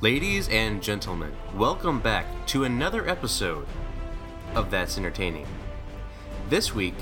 [0.00, 3.66] Ladies and gentlemen, welcome back to another episode
[4.54, 5.48] of That's Entertaining.
[6.48, 6.94] This week,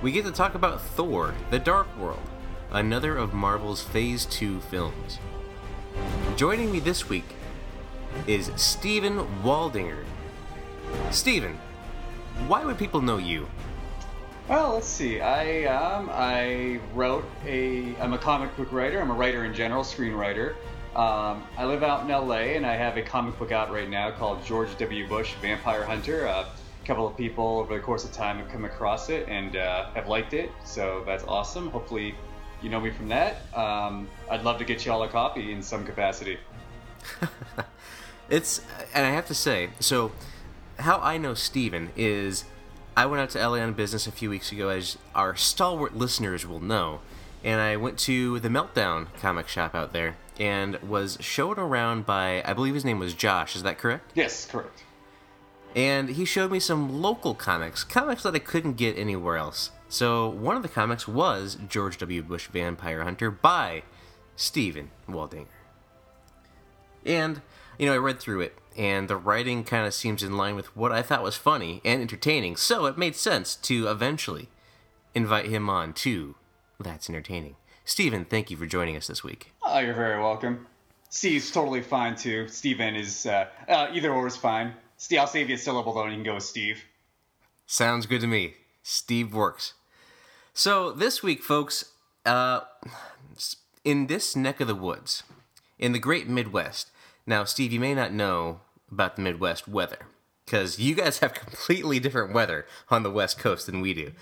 [0.00, 2.22] we get to talk about Thor The Dark World,
[2.70, 5.18] another of Marvel's Phase 2 films.
[6.34, 7.26] Joining me this week
[8.26, 10.04] is Steven Waldinger.
[11.10, 11.58] Steven,
[12.46, 13.46] why would people know you?
[14.48, 15.20] Well, let's see.
[15.20, 17.94] I um, I wrote a.
[17.96, 19.00] I'm a comic book writer.
[19.00, 20.54] I'm a writer in general, screenwriter.
[20.96, 24.12] Um, I live out in LA, and I have a comic book out right now
[24.12, 25.08] called George W.
[25.08, 26.28] Bush Vampire Hunter.
[26.28, 29.56] Uh, a couple of people over the course of time have come across it and
[29.56, 31.68] uh, have liked it, so that's awesome.
[31.70, 32.14] Hopefully,
[32.62, 33.38] you know me from that.
[33.56, 36.38] Um, I'd love to get you all a copy in some capacity.
[38.30, 38.60] it's,
[38.94, 40.12] and I have to say, so
[40.78, 42.44] how I know Steven is
[42.96, 46.46] I went out to LA on business a few weeks ago, as our stalwart listeners
[46.46, 47.00] will know,
[47.42, 52.42] and I went to the Meltdown comic shop out there and was shown around by,
[52.44, 54.12] I believe his name was Josh, is that correct?
[54.14, 54.82] Yes, correct.
[55.76, 59.70] And he showed me some local comics, comics that I couldn't get anywhere else.
[59.88, 62.22] So one of the comics was George W.
[62.22, 63.82] Bush Vampire Hunter by
[64.36, 65.46] Steven Waldinger.
[67.04, 67.42] And,
[67.78, 70.74] you know, I read through it, and the writing kind of seems in line with
[70.76, 74.48] what I thought was funny and entertaining, so it made sense to eventually
[75.14, 76.34] invite him on to
[76.80, 77.56] That's Entertaining.
[77.84, 79.53] Steven, thank you for joining us this week.
[79.66, 80.66] Oh, you're very welcome.
[81.08, 82.48] Steve's totally fine too.
[82.48, 84.74] Steven is uh, uh, either or is fine.
[84.98, 86.82] Steve, I'll save you a syllable though, and you can go with Steve.
[87.66, 88.54] Sounds good to me.
[88.82, 89.74] Steve works.
[90.52, 91.92] So this week, folks,
[92.26, 92.60] uh,
[93.84, 95.22] in this neck of the woods,
[95.78, 96.90] in the Great Midwest.
[97.26, 98.60] Now, Steve, you may not know
[98.90, 100.06] about the Midwest weather
[100.44, 104.12] because you guys have completely different weather on the West Coast than we do.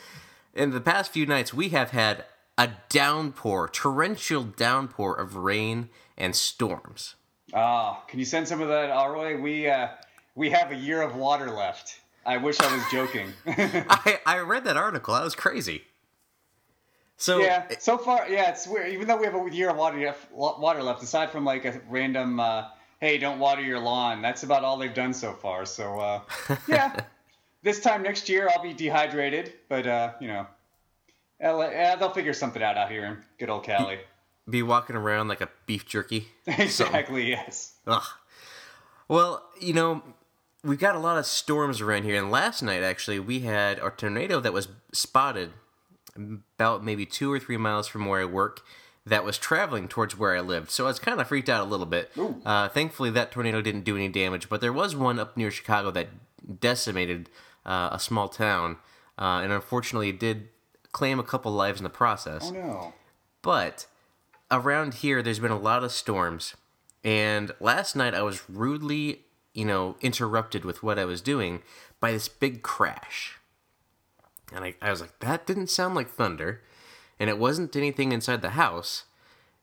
[0.55, 2.25] In the past few nights, we have had
[2.59, 7.17] a downpour, torrential downpour of rain and storms.
[7.55, 9.37] Ah, oh, can you send some of that our way?
[9.37, 9.89] We uh,
[10.35, 12.01] we have a year of water left.
[12.25, 13.33] I wish I was joking.
[13.47, 15.15] I, I read that article.
[15.15, 15.83] That was crazy.
[17.17, 18.93] So yeah, so far, yeah, it's weird.
[18.93, 22.41] Even though we have a year of water water left, aside from like a random,
[22.41, 22.65] uh,
[23.01, 24.23] hey, don't water your lawn.
[24.23, 25.65] That's about all they've done so far.
[25.65, 26.21] So uh,
[26.69, 26.97] yeah,
[27.63, 30.47] this time next year I'll be dehydrated, but uh, you know,
[31.43, 33.99] LA, they'll figure something out out here in good old Cali.
[34.49, 36.29] Be walking around like a beef jerky.
[36.47, 37.29] exactly.
[37.31, 37.75] Yes.
[37.87, 38.03] Ugh.
[39.09, 40.03] Well, you know,
[40.65, 43.91] we've got a lot of storms around here, and last night actually we had a
[43.91, 45.51] tornado that was spotted
[46.17, 48.61] about maybe two or three miles from where I work
[49.05, 50.71] that was traveling towards where I lived.
[50.71, 52.13] So I was kind of freaked out a little bit.
[52.45, 55.91] Uh, thankfully, that tornado didn't do any damage, but there was one up near Chicago
[55.91, 56.09] that
[56.61, 57.29] decimated
[57.67, 58.77] uh, a small town,
[59.19, 60.49] uh, and unfortunately it did
[60.93, 62.45] claim a couple lives in the process.
[62.47, 62.95] Oh no!
[63.43, 63.87] But
[64.51, 66.55] around here, there's been a lot of storms,
[67.03, 69.23] and last night I was rudely,
[69.55, 71.63] you know, interrupted with what I was doing
[72.01, 73.39] by this big crash.
[74.55, 76.63] And I, I was like, that didn't sound like thunder,
[77.19, 79.05] and it wasn't anything inside the house.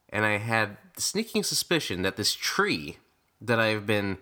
[0.09, 2.97] And I had the sneaking suspicion that this tree
[3.39, 4.18] that I've been.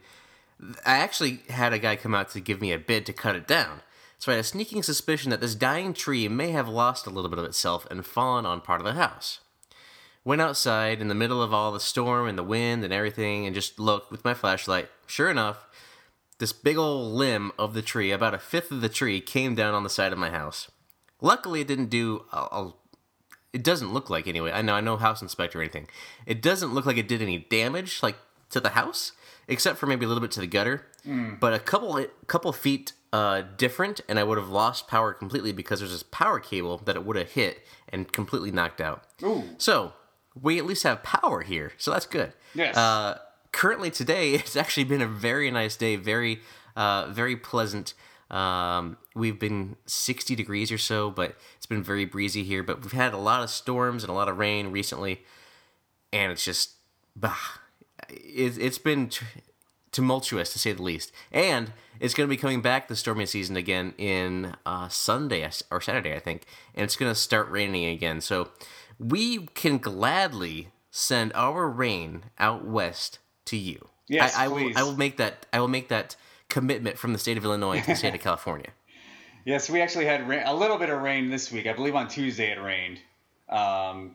[0.85, 3.47] I actually had a guy come out to give me a bid to cut it
[3.47, 3.81] down.
[4.19, 7.29] So I had a sneaking suspicion that this dying tree may have lost a little
[7.29, 9.39] bit of itself and fallen on part of the house.
[10.23, 13.55] Went outside in the middle of all the storm and the wind and everything and
[13.55, 14.89] just looked with my flashlight.
[15.05, 15.67] Sure enough,
[16.39, 19.73] this big old limb of the tree, about a fifth of the tree, came down
[19.73, 20.69] on the side of my house.
[21.21, 22.25] Luckily, it didn't do.
[23.53, 24.51] It doesn't look like anyway.
[24.51, 25.87] I know I know house inspector or anything.
[26.25, 28.17] It doesn't look like it did any damage, like
[28.51, 29.13] to the house,
[29.47, 30.85] except for maybe a little bit to the gutter.
[31.07, 31.39] Mm.
[31.39, 35.79] But a couple couple feet uh, different, and I would have lost power completely because
[35.79, 39.03] there's this power cable that it would have hit and completely knocked out.
[39.23, 39.43] Ooh.
[39.57, 39.93] So
[40.39, 42.33] we at least have power here, so that's good.
[42.53, 42.75] Yes.
[42.75, 43.19] Uh,
[43.51, 46.41] currently today, it's actually been a very nice day, very,
[46.75, 47.93] uh, very pleasant.
[48.29, 52.61] Um, we've been 60 degrees or so, but it's been very breezy here.
[52.61, 55.23] But we've had a lot of storms and a lot of rain recently,
[56.11, 56.71] and it's just,
[57.15, 57.35] bah,
[58.09, 59.09] it, it's been
[59.97, 61.11] tumultuous to say the least.
[61.31, 65.81] And it's going to be coming back the stormy season again in uh, Sunday or
[65.81, 66.43] Saturday, I think,
[66.75, 68.21] and it's going to start raining again.
[68.21, 68.51] So
[68.99, 73.89] we can gladly send our rain out west to you.
[74.07, 74.75] Yes, I, I please.
[74.75, 74.81] will.
[74.81, 75.47] I will make that.
[75.51, 76.15] I will make that
[76.47, 78.69] commitment from the state of Illinois to the state of California.
[79.45, 81.65] Yes, we actually had rain, a little bit of rain this week.
[81.65, 82.99] I believe on Tuesday it rained,
[83.49, 84.13] um,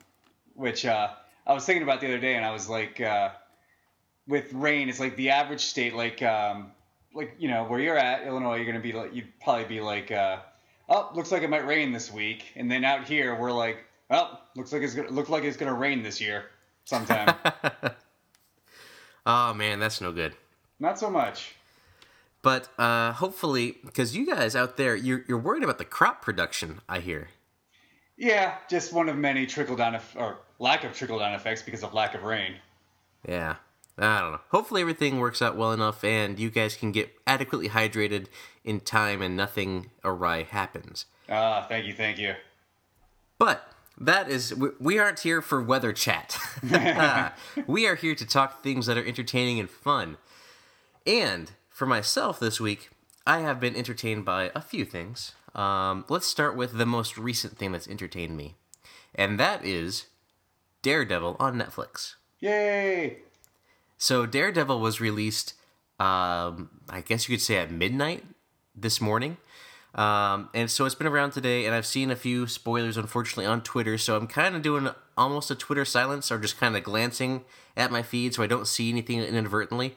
[0.55, 1.09] which uh,
[1.45, 3.31] I was thinking about the other day, and I was like, uh,
[4.27, 6.73] with rain, it's like the average state, like um,
[7.15, 10.11] like you know where you're at, Illinois, you're gonna be like, you'd probably be like,
[10.11, 10.39] uh,
[10.89, 14.39] oh, looks like it might rain this week, and then out here we're like, oh,
[14.57, 16.47] looks like it's gonna look like it's gonna rain this year
[16.85, 17.35] sometime.
[19.25, 20.35] Oh man, that's no good.
[20.81, 21.55] Not so much.
[22.43, 26.81] But uh, hopefully, because you guys out there, you're, you're worried about the crop production,
[26.89, 27.29] I hear.
[28.17, 31.85] Yeah, just one of many trickle down eff- or lack of trickle down effects because
[31.85, 32.55] of lack of rain.
[33.29, 33.57] Yeah.
[33.99, 34.41] I don't know.
[34.51, 38.27] Hopefully everything works out well enough and you guys can get adequately hydrated
[38.65, 41.07] in time and nothing awry happens.
[41.29, 42.35] Ah, thank you, thank you.
[43.39, 46.39] But that is, we- we aren't here for weather chat.
[47.67, 50.17] we are here to talk things that are entertaining and fun.
[51.07, 52.91] And for myself this week,
[53.27, 55.33] I have been entertained by a few things.
[55.55, 58.55] Um, let's start with the most recent thing that's entertained me,
[59.15, 60.07] and that is
[60.81, 62.15] Daredevil on Netflix.
[62.41, 63.19] Yay!
[64.03, 65.55] So Daredevil was released,
[66.01, 68.25] um, I guess you could say at midnight
[68.75, 69.37] this morning.
[69.95, 73.63] Um, and so it's been around today, and I've seen a few spoilers, unfortunately, on
[73.63, 73.97] Twitter.
[73.97, 77.45] So I'm kind of doing almost a Twitter silence or just kind of glancing
[77.77, 79.95] at my feed so I don't see anything inadvertently.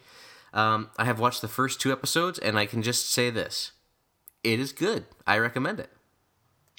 [0.53, 3.71] Um, I have watched the first two episodes, and I can just say this
[4.43, 5.05] it is good.
[5.25, 5.89] I recommend it.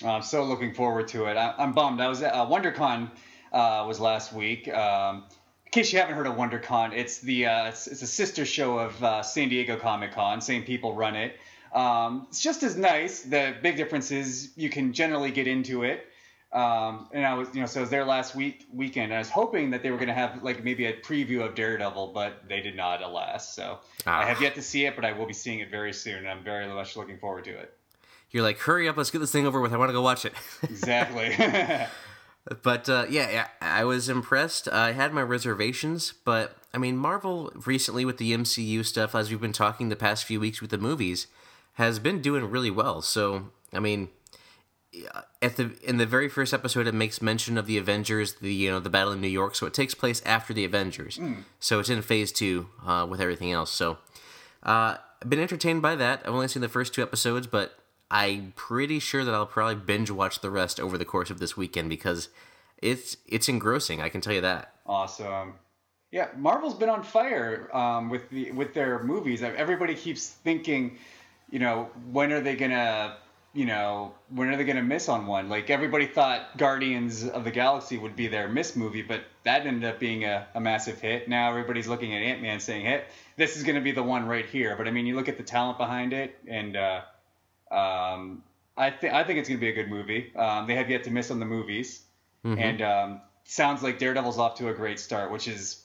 [0.04, 1.36] I'm so looking forward to it.
[1.36, 2.00] I, I'm bummed.
[2.00, 3.10] I was at uh, WonderCon
[3.52, 4.68] uh, was last week.
[4.68, 5.24] Um,
[5.66, 8.78] in case you haven't heard of WonderCon, it's the uh, it's, it's a sister show
[8.78, 10.40] of uh, San Diego Comic Con.
[10.40, 11.36] Same people run it.
[11.74, 13.22] Um, it's just as nice.
[13.22, 16.06] The big difference is you can generally get into it.
[16.52, 19.06] Um, and I was, you know, so I was there last week weekend.
[19.06, 21.54] And I was hoping that they were going to have like maybe a preview of
[21.54, 23.54] Daredevil, but they did not, alas.
[23.54, 24.20] So Ah.
[24.20, 26.18] I have yet to see it, but I will be seeing it very soon.
[26.18, 27.76] And I'm very much looking forward to it.
[28.30, 29.72] You're like, hurry up, let's get this thing over with.
[29.72, 30.32] I want to go watch it.
[30.62, 31.34] Exactly.
[32.62, 34.68] But uh, yeah, yeah, I was impressed.
[34.68, 39.40] I had my reservations, but I mean, Marvel recently with the MCU stuff, as we've
[39.40, 41.26] been talking the past few weeks with the movies,
[41.74, 43.02] has been doing really well.
[43.02, 44.10] So I mean,
[45.42, 48.70] at the in the very first episode, it makes mention of the Avengers, the you
[48.70, 49.54] know the battle in New York.
[49.56, 51.18] So it takes place after the Avengers.
[51.58, 53.72] So it's in Phase Two uh, with everything else.
[53.72, 53.98] So
[54.62, 56.22] uh, I've been entertained by that.
[56.24, 57.78] I've only seen the first two episodes, but
[58.10, 61.56] I'm pretty sure that I'll probably binge watch the rest over the course of this
[61.56, 62.28] weekend because
[62.78, 64.00] it's it's engrossing.
[64.00, 64.74] I can tell you that.
[64.86, 65.54] Awesome.
[66.12, 69.42] Yeah, Marvel's been on fire um, with the with their movies.
[69.42, 70.98] Everybody keeps thinking,
[71.50, 73.16] you know, when are they gonna,
[73.52, 75.48] you know, when are they gonna miss on one?
[75.48, 79.90] Like everybody thought Guardians of the Galaxy would be their miss movie, but that ended
[79.90, 81.28] up being a, a massive hit.
[81.28, 83.04] Now everybody's looking at Ant Man saying, "Hey,
[83.36, 85.42] this is gonna be the one right here." But I mean, you look at the
[85.42, 87.00] talent behind it, and uh,
[87.70, 88.42] um,
[88.76, 90.32] I think I think it's gonna be a good movie.
[90.36, 92.02] Um, they have yet to miss on the movies,
[92.44, 95.84] and um, sounds like Daredevil's off to a great start, which is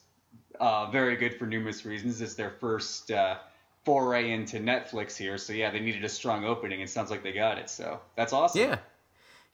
[0.60, 2.22] uh, very good for numerous reasons.
[2.22, 3.38] It's their first uh,
[3.86, 6.82] foray into Netflix here, so yeah, they needed a strong opening.
[6.82, 8.62] It sounds like they got it, so that's awesome.
[8.62, 8.78] Yeah,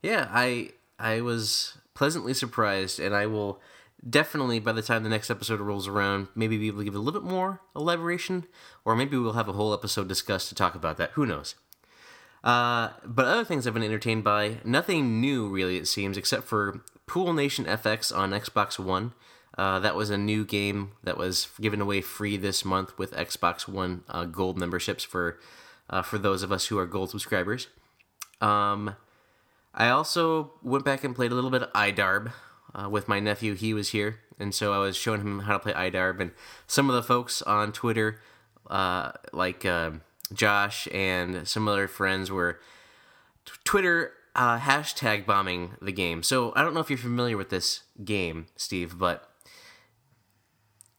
[0.01, 0.27] yeah.
[0.31, 3.62] I I was pleasantly surprised, and I will
[4.07, 7.00] definitely by the time the next episode rolls around, maybe be able to give a
[7.00, 8.45] little bit more elaboration,
[8.83, 11.12] or maybe we'll have a whole episode discussed to talk about that.
[11.12, 11.56] Who knows?
[12.48, 16.80] Uh, but other things I've been entertained by, nothing new really, it seems, except for
[17.06, 19.12] Pool Nation FX on Xbox One.
[19.58, 23.68] Uh, that was a new game that was given away free this month with Xbox
[23.68, 25.38] One uh, Gold memberships for
[25.89, 27.68] uh, for those of us who are Gold subscribers.
[28.39, 28.96] Um,
[29.74, 32.32] I also went back and played a little bit of iDarb
[32.74, 33.56] uh, with my nephew.
[33.56, 36.22] He was here, and so I was showing him how to play iDarb.
[36.22, 36.32] And
[36.66, 38.22] some of the folks on Twitter,
[38.70, 39.66] uh, like
[40.34, 42.60] Josh and some other friends, were
[43.46, 46.24] t- Twitter uh, hashtag bombing the game.
[46.24, 49.29] So I don't know if you're familiar with this game, Steve, but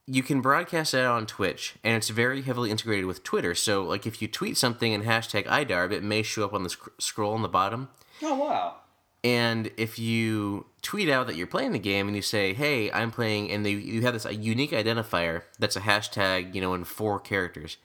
[0.06, 3.54] you can broadcast it on Twitch, and it's very heavily integrated with Twitter.
[3.54, 6.70] So, like, if you tweet something and hashtag iDarb, it may show up on the
[6.70, 7.90] sc- scroll on the bottom.
[8.22, 8.76] Oh wow.
[9.22, 13.10] And if you tweet out that you're playing the game and you say, "Hey, I'm
[13.10, 16.84] playing," and they, you have this a unique identifier that's a hashtag, you know, in
[16.84, 17.76] four characters,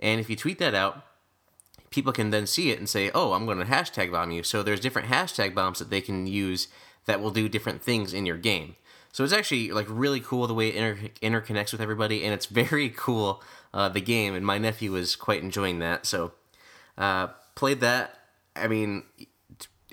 [0.00, 1.04] and if you tweet that out,
[1.90, 4.62] people can then see it and say, "Oh, I'm going to hashtag bomb you." So
[4.62, 6.68] there's different hashtag bombs that they can use
[7.06, 8.76] that will do different things in your game.
[9.12, 12.46] So it's actually like really cool the way it inter- interconnects with everybody, and it's
[12.64, 13.42] very cool
[13.74, 14.34] uh, the game.
[14.34, 16.32] And my nephew was quite enjoying that, so
[16.96, 18.16] uh, played that.
[18.56, 19.04] I mean,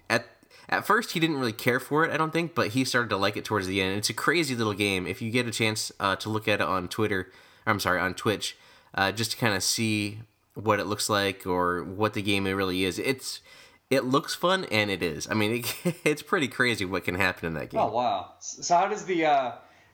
[0.09, 0.25] at
[0.69, 3.17] at first he didn't really care for it, I don't think, but he started to
[3.17, 3.97] like it towards the end.
[3.97, 5.07] It's a crazy little game.
[5.07, 7.31] If you get a chance uh, to look at it on Twitter,
[7.65, 8.57] I'm sorry, on Twitch,
[8.93, 10.19] uh, just to kind of see
[10.53, 13.41] what it looks like or what the game really is, it's
[13.89, 15.27] it looks fun and it is.
[15.29, 17.79] I mean, it, it's pretty crazy what can happen in that game.
[17.79, 18.33] Oh wow.
[18.39, 19.51] So how does the uh,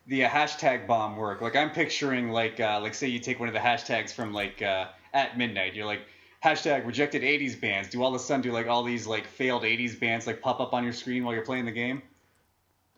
[0.08, 1.42] the uh, hashtag bomb work?
[1.42, 4.62] Like I'm picturing like uh, like say you take one of the hashtags from like
[4.62, 5.74] uh, at midnight.
[5.76, 6.02] You're like
[6.44, 7.90] hashtag rejected 80s bands.
[7.90, 10.60] Do all of a sudden do like all these like failed 80s bands like pop
[10.60, 12.02] up on your screen while you're playing the game?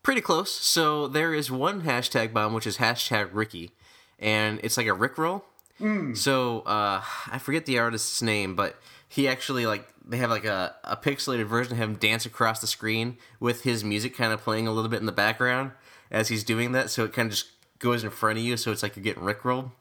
[0.02, 0.54] Pretty close.
[0.54, 3.72] So there is one hashtag bomb, which is hashtag Ricky.
[4.20, 5.42] and it's like a Rickroll.
[5.80, 6.16] Mm.
[6.16, 7.02] So uh,
[7.32, 11.46] I forget the artist's name, but he actually like they have like a, a pixelated
[11.46, 14.90] version of him dance across the screen with his music kind of playing a little
[14.90, 15.72] bit in the background
[16.12, 16.90] as he's doing that.
[16.90, 19.24] So it kind of just goes in front of you, so it's like you're getting
[19.24, 19.72] rickrolled.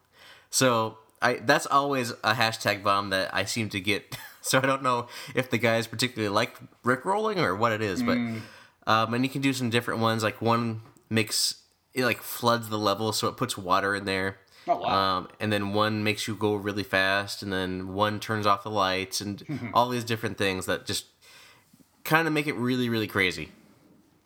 [0.49, 4.17] So I that's always a hashtag bomb that I seem to get.
[4.41, 8.17] so I don't know if the guys particularly like rickrolling or what it is, but
[8.17, 8.41] mm.
[8.87, 10.23] um, and you can do some different ones.
[10.23, 14.37] Like one makes it like floods the level, so it puts water in there.
[14.67, 15.17] Oh, wow.
[15.17, 18.71] Um, and then one makes you go really fast, and then one turns off the
[18.71, 19.43] lights, and
[19.73, 21.05] all these different things that just
[22.03, 23.51] kind of make it really, really crazy.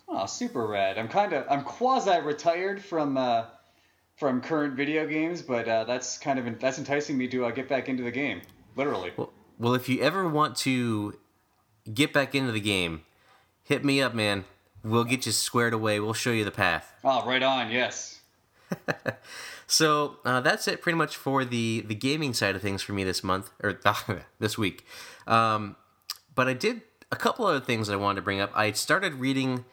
[0.07, 0.97] Oh, super rad!
[0.97, 3.45] I'm kind of I'm quasi retired from uh,
[4.15, 7.69] from current video games, but uh, that's kind of that's enticing me to uh, get
[7.69, 8.41] back into the game,
[8.75, 9.11] literally.
[9.15, 11.19] Well, well, if you ever want to
[11.93, 13.01] get back into the game,
[13.63, 14.45] hit me up, man.
[14.83, 15.99] We'll get you squared away.
[15.99, 16.93] We'll show you the path.
[17.03, 17.69] Oh, right on.
[17.69, 18.21] Yes.
[19.69, 23.03] so uh, that's it, pretty much for the the gaming side of things for me
[23.03, 23.79] this month or
[24.39, 24.83] this week.
[25.27, 25.75] Um,
[26.33, 28.51] but I did a couple other things that I wanted to bring up.
[28.55, 29.65] I started reading.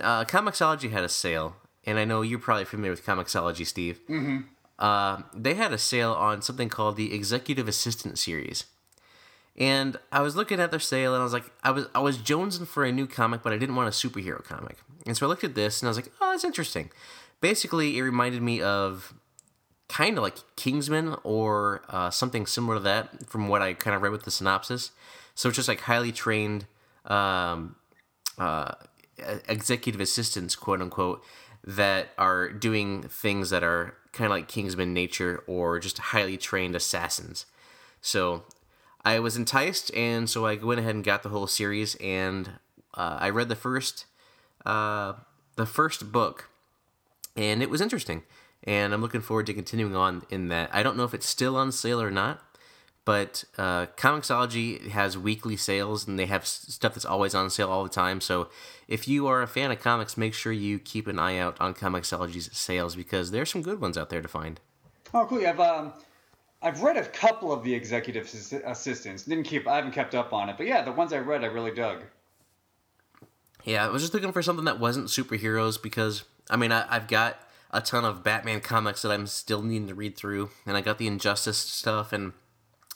[0.00, 4.00] Uh, Comixology had a sale, and I know you're probably familiar with Comixology, Steve.
[4.08, 4.38] Mm-hmm.
[4.80, 8.64] Uh, they had a sale on something called the Executive Assistant series.
[9.56, 12.18] And I was looking at their sale and I was like, I was I was
[12.18, 14.78] jonesing for a new comic, but I didn't want a superhero comic.
[15.06, 16.90] And so I looked at this and I was like, oh, that's interesting.
[17.40, 19.14] Basically, it reminded me of
[19.88, 24.02] kind of like Kingsman or uh, something similar to that from what I kind of
[24.02, 24.90] read with the synopsis.
[25.34, 26.66] So it's just like highly trained
[27.04, 27.76] um,
[28.38, 28.72] uh,
[29.48, 31.22] executive assistants, quote unquote,
[31.64, 36.74] that are doing things that are kind of like Kingsman nature or just highly trained
[36.74, 37.46] assassins.
[38.00, 38.44] So
[39.04, 42.50] I was enticed, and so I went ahead and got the whole series, and
[42.94, 44.06] uh, I read the first,
[44.64, 45.14] uh,
[45.56, 46.48] the first book,
[47.36, 48.22] and it was interesting,
[48.66, 50.70] and I'm looking forward to continuing on in that.
[50.72, 52.42] I don't know if it's still on sale or not,
[53.04, 57.84] but uh, Comixology has weekly sales, and they have stuff that's always on sale all
[57.84, 58.20] the time.
[58.20, 58.48] So
[58.88, 61.72] if you are a fan of comics, make sure you keep an eye out on
[61.72, 64.60] Comixology's sales because there's some good ones out there to find.
[65.14, 65.46] Oh, cool!
[65.46, 65.92] I've um,
[66.62, 68.24] I've read a couple of the executive
[68.64, 69.22] assistants.
[69.22, 69.68] Didn't keep.
[69.68, 72.02] I haven't kept up on it, but yeah, the ones I read, I really dug.
[73.64, 77.08] Yeah, I was just looking for something that wasn't superheroes because I mean I, have
[77.08, 77.38] got
[77.70, 80.98] a ton of Batman comics that I'm still needing to read through, and I got
[80.98, 82.32] the Injustice stuff, and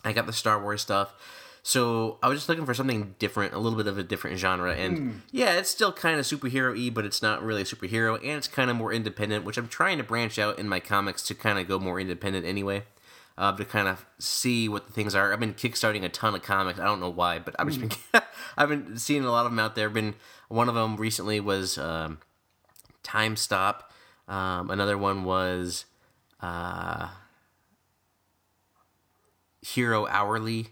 [0.05, 1.15] I got the Star Wars stuff.
[1.63, 4.75] So I was just looking for something different, a little bit of a different genre,
[4.75, 5.21] and mm.
[5.31, 8.71] yeah, it's still kind of superhero-y, but it's not really a superhero, and it's kind
[8.71, 11.69] of more independent, which I'm trying to branch out in my comics to kind of
[11.69, 12.85] go more independent anyway
[13.41, 15.33] uh, to kind of see what the things are.
[15.33, 16.79] I've been kickstarting a ton of comics.
[16.79, 18.23] I don't know why, but I've just been
[18.57, 19.89] I've been seeing a lot of them out there.
[19.89, 20.15] Been
[20.49, 22.19] one of them recently was um,
[23.03, 23.93] Time Stop.
[24.31, 25.87] Um, another one was
[26.41, 27.09] uh,
[29.61, 30.69] Hero Hourly,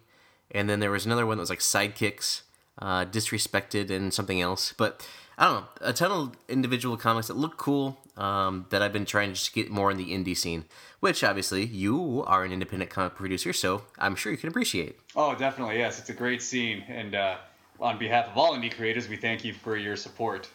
[0.53, 2.43] and then there was another one that was like Sidekicks,
[2.81, 4.73] uh, Disrespected, and something else.
[4.73, 8.93] But I don't know, a ton of individual comics that look cool um, that I've
[8.93, 10.65] been trying to just get more in the indie scene,
[11.01, 15.01] which obviously you are an independent comic producer, so I'm sure you can appreciate.
[15.17, 15.99] Oh, definitely, yes.
[15.99, 17.39] It's a great scene, and uh,
[17.81, 20.49] on behalf of all indie creators, we thank you for your support.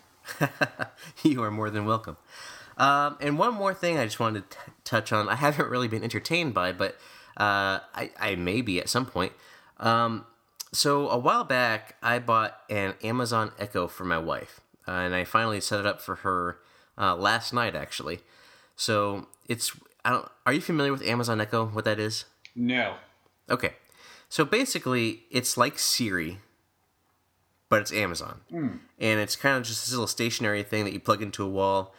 [1.24, 2.15] you are more than welcome.
[2.77, 5.88] Um, and one more thing I just wanted to t- touch on, I haven't really
[5.88, 6.96] been entertained by, but
[7.38, 9.34] uh, I, I may be at some point.
[9.80, 10.25] Um,
[10.72, 15.24] so a while back, I bought an Amazon Echo for my wife uh, and I
[15.24, 16.58] finally set it up for her
[16.98, 18.20] uh, last night actually.
[18.75, 20.30] So it's I don't.
[20.46, 21.65] Are you familiar with Amazon Echo?
[21.65, 22.25] What that is?
[22.56, 22.96] No.
[23.50, 23.74] Okay,
[24.30, 26.39] so basically it's like Siri,
[27.70, 28.80] but it's Amazon, mm.
[29.00, 31.94] and it's kind of just this little stationary thing that you plug into a wall,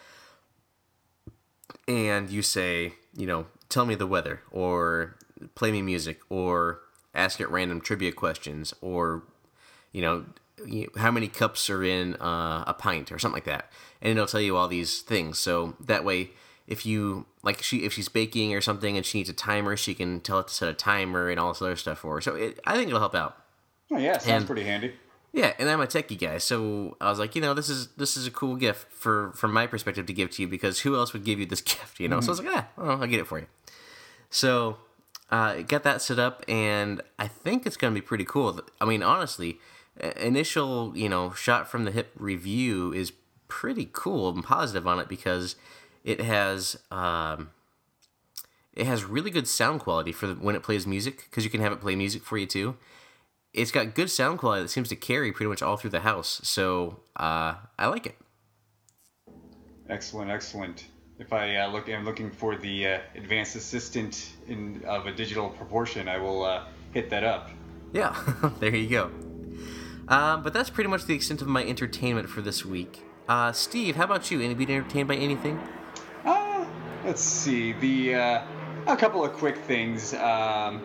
[1.89, 5.17] and you say, you know, tell me the weather, or
[5.55, 6.81] play me music, or
[7.15, 9.23] ask it random trivia questions, or
[9.93, 10.25] you know,
[10.97, 14.41] how many cups are in uh, a pint or something like that, and it'll tell
[14.41, 15.39] you all these things.
[15.39, 16.31] So that way,
[16.67, 19.95] if you like, she if she's baking or something and she needs a timer, she
[19.95, 22.21] can tell it to set a timer and all this other stuff for her.
[22.21, 23.37] So it, I think it'll help out.
[23.93, 24.95] Oh yeah, sounds and, pretty handy.
[25.35, 28.17] Yeah, and I'm a techie guy, so I was like, you know, this is this
[28.17, 31.13] is a cool gift for from my perspective to give to you because who else
[31.13, 32.19] would give you this gift, you know?
[32.19, 32.25] Mm-hmm.
[32.25, 33.47] So I was like, ah, well, I'll get it for you.
[34.31, 34.77] So
[35.33, 38.61] uh, got that set up, and I think it's gonna be pretty cool.
[38.81, 39.59] I mean, honestly,
[40.17, 43.13] initial you know shot from the hip review is
[43.49, 45.57] pretty cool and positive on it because
[46.05, 47.51] it has um,
[48.73, 51.61] it has really good sound quality for the, when it plays music because you can
[51.61, 52.77] have it play music for you too.
[53.55, 56.41] It's got good sound quality that seems to carry pretty much all through the house,
[56.43, 58.17] so uh, I like it.
[59.89, 60.87] Excellent, excellent.
[61.21, 65.51] if I uh, look, I'm looking for the uh, advanced assistant in of a digital
[65.51, 67.51] proportion, I will uh, hit that up.
[67.93, 68.19] Yeah,
[68.59, 69.05] there you go.
[70.09, 73.05] Um, but that's pretty much the extent of my entertainment for this week.
[73.29, 74.41] Uh, Steve, how about you?
[74.41, 75.63] Any being entertained by anything?
[76.25, 76.67] Uh,
[77.05, 77.73] let's see.
[77.75, 78.43] The uh,
[78.89, 80.13] a couple of quick things.
[80.15, 80.83] Um,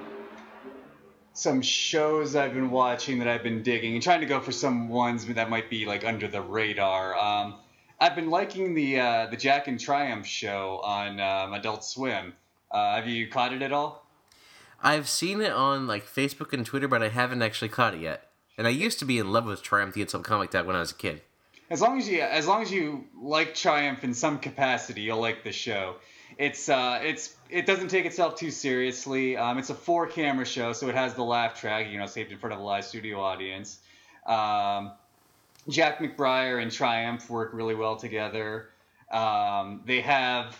[1.39, 4.89] some shows I've been watching that I've been digging and trying to go for some
[4.89, 7.17] ones that might be like under the radar.
[7.17, 7.55] Um,
[7.97, 12.33] I've been liking the uh, the Jack and Triumph show on um, Adult Swim.
[12.69, 14.05] Uh, have you caught it at all?
[14.83, 18.29] I've seen it on like Facebook and Twitter, but I haven't actually caught it yet.
[18.57, 20.79] And I used to be in love with Triumph the Insult Comic Dad when I
[20.79, 21.21] was a kid.
[21.69, 25.45] As long as you as long as you like Triumph in some capacity, you'll like
[25.45, 25.95] the show.
[26.39, 29.35] It's uh, it's it doesn't take itself too seriously.
[29.35, 32.31] Um, it's a four camera show, so it has the laugh track, you know, saved
[32.31, 33.77] in front of a live studio audience.
[34.25, 34.93] Um,
[35.67, 38.69] Jack McBrayer and Triumph work really well together.
[39.11, 40.57] Um, they have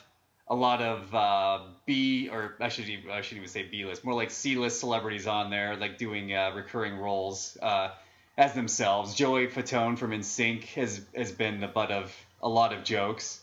[0.50, 4.16] a lot of uh, B or I should I shouldn't even say B list, more
[4.16, 7.92] like C list celebrities on there, like doing uh, recurring roles uh,
[8.38, 9.16] as themselves.
[9.16, 13.40] Joey Fatone from NSYNC has has been the butt of a lot of jokes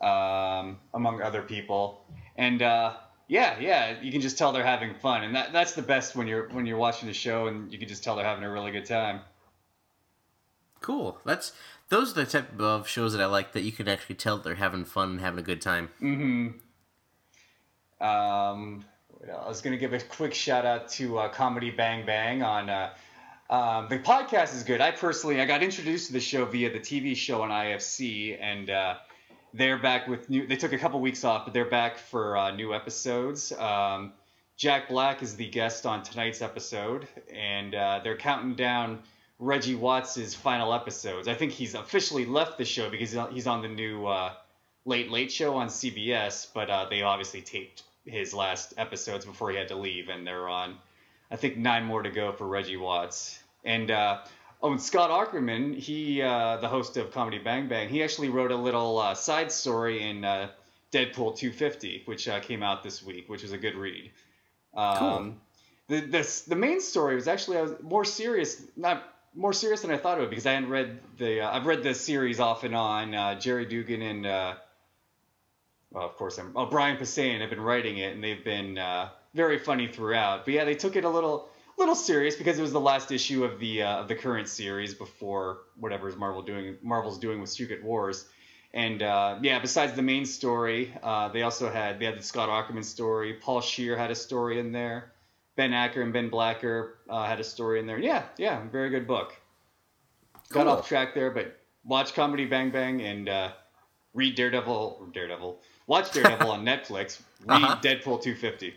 [0.00, 2.04] um, among other people,
[2.36, 2.94] and uh,
[3.28, 6.26] yeah, yeah, you can just tell they're having fun, and that that's the best when
[6.26, 8.72] you're when you're watching the show, and you can just tell they're having a really
[8.72, 9.20] good time.
[10.80, 11.18] Cool.
[11.24, 11.52] That's
[11.90, 14.54] those are the type of shows that I like that you can actually tell they're
[14.54, 15.90] having fun and having a good time.
[16.00, 16.48] Mm-hmm.
[18.04, 18.84] Um,
[19.28, 22.70] I was gonna give a quick shout out to uh, Comedy Bang Bang on.
[22.70, 22.90] Uh,
[23.50, 24.80] um, the podcast is good.
[24.80, 28.70] I personally, I got introduced to the show via the TV show on IFC, and
[28.70, 28.94] uh,
[29.52, 30.46] they're back with new.
[30.46, 33.52] They took a couple weeks off, but they're back for uh, new episodes.
[33.52, 34.12] Um,
[34.56, 39.02] Jack Black is the guest on tonight's episode, and uh, they're counting down
[39.38, 41.28] Reggie Watts' final episodes.
[41.28, 44.34] I think he's officially left the show because he's on the new uh,
[44.84, 49.56] Late Late Show on CBS, but uh, they obviously taped his last episodes before he
[49.56, 50.76] had to leave, and they're on.
[51.30, 53.38] I think nine more to go for Reggie Watts.
[53.64, 54.18] And uh,
[54.62, 58.50] oh, and Scott Aukerman, he uh, the host of Comedy Bang Bang, he actually wrote
[58.50, 60.48] a little uh, side story in uh,
[60.92, 64.10] Deadpool 250, which uh, came out this week, which is a good read.
[64.74, 65.34] Um, Cool.
[65.88, 69.02] The, the the main story was actually I was more serious, not
[69.34, 71.82] more serious than I thought it would because I hadn't read the uh, I've read
[71.82, 73.12] the series off and on.
[73.12, 74.54] Uh, Gerry Duggan and uh,
[75.90, 79.08] well, of course, I'm, oh, Brian Posehn have been writing it, and they've been uh,
[79.34, 80.44] very funny throughout.
[80.44, 81.48] But yeah, they took it a little
[81.80, 84.94] little serious because it was the last issue of the uh, of the current series
[84.94, 88.26] before whatever's Marvel doing Marvel's doing with Secret Wars.
[88.72, 92.48] And uh, yeah, besides the main story, uh, they also had they had the Scott
[92.48, 93.34] Aukerman story.
[93.34, 95.12] Paul Scheer had a story in there.
[95.56, 97.98] Ben Acker and Ben Blacker uh, had a story in there.
[97.98, 99.34] Yeah, yeah, very good book.
[100.50, 100.72] Got Cool.
[100.72, 103.50] off track there, but watch Comedy Bang Bang and uh,
[104.14, 105.08] read Daredevil.
[105.12, 105.60] Daredevil.
[105.86, 107.20] Watch Daredevil on Netflix.
[107.46, 107.76] Read Uh-huh.
[107.82, 108.74] Deadpool 250.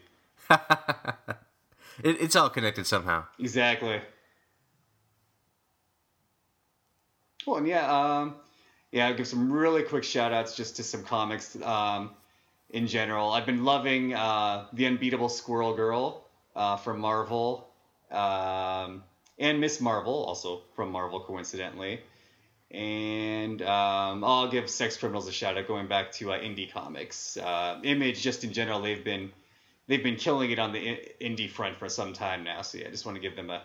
[2.02, 3.26] It, it's all connected somehow.
[3.40, 4.02] Exactly.
[7.44, 8.36] Cool, and yeah, um,
[8.92, 12.12] yeah, I'll give some really quick shout outs just to some comics um,
[12.70, 13.32] in general.
[13.32, 16.24] I've been loving uh, The Unbeatable Squirrel Girl
[16.56, 17.68] uh, from Marvel,
[18.12, 19.04] um,
[19.38, 22.00] and Miss Marvel, also from Marvel, coincidentally.
[22.72, 27.38] And um, I'll give Sex Criminals a shout out going back to uh, indie comics.
[27.38, 29.32] Uh, Image, just in general, they've been
[29.88, 32.62] they've been killing it on the indie front for some time now.
[32.62, 33.64] So yeah, I just want to give them a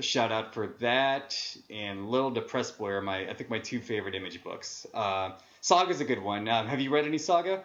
[0.00, 1.36] shout out for that
[1.68, 4.86] and Little Depressed Boy are my I think my two favorite image books.
[4.94, 6.48] Uh, Saga's a good one.
[6.48, 7.64] Um, have you read any Saga?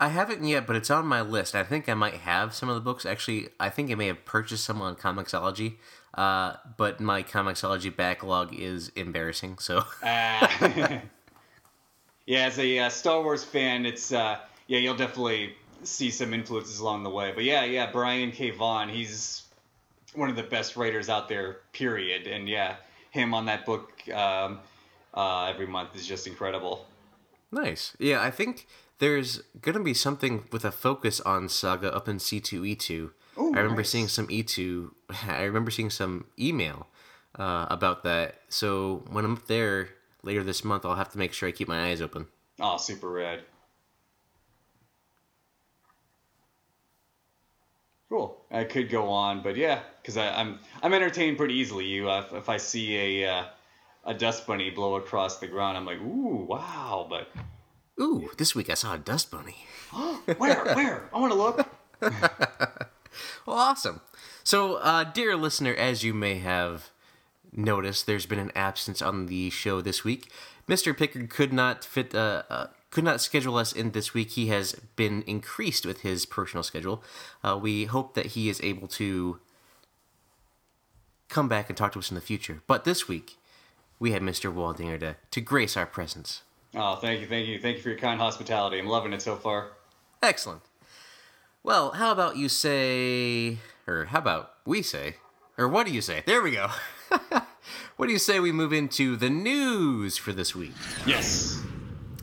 [0.00, 1.54] I haven't yet, but it's on my list.
[1.54, 3.06] I think I might have some of the books.
[3.06, 5.76] Actually, I think I may have purchased some on Comixology.
[6.14, 9.58] Uh, but my Comixology backlog is embarrassing.
[9.58, 10.48] So Uh,
[12.26, 16.80] yeah, as a uh, Star Wars fan, it's uh, yeah, you'll definitely see some influences
[16.80, 17.32] along the way.
[17.34, 18.50] But yeah, yeah, Brian K.
[18.50, 19.42] Vaughan, he's
[20.14, 21.58] one of the best writers out there.
[21.72, 22.26] Period.
[22.26, 22.76] And yeah,
[23.10, 24.60] him on that book um,
[25.12, 26.86] uh, every month is just incredible.
[27.52, 27.96] nice.
[27.98, 28.66] Yeah, I think
[28.98, 33.12] there's gonna be something with a focus on Saga up in C two E two.
[33.38, 33.90] Ooh, I remember nice.
[33.90, 34.94] seeing some E two.
[35.28, 36.86] I remember seeing some email
[37.38, 38.36] uh, about that.
[38.48, 39.88] So when I'm up there
[40.22, 42.26] later this month, I'll have to make sure I keep my eyes open.
[42.60, 43.40] Oh, super rad.
[48.14, 48.36] Cool.
[48.52, 51.86] I could go on, but yeah, because I'm I'm entertained pretty easily.
[51.86, 53.44] You, uh, if, if I see a uh,
[54.04, 57.08] a dust bunny blow across the ground, I'm like, ooh, wow.
[57.10, 57.26] But
[58.00, 59.66] Ooh, this week I saw a dust bunny.
[60.36, 61.08] where, where?
[61.12, 61.68] I want to look.
[63.46, 64.00] Well, awesome.
[64.42, 66.90] So, uh, dear listener, as you may have
[67.52, 70.30] noticed, there's been an absence on the show this week.
[70.68, 70.96] Mr.
[70.96, 74.30] Pickard could not fit, uh, uh, could not schedule us in this week.
[74.30, 77.02] He has been increased with his personal schedule.
[77.42, 79.40] Uh, we hope that he is able to
[81.28, 82.62] come back and talk to us in the future.
[82.68, 83.36] But this week,
[83.98, 84.54] we had Mr.
[84.54, 86.42] Waldinger to, to grace our presence.
[86.76, 88.78] Oh, thank you, thank you, thank you for your kind hospitality.
[88.78, 89.72] I'm loving it so far.
[90.22, 90.62] Excellent.
[91.64, 95.16] Well, how about you say, or how about we say,
[95.58, 96.22] or what do you say?
[96.26, 96.68] There we go.
[97.96, 100.74] what do you say we move into the news for this week?
[101.04, 101.60] Yes.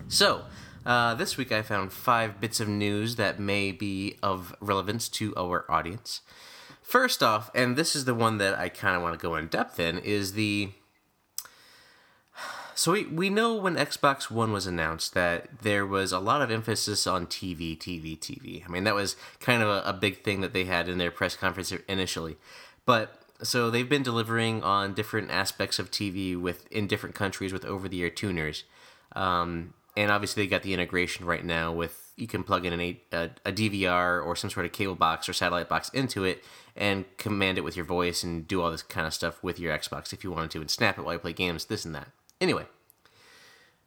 [0.07, 0.43] So,
[0.85, 5.33] uh, this week I found five bits of news that may be of relevance to
[5.35, 6.21] our audience.
[6.81, 9.47] First off, and this is the one that I kind of want to go in
[9.47, 10.71] depth in, is the.
[12.73, 16.49] So we, we know when Xbox One was announced that there was a lot of
[16.49, 18.65] emphasis on TV, TV, TV.
[18.65, 21.11] I mean, that was kind of a, a big thing that they had in their
[21.11, 22.37] press conference initially.
[22.85, 27.65] But so they've been delivering on different aspects of TV with in different countries with
[27.65, 28.63] over-the-air tuners,
[29.15, 32.81] um, and obviously they got the integration right now with you can plug in an
[32.81, 36.43] a, a, a DVR or some sort of cable box or satellite box into it
[36.75, 39.75] and command it with your voice and do all this kind of stuff with your
[39.75, 42.09] Xbox if you wanted to and snap it while you play games, this and that.
[42.39, 42.65] Anyway,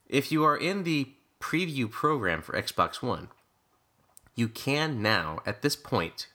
[0.08, 1.08] if you are in the
[1.40, 3.28] preview program for Xbox One,
[4.34, 6.28] you can now, at this point,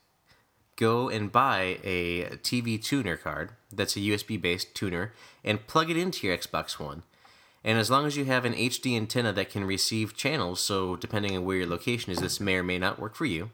[0.76, 5.12] go and buy a TV tuner card that's a USB based tuner
[5.44, 7.02] and plug it into your Xbox One.
[7.62, 11.36] And as long as you have an HD antenna that can receive channels, so depending
[11.36, 13.50] on where your location is, this may or may not work for you,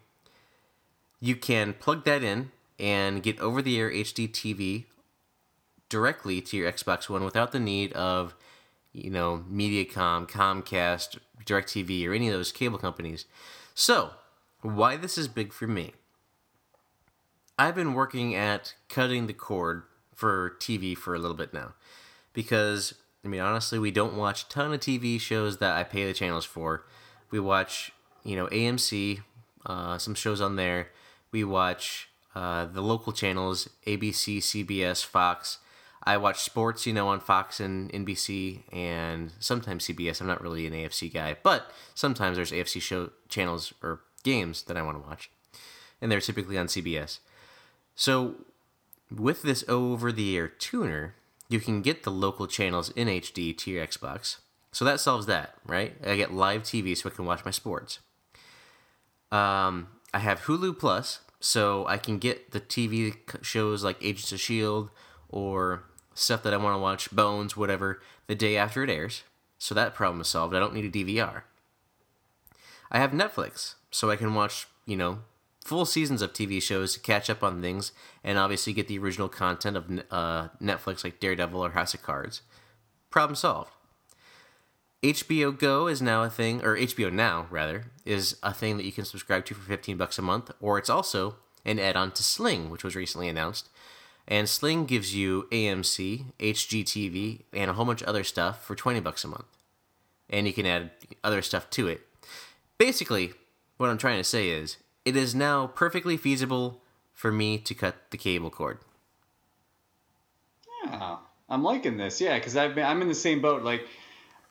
[1.20, 4.84] you can plug that in and get over the air HD TV
[5.88, 8.34] directly to your Xbox One without the need of
[8.96, 13.26] you know, Mediacom, Comcast, DirecTV, or any of those cable companies.
[13.74, 14.12] So,
[14.62, 15.92] why this is big for me?
[17.58, 19.82] I've been working at cutting the cord
[20.14, 21.74] for TV for a little bit now.
[22.32, 22.94] Because,
[23.26, 26.14] I mean, honestly, we don't watch a ton of TV shows that I pay the
[26.14, 26.84] channels for.
[27.30, 27.92] We watch,
[28.24, 29.20] you know, AMC,
[29.66, 30.90] uh, some shows on there.
[31.32, 35.58] We watch uh, the local channels, ABC, CBS, Fox
[36.06, 40.20] I watch sports, you know, on Fox and NBC and sometimes CBS.
[40.20, 44.76] I'm not really an AFC guy, but sometimes there's AFC show channels or games that
[44.76, 45.30] I want to watch,
[46.00, 47.18] and they're typically on CBS.
[47.96, 48.36] So
[49.10, 51.16] with this over-the-air tuner,
[51.48, 54.38] you can get the local channels in HD to your Xbox.
[54.72, 55.96] So that solves that, right?
[56.04, 58.00] I get live TV so I can watch my sports.
[59.32, 64.40] Um, I have Hulu Plus, so I can get the TV shows like Agents of
[64.40, 64.90] Shield
[65.28, 69.22] or stuff that I want to watch, Bones, whatever, the day after it airs.
[69.58, 70.54] So that problem is solved.
[70.54, 71.42] I don't need a DVR.
[72.90, 75.20] I have Netflix, so I can watch, you know,
[75.66, 79.28] full seasons of TV shows to catch up on things and obviously get the original
[79.28, 82.42] content of uh, Netflix like Daredevil or House of Cards.
[83.10, 83.70] Problem solved.
[85.02, 88.92] HBO Go is now a thing, or HBO Now, rather, is a thing that you
[88.92, 92.22] can subscribe to for 15 bucks a month, or it's also an add on to
[92.22, 93.68] Sling, which was recently announced,
[94.26, 99.00] and Sling gives you AMC, HGTV, and a whole bunch of other stuff for 20
[99.00, 99.46] bucks a month.
[100.28, 100.90] And you can add
[101.22, 102.00] other stuff to it.
[102.78, 103.32] Basically,
[103.76, 106.82] what I'm trying to say is it is now perfectly feasible
[107.14, 108.80] for me to cut the cable cord.
[110.84, 111.16] Yeah,
[111.48, 112.20] I'm liking this.
[112.20, 113.62] Yeah, because I've been I'm in the same boat.
[113.62, 113.86] Like,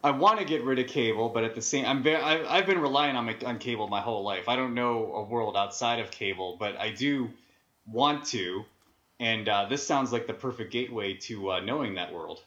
[0.04, 2.66] I want to get rid of cable, but at the same, I'm very, I, I've
[2.66, 4.50] been relying on my, on cable my whole life.
[4.50, 7.30] I don't know a world outside of cable, but I do
[7.86, 8.66] want to
[9.20, 12.44] and uh, this sounds like the perfect gateway to uh, knowing that world.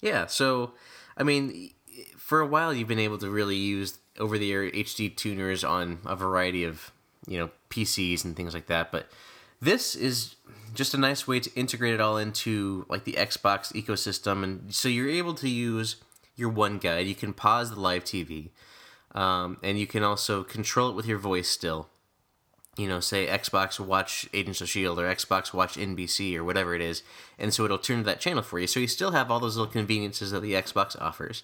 [0.00, 0.72] Yeah, so
[1.16, 1.72] I mean,
[2.16, 6.64] for a while you've been able to really use over-the-air HD tuners on a variety
[6.64, 6.92] of
[7.28, 9.08] you know PCs and things like that, but
[9.60, 10.36] this is
[10.74, 14.88] just a nice way to integrate it all into like the Xbox ecosystem, and so
[14.88, 15.96] you're able to use
[16.36, 17.06] your one guide.
[17.06, 18.50] You can pause the live TV,
[19.12, 21.88] um, and you can also control it with your voice still
[22.78, 26.80] you know, say Xbox Watch Agents of Shield or Xbox Watch NBC or whatever it
[26.80, 27.02] is,
[27.36, 28.68] and so it'll turn to that channel for you.
[28.68, 31.42] So you still have all those little conveniences that the Xbox offers,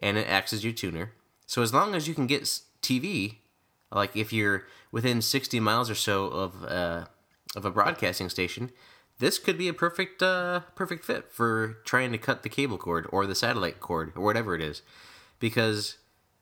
[0.00, 1.12] and it acts as your tuner.
[1.46, 2.42] So as long as you can get
[2.82, 3.36] TV,
[3.94, 7.04] like if you're within 60 miles or so of uh,
[7.56, 8.70] of a broadcasting station,
[9.18, 13.06] this could be a perfect uh, perfect fit for trying to cut the cable cord
[13.10, 14.82] or the satellite cord or whatever it is,
[15.38, 15.98] because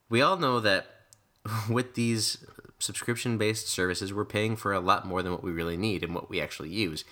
[0.09, 0.87] we all know that
[1.71, 2.45] with these
[2.79, 6.15] subscription based services, we're paying for a lot more than what we really need and
[6.15, 7.05] what we actually use.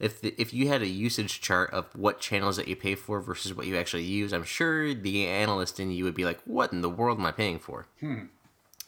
[0.00, 3.20] If, the, if you had a usage chart of what channels that you pay for
[3.20, 6.72] versus what you actually use, I'm sure the analyst in you would be like, what
[6.72, 7.86] in the world am I paying for?
[7.98, 8.26] Hmm.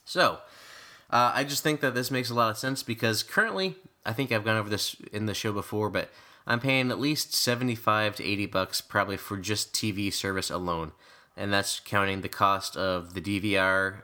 [0.05, 0.39] So,
[1.11, 4.31] uh, I just think that this makes a lot of sense because currently, I think
[4.31, 6.11] I've gone over this in the show before, but
[6.47, 10.93] I'm paying at least 75 to 80 bucks probably for just TV service alone.
[11.37, 14.03] And that's counting the cost of the DVR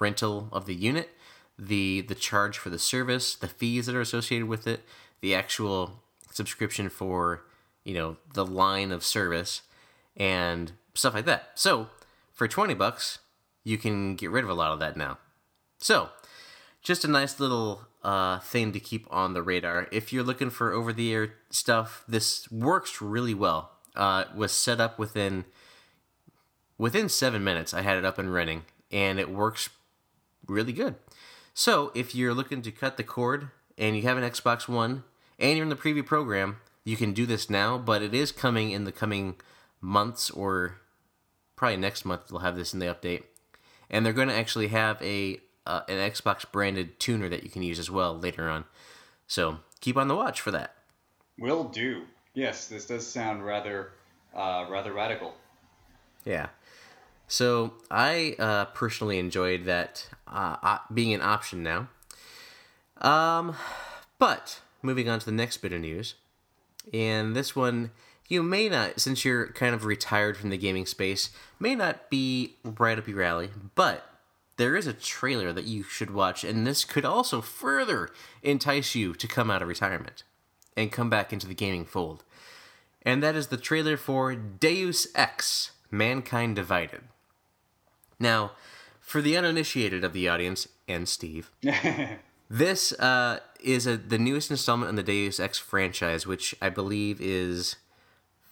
[0.00, 1.10] rental of the unit,
[1.58, 4.82] the the charge for the service, the fees that are associated with it,
[5.20, 7.44] the actual subscription for
[7.84, 9.62] you know the line of service,
[10.16, 11.50] and stuff like that.
[11.54, 11.88] So
[12.32, 13.20] for twenty bucks,
[13.64, 15.18] you can get rid of a lot of that now.
[15.78, 16.10] So
[16.86, 19.88] just a nice little uh, thing to keep on the radar.
[19.90, 23.72] If you're looking for over the air stuff, this works really well.
[23.96, 25.46] Uh, was set up within
[26.78, 27.74] within seven minutes.
[27.74, 29.68] I had it up and running, and it works
[30.46, 30.94] really good.
[31.54, 35.02] So if you're looking to cut the cord and you have an Xbox One
[35.40, 37.78] and you're in the preview program, you can do this now.
[37.78, 39.34] But it is coming in the coming
[39.80, 40.78] months or
[41.56, 42.28] probably next month.
[42.28, 43.24] They'll have this in the update,
[43.90, 47.62] and they're going to actually have a uh, an Xbox branded tuner that you can
[47.62, 48.64] use as well later on.
[49.26, 50.74] So keep on the watch for that.
[51.38, 52.04] Will do.
[52.34, 53.92] Yes, this does sound rather
[54.34, 55.34] uh, rather radical.
[56.24, 56.48] Yeah.
[57.28, 61.88] So I uh, personally enjoyed that uh, being an option now.
[62.98, 63.56] Um,
[64.18, 66.14] but moving on to the next bit of news,
[66.92, 67.90] and this one
[68.28, 72.56] you may not, since you're kind of retired from the gaming space, may not be
[72.64, 74.04] right up your alley, but
[74.56, 78.10] there is a trailer that you should watch, and this could also further
[78.42, 80.22] entice you to come out of retirement
[80.76, 82.24] and come back into the gaming fold.
[83.02, 87.02] And that is the trailer for Deus Ex Mankind Divided.
[88.18, 88.52] Now,
[89.00, 91.50] for the uninitiated of the audience, and Steve,
[92.50, 97.20] this uh, is a, the newest installment in the Deus Ex franchise, which I believe
[97.20, 97.76] is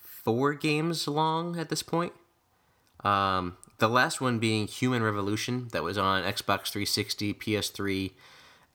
[0.01, 2.13] four games long at this point.
[3.03, 8.13] Um, the last one being Human Revolution, that was on Xbox 360, PS3,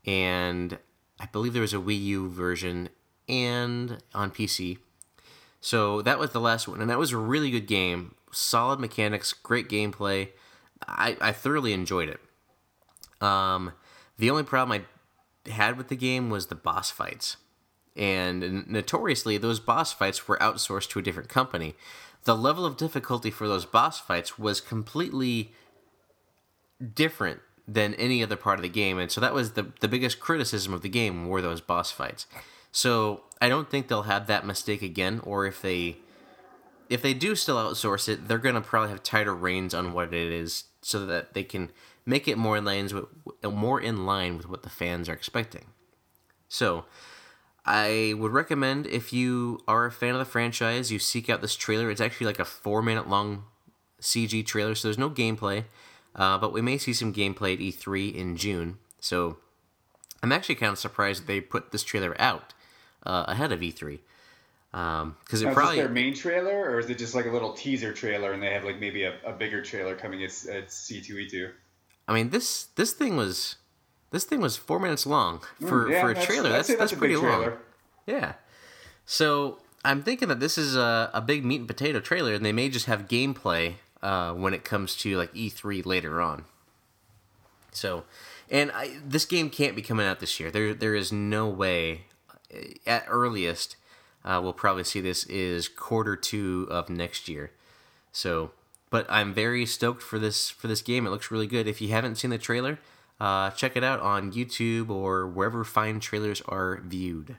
[0.05, 0.77] and
[1.19, 2.89] I believe there was a Wii U version
[3.27, 4.79] and on PC.
[5.61, 8.15] So that was the last one, and that was a really good game.
[8.31, 10.29] Solid mechanics, great gameplay.
[10.87, 12.19] I, I thoroughly enjoyed it.
[13.25, 13.73] Um,
[14.17, 14.81] the only problem
[15.47, 17.37] I had with the game was the boss fights.
[17.95, 21.75] And notoriously, those boss fights were outsourced to a different company
[22.25, 25.53] the level of difficulty for those boss fights was completely
[26.93, 30.19] different than any other part of the game and so that was the the biggest
[30.19, 32.25] criticism of the game were those boss fights.
[32.71, 35.97] So i don't think they'll have that mistake again or if they
[36.89, 40.13] if they do still outsource it they're going to probably have tighter reins on what
[40.13, 41.71] it is so that they can
[42.09, 43.05] make it more in lines with
[43.43, 45.65] more in line with what the fans are expecting.
[46.47, 46.85] So
[47.69, 51.55] I would recommend if you are a fan of the franchise, you seek out this
[51.55, 51.91] trailer.
[51.91, 53.43] It's actually like a four minute long
[54.01, 55.65] CG trailer, so there's no gameplay,
[56.15, 58.79] uh, but we may see some gameplay at E3 in June.
[58.99, 59.37] So
[60.23, 62.55] I'm actually kind of surprised they put this trailer out
[63.05, 63.99] uh, ahead of E3.
[64.71, 67.31] Because um, it now, probably is their main trailer, or is it just like a
[67.31, 70.69] little teaser trailer, and they have like maybe a, a bigger trailer coming at, at
[70.69, 71.51] C2E2?
[72.07, 73.57] I mean this this thing was
[74.11, 76.49] this thing was four minutes long for, mm, yeah, for a trailer.
[76.49, 77.53] That's that's, that's pretty long.
[78.05, 78.33] Yeah.
[79.05, 82.51] So I'm thinking that this is a, a big meat and potato trailer, and they
[82.51, 86.45] may just have gameplay uh, when it comes to like E3 later on.
[87.71, 88.03] So,
[88.49, 90.51] and I, this game can't be coming out this year.
[90.51, 92.05] There there is no way.
[92.53, 93.75] Uh, at earliest,
[94.25, 97.51] uh, we'll probably see this is quarter two of next year.
[98.11, 98.51] So,
[98.89, 101.05] but I'm very stoked for this for this game.
[101.05, 101.67] It looks really good.
[101.67, 102.79] If you haven't seen the trailer,
[103.19, 107.35] uh, check it out on YouTube or wherever fine trailers are viewed.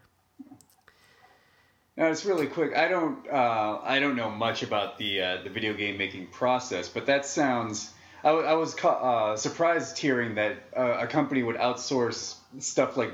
[1.96, 2.76] Now it's really quick.
[2.76, 6.88] I don't uh, I don't know much about the uh, the video game making process,
[6.88, 7.92] but that sounds.
[8.22, 13.12] I, w- I was uh, surprised hearing that uh, a company would outsource stuff like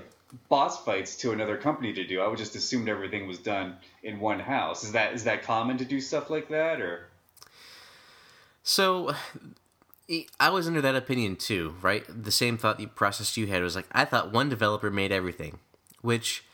[0.48, 2.20] boss fights to another company to do.
[2.20, 4.85] I would just assumed everything was done in one house.
[4.85, 7.09] Is that is that common to do stuff like that or?
[8.62, 9.14] So
[10.38, 12.05] I was under that opinion too, right?
[12.09, 15.59] The same thought the process you had was like I thought one developer made everything,
[16.01, 16.45] which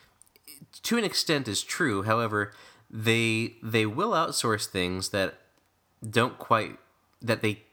[0.83, 2.03] to an extent is true.
[2.03, 2.53] However,
[2.89, 5.35] they they will outsource things that
[6.07, 6.77] don't quite
[7.21, 7.63] that they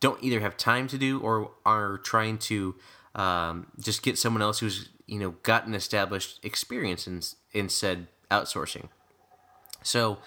[0.00, 2.74] don't either have time to do or are trying to
[3.14, 8.06] um, just get someone else who's you know got an established experience in in said
[8.30, 8.88] outsourcing.
[9.82, 10.18] So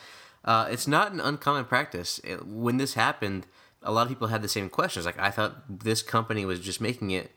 [0.44, 2.20] uh, it's not an uncommon practice.
[2.24, 3.48] It, when this happened,
[3.86, 5.06] a lot of people had the same questions.
[5.06, 7.32] Like, I thought this company was just making it,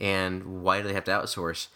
[0.00, 1.68] and why do they have to outsource?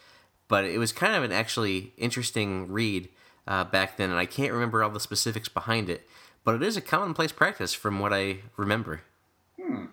[0.49, 3.09] But it was kind of an actually interesting read
[3.47, 6.09] uh, back then, and I can't remember all the specifics behind it.
[6.45, 9.03] But it is a commonplace practice from what I remember.
[9.61, 9.87] Hmm.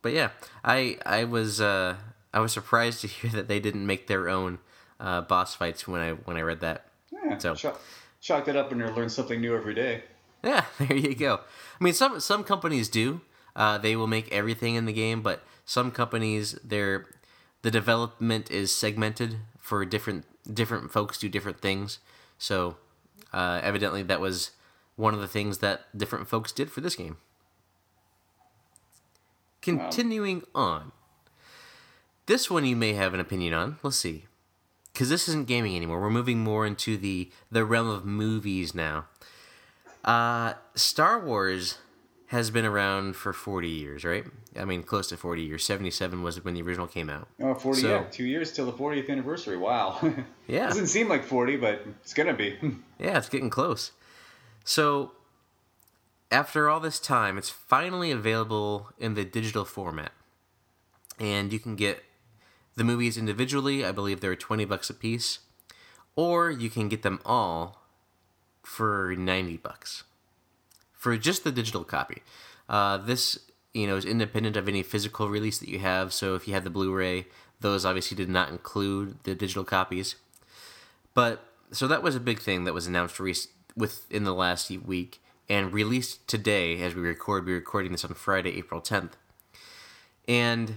[0.00, 0.30] But yeah,
[0.62, 1.96] I I was uh,
[2.32, 4.58] I was surprised to hear that they didn't make their own
[5.00, 6.86] uh, boss fights when I when I read that.
[7.12, 7.80] Yeah, so chalk,
[8.20, 10.04] chalk that up and learn something new every day.
[10.44, 11.40] Yeah, there you go.
[11.80, 13.20] I mean, some some companies do.
[13.56, 17.06] Uh, they will make everything in the game, but some companies, their
[17.62, 21.98] the development is segmented for different different folks do different things.
[22.38, 22.76] So
[23.32, 24.50] uh, evidently, that was
[24.96, 27.16] one of the things that different folks did for this game.
[29.62, 30.62] Continuing wow.
[30.62, 30.92] on.
[32.26, 33.78] This one you may have an opinion on.
[33.82, 34.26] Let's see.
[34.92, 36.00] Because this isn't gaming anymore.
[36.00, 39.06] We're moving more into the, the realm of movies now.
[40.04, 41.78] Uh, Star Wars
[42.26, 44.24] has been around for 40 years, right?
[44.56, 45.64] I mean, close to 40 years.
[45.64, 47.28] 77 was when the original came out.
[47.40, 48.04] Oh, 40, so, yeah.
[48.10, 49.56] Two years till the 40th anniversary.
[49.56, 50.00] Wow.
[50.46, 50.66] yeah.
[50.66, 52.56] Doesn't seem like 40, but it's going to be.
[52.98, 53.92] yeah, it's getting close.
[54.64, 55.12] So,
[56.30, 60.12] after all this time, it's finally available in the digital format.
[61.20, 62.02] And you can get
[62.74, 63.84] the movies individually.
[63.84, 65.40] I believe they're 20 bucks a piece.
[66.16, 67.83] Or you can get them all
[68.64, 70.04] for 90 bucks
[71.04, 72.22] for just the digital copy.
[72.66, 73.38] Uh, this
[73.74, 76.14] you know is independent of any physical release that you have.
[76.14, 77.26] So if you have the Blu-ray,
[77.60, 80.16] those obviously did not include the digital copies.
[81.12, 83.34] But so that was a big thing that was announced re-
[83.76, 87.44] within the last week and released today as we record.
[87.44, 89.12] We're recording this on Friday, April 10th.
[90.26, 90.76] And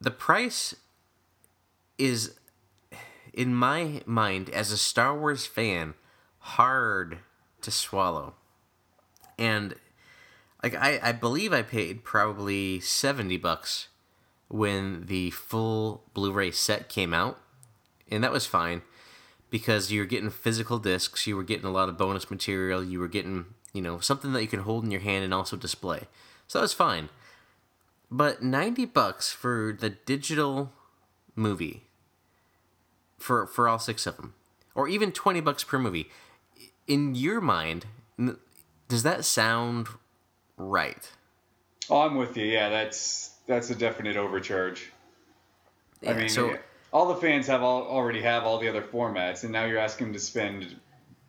[0.00, 0.74] the price
[1.98, 2.38] is,
[3.34, 5.92] in my mind, as a Star Wars fan,
[6.44, 7.18] hard
[7.62, 8.34] to swallow
[9.38, 9.74] and
[10.64, 13.88] like I, I believe I paid probably seventy bucks
[14.48, 17.38] when the full Blu-ray set came out,
[18.10, 18.80] and that was fine
[19.50, 22.98] because you were getting physical discs, you were getting a lot of bonus material, you
[22.98, 26.04] were getting you know something that you can hold in your hand and also display,
[26.46, 27.10] so that was fine.
[28.10, 30.72] But ninety bucks for the digital
[31.36, 31.82] movie
[33.18, 34.32] for for all six of them,
[34.74, 36.08] or even twenty bucks per movie,
[36.86, 37.86] in your mind,
[38.88, 39.88] does that sound
[40.56, 41.10] right?
[41.90, 42.46] Oh, I'm with you.
[42.46, 44.90] Yeah, that's that's a definite overcharge.
[46.00, 46.56] Yeah, I mean, so,
[46.92, 50.08] all the fans have all, already have all the other formats, and now you're asking
[50.08, 50.76] them to spend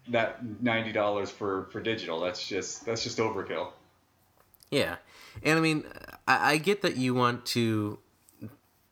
[0.10, 2.20] that ninety dollars for for digital.
[2.20, 3.70] That's just that's just overkill.
[4.72, 4.98] Yeah,
[5.44, 5.86] and I mean,
[6.28, 8.00] I, I get that you want to.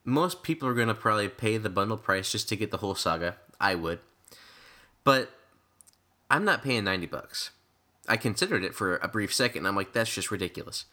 [0.05, 2.95] Most people are going to probably pay the bundle price just to get the whole
[2.95, 3.37] saga.
[3.59, 3.99] I would,
[5.05, 5.29] but
[6.29, 7.51] I'm not paying ninety bucks.
[8.07, 9.65] I considered it for a brief second.
[9.65, 10.85] I'm like, that's just ridiculous.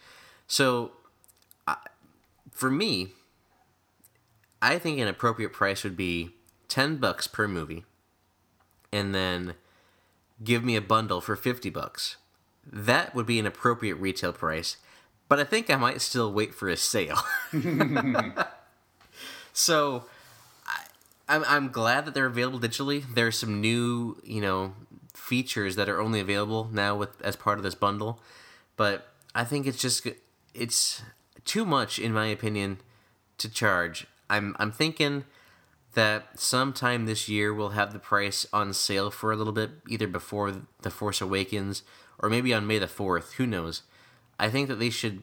[0.47, 0.93] So,
[2.53, 3.09] for me,
[4.63, 6.31] I think an appropriate price would be
[6.69, 7.85] ten bucks per movie,
[8.93, 9.55] and then
[10.43, 12.17] give me a bundle for fifty bucks.
[12.65, 14.77] That would be an appropriate retail price,
[15.29, 17.19] but I think I might still wait for a sale.
[19.53, 20.05] so,
[20.67, 20.85] I,
[21.29, 23.03] I'm I'm glad that they're available digitally.
[23.15, 24.75] There's some new, you know,
[25.31, 28.21] features that are only available now with as part of this bundle.
[28.77, 30.05] But I think it's just
[30.55, 31.03] it's
[31.45, 32.79] too much in my opinion
[33.39, 34.09] to charge.
[34.29, 35.25] I'm I'm thinking
[35.95, 40.09] that sometime this year we'll have the price on sale for a little bit, either
[40.09, 41.85] before The Force Awakens
[42.19, 43.35] or maybe on May the 4th.
[43.35, 43.83] Who knows?
[44.39, 45.23] I think that they should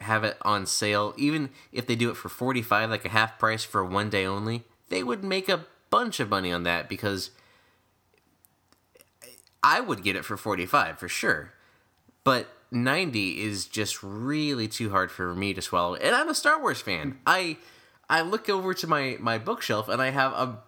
[0.00, 3.64] have it on sale, even if they do it for 45 like a half price
[3.64, 4.64] for one day only.
[4.88, 7.30] They would make a bunch of money on that because
[9.62, 11.52] I would get it for 45 for sure.
[12.24, 15.94] But 90 is just really too hard for me to swallow.
[15.94, 17.18] And I'm a Star Wars fan.
[17.26, 17.58] I
[18.08, 20.58] I look over to my my bookshelf and I have a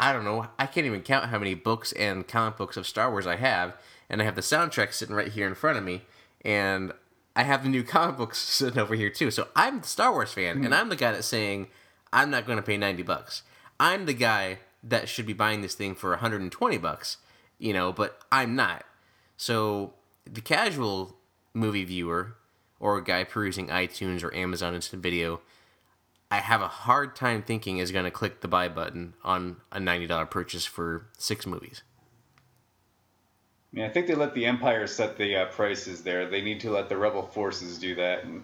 [0.00, 3.10] I don't know, I can't even count how many books and comic books of Star
[3.10, 3.74] Wars I have,
[4.08, 6.02] and I have the soundtrack sitting right here in front of me
[6.42, 6.92] and
[7.34, 9.30] I have the new comic books sitting over here too.
[9.30, 10.64] So I'm the Star Wars fan mm-hmm.
[10.66, 11.68] and I'm the guy that's saying
[12.12, 13.42] I'm not going to pay 90 bucks.
[13.80, 17.18] I'm the guy that should be buying this thing for 120 bucks
[17.58, 18.84] you know, but I'm not.
[19.36, 19.94] So
[20.24, 21.16] the casual
[21.54, 22.34] movie viewer
[22.80, 25.40] or a guy perusing iTunes or Amazon Instant Video,
[26.30, 29.78] I have a hard time thinking is going to click the buy button on a
[29.78, 31.82] $90 purchase for six movies.
[33.72, 36.28] I mean, I think they let the Empire set the uh, prices there.
[36.28, 38.42] They need to let the Rebel forces do that and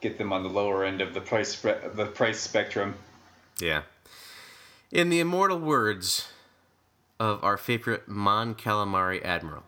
[0.00, 2.94] get them on the lower end of the price spe- the price spectrum.
[3.60, 3.82] Yeah.
[4.90, 6.28] In the immortal words
[7.20, 9.62] of our favorite Mon Calamari Admiral.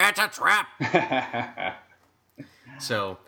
[0.00, 1.76] It's a trap.
[2.78, 3.18] so,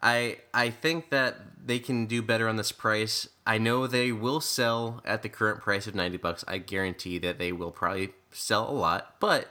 [0.00, 3.28] I I think that they can do better on this price.
[3.46, 6.44] I know they will sell at the current price of 90 bucks.
[6.46, 9.48] I guarantee that they will probably sell a lot, but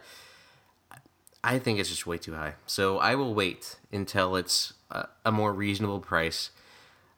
[1.44, 2.56] I think it's just way too high.
[2.66, 6.52] So I will wait until it's a, a more reasonable price.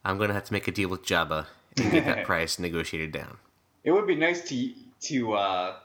[0.04, 1.46] I'm going to have to make a deal with Jabba
[1.78, 3.38] and get that price negotiated down.
[3.84, 5.76] It would be nice to to uh,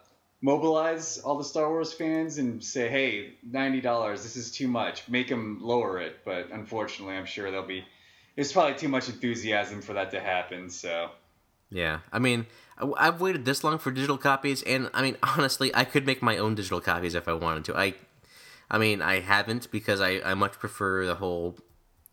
[0.43, 5.09] mobilize all the Star Wars fans and say, "Hey, ninety dollars, this is too much.
[5.09, 7.85] Make them lower it." But unfortunately, I'm sure there'll be
[8.35, 10.69] there's probably too much enthusiasm for that to happen.
[10.69, 11.11] So
[11.71, 12.47] Yeah, I mean,
[12.99, 16.37] I've waited this long for digital copies, and I mean, honestly, I could make my
[16.37, 17.77] own digital copies if I wanted to.
[17.77, 17.95] I,
[18.71, 21.57] I mean, I haven't because I, I much prefer the whole,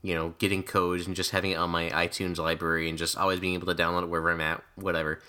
[0.01, 3.39] you know, getting codes and just having it on my iTunes library and just always
[3.39, 5.19] being able to download it wherever I'm at, whatever.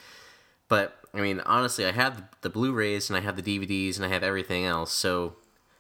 [0.71, 4.09] But I mean, honestly, I have the Blu-rays and I have the DVDs and I
[4.09, 5.35] have everything else, so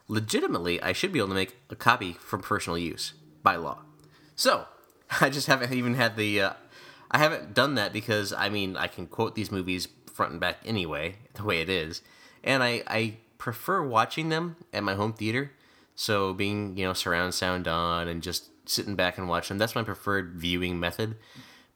[0.09, 3.79] legitimately, I should be able to make a copy for personal use by law.
[4.35, 4.67] So
[5.21, 6.43] I just haven't even had the.
[6.43, 6.53] Uh,
[7.11, 10.59] I haven't done that because I mean I can quote these movies front and back
[10.67, 12.03] anyway, the way it is,
[12.45, 15.53] and I I prefer watching them at my home theater.
[15.95, 19.77] So being you know surround sound on and just sitting back and watching them, that's
[19.77, 21.17] my preferred viewing method.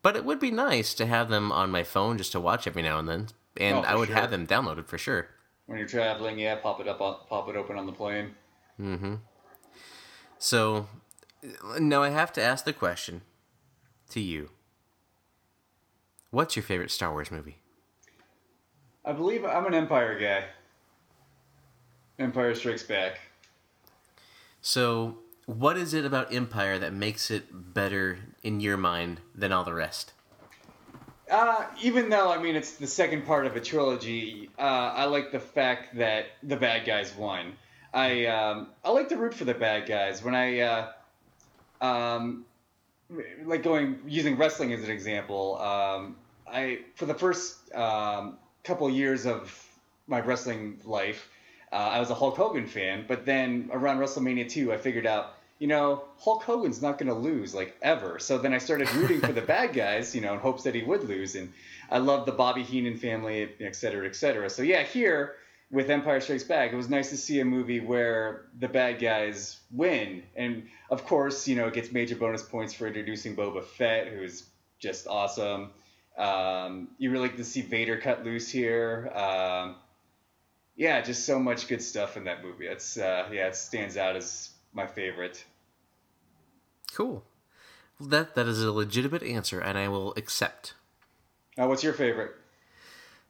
[0.05, 2.83] But it would be nice to have them on my phone just to watch every
[2.83, 4.17] now and then, and Oh, I would sure.
[4.17, 5.31] have them downloaded for sure.
[5.67, 8.35] when you're traveling, yeah, pop it up, pop it open on the plane.
[8.79, 9.15] Mm-hmm.
[10.39, 10.89] So
[11.81, 13.23] now I have to ask the question
[14.11, 14.51] to you.
[16.31, 17.57] What's your favorite Star Wars movie?
[19.07, 20.45] I believe I'm an Empire guy.
[22.19, 23.21] Empire Strikes Back.
[24.61, 29.65] So, what is it about Empire that makes it better in your mind than all
[29.65, 30.13] the rest?
[31.31, 34.63] Uh, even though I mean it's the second part of a trilogy, uh,
[34.95, 37.55] I like the fact that the bad guys won.
[37.93, 40.93] I um, I like to root for the bad guys when I uh,
[41.81, 42.45] um,
[43.45, 45.59] like going using wrestling as an example.
[45.59, 46.17] Um,
[46.47, 49.67] I for the first um, couple years of
[50.07, 51.29] my wrestling life,
[51.73, 53.05] uh, I was a Hulk Hogan fan.
[53.07, 55.35] But then around WrestleMania 2, I figured out,
[55.65, 58.19] you know, Hulk Hogan's not going to lose like ever.
[58.19, 60.83] So then I started rooting for the bad guys, you know, in hopes that he
[60.83, 61.37] would lose.
[61.37, 61.55] And
[61.91, 64.51] I love the Bobby Heenan family, et cetera, et cetera.
[64.51, 65.37] So yeah, here
[65.71, 69.59] with Empire Strikes Back, it was nice to see a movie where the bad guys
[69.73, 70.25] win.
[70.37, 74.45] And of course, you know, it gets major bonus points for introducing Boba Fett, who's
[74.79, 75.71] just awesome.
[76.19, 79.11] Um, you really get to see Vader cut loose here.
[79.15, 79.77] Um,
[80.77, 82.67] yeah, just so much good stuff in that movie.
[82.67, 85.43] It's uh, yeah, it stands out as my favorite.
[86.95, 87.25] Cool.
[87.99, 90.75] Well, that that is a legitimate answer, and I will accept.
[91.57, 92.33] Now, what's your favorite?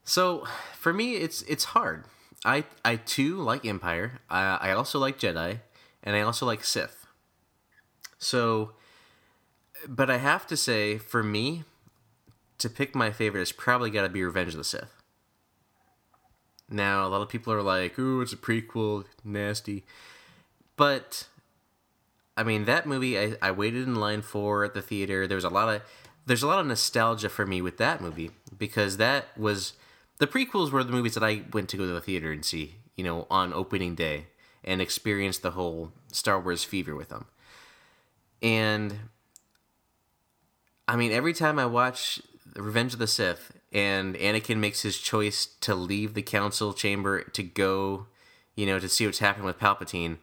[0.03, 0.45] So,
[0.77, 2.05] for me, it's it's hard.
[2.43, 4.19] I I too like Empire.
[4.29, 5.61] I I also like Jedi,
[6.03, 7.07] and I also like Sith.
[8.19, 8.71] So,
[9.87, 11.63] but I have to say, for me,
[12.59, 15.01] to pick my favorite is probably got to be Revenge of the Sith.
[16.69, 19.85] Now, a lot of people are like, "Ooh, it's a prequel, nasty,"
[20.75, 21.27] but
[22.37, 25.27] I mean, that movie I, I waited in line for at the theater.
[25.27, 25.81] There was a lot of
[26.25, 29.73] there's a lot of nostalgia for me with that movie because that was
[30.17, 32.75] the prequels were the movies that I went to go to the theater and see,
[32.95, 34.27] you know, on opening day
[34.63, 37.25] and experience the whole Star Wars fever with them.
[38.41, 38.99] And
[40.87, 42.21] I mean, every time I watch
[42.55, 47.43] Revenge of the Sith and Anakin makes his choice to leave the council chamber to
[47.43, 48.07] go,
[48.55, 50.17] you know, to see what's happening with Palpatine,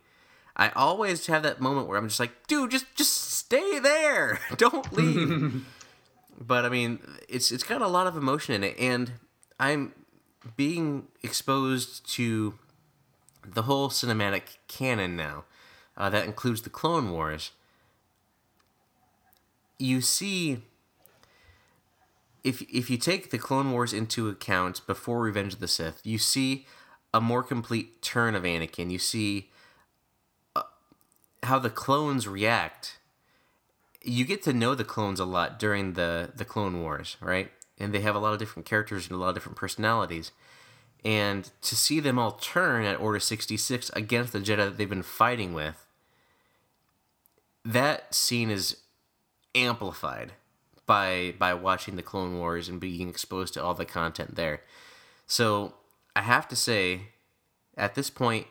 [0.56, 4.40] I always have that moment where I'm just like, dude, just just stay there.
[4.56, 5.66] Don't leave.
[6.40, 9.12] but I mean, it's it's got a lot of emotion in it and
[9.58, 9.92] I'm
[10.56, 12.54] being exposed to
[13.46, 15.44] the whole cinematic canon now.
[15.96, 17.52] Uh, that includes the Clone Wars.
[19.78, 20.62] You see
[22.44, 26.18] if if you take the Clone Wars into account before Revenge of the Sith, you
[26.18, 26.66] see
[27.14, 28.90] a more complete turn of Anakin.
[28.90, 29.50] You see
[31.42, 32.98] how the clones react.
[34.02, 37.50] You get to know the clones a lot during the the Clone Wars, right?
[37.78, 40.32] And they have a lot of different characters and a lot of different personalities.
[41.04, 45.02] And to see them all turn at Order 66 against the Jedi that they've been
[45.02, 45.84] fighting with,
[47.64, 48.76] that scene is
[49.54, 50.32] amplified
[50.86, 54.62] by by watching the Clone Wars and being exposed to all the content there.
[55.26, 55.74] So
[56.14, 57.08] I have to say,
[57.76, 58.46] at this point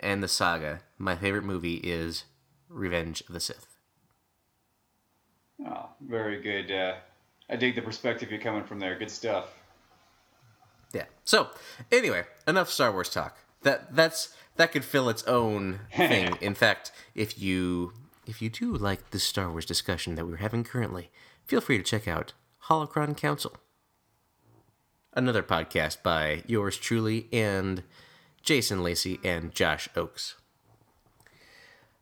[0.00, 2.24] and the saga, my favorite movie is
[2.68, 3.66] Revenge of the Sith.
[5.66, 6.70] Oh, very good.
[6.70, 6.94] Uh,
[7.48, 8.98] I dig the perspective you're coming from there.
[8.98, 9.54] Good stuff.
[10.92, 11.04] Yeah.
[11.24, 11.48] So
[11.90, 13.38] anyway, enough Star Wars talk.
[13.62, 16.36] That that's that could fill its own thing.
[16.40, 17.92] In fact, if you
[18.26, 21.10] if you do like the Star Wars discussion that we're having currently,
[21.44, 22.32] feel free to check out
[22.64, 23.56] Holocron Council,
[25.12, 27.82] another podcast by yours truly and
[28.42, 30.36] Jason Lacey and Josh Oakes.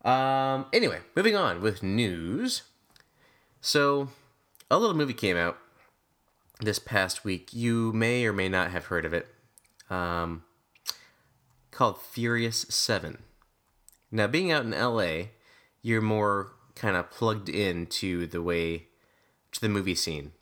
[0.04, 0.66] Um.
[0.72, 2.62] Anyway, moving on with news.
[3.60, 4.08] So,
[4.70, 5.58] a little movie came out
[6.60, 7.52] this past week.
[7.52, 9.28] You may or may not have heard of it.
[9.90, 10.42] Um,
[11.70, 13.22] called Furious 7.
[14.10, 15.28] Now, being out in LA,
[15.80, 18.86] you're more kind of plugged into the way
[19.52, 20.32] to the movie scene.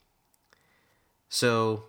[1.29, 1.85] So,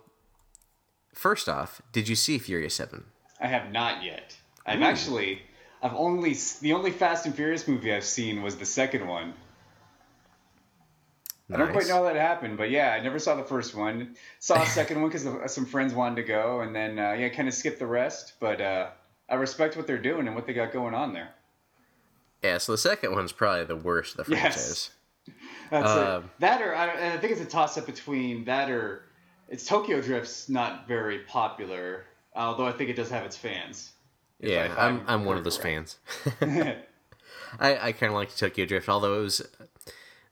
[1.13, 3.05] first off, did you see Furious 7?
[3.39, 4.37] I have not yet.
[4.65, 5.41] I've actually,
[5.83, 9.33] I've only the only Fast and Furious movie I've seen was the second one.
[11.53, 14.15] I don't quite know how that happened, but yeah, I never saw the first one.
[14.39, 17.47] Saw a second one because some friends wanted to go, and then uh, yeah, kind
[17.47, 18.33] of skipped the rest.
[18.39, 18.89] But uh,
[19.29, 21.29] I respect what they're doing and what they got going on there.
[22.43, 24.53] Yeah, so the second one's probably the worst of the Yes.
[24.55, 24.89] franchise.
[25.69, 26.29] That's Um, it.
[26.39, 29.03] That or I, I think it's a toss up between that or
[29.47, 32.05] it's Tokyo Drift's not very popular,
[32.35, 33.92] although I think it does have its fans.
[34.43, 35.97] If I- Yeah, I'm, I'm one of those fans.
[37.59, 39.37] I, I kind of like Tokyo Drift, although it was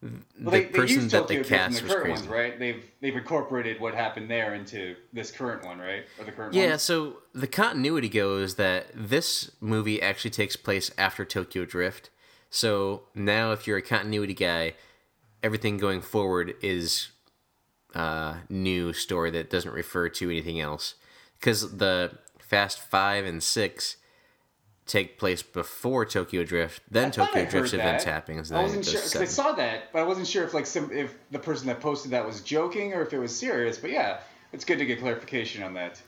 [0.02, 0.10] the
[0.42, 2.22] Well, they, they person used that the in cast the was current crazy.
[2.22, 2.58] ones, right?
[2.60, 6.06] They've they've incorporated what happened there into this current one, right?
[6.18, 11.24] Or the current Yeah, so the continuity goes that this movie actually takes place after
[11.24, 12.10] Tokyo Drift.
[12.50, 14.74] So now, if you're a continuity guy,
[15.44, 17.10] everything going forward is
[17.94, 20.96] a new story that doesn't refer to anything else.
[21.40, 23.98] Because the Fast Five and Six
[24.86, 27.80] take place before Tokyo Drift, then I Tokyo Drift's that.
[27.80, 28.38] events happen.
[28.38, 30.92] and I wasn't sure because I saw that, but I wasn't sure if like some
[30.92, 33.78] if the person that posted that was joking or if it was serious.
[33.78, 34.20] But yeah,
[34.52, 36.02] it's good to get clarification on that.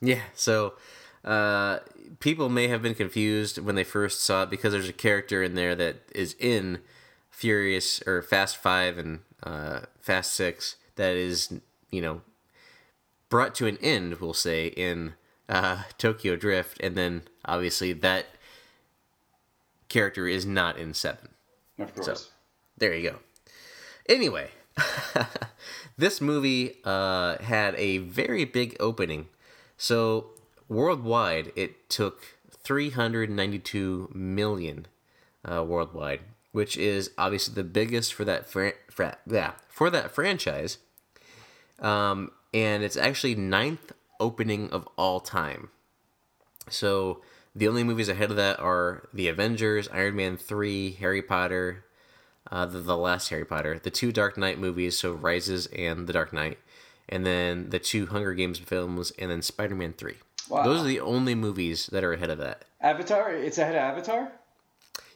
[0.00, 0.74] Yeah, so
[1.24, 1.78] uh,
[2.20, 5.54] people may have been confused when they first saw it because there's a character in
[5.54, 6.80] there that is in
[7.30, 11.52] Furious or Fast Five and uh, Fast Six that is,
[11.90, 12.22] you know,
[13.28, 15.14] brought to an end, we'll say, in
[15.48, 18.26] uh, Tokyo Drift, and then obviously that
[19.88, 21.28] character is not in Seven.
[21.78, 22.30] Of course.
[22.78, 23.16] There you go.
[24.08, 24.50] Anyway,
[25.96, 29.28] this movie uh, had a very big opening.
[29.76, 30.30] So
[30.68, 34.86] worldwide, it took 392 million
[35.44, 36.20] uh, worldwide,
[36.52, 40.78] which is obviously the biggest for that fran- fra- yeah, for that franchise.
[41.78, 45.70] Um, and it's actually ninth opening of all time.
[46.68, 47.22] So
[47.54, 51.84] the only movies ahead of that are The Avengers, Iron Man 3, Harry Potter,
[52.50, 56.12] uh, the, the last Harry Potter, the two Dark Knight movies, so Rises and The
[56.12, 56.58] Dark Knight,
[57.08, 60.14] and then the two Hunger Games films, and then Spider Man 3.
[60.48, 60.62] Wow.
[60.64, 62.64] Those are the only movies that are ahead of that.
[62.80, 63.32] Avatar.
[63.32, 64.32] It's ahead of Avatar.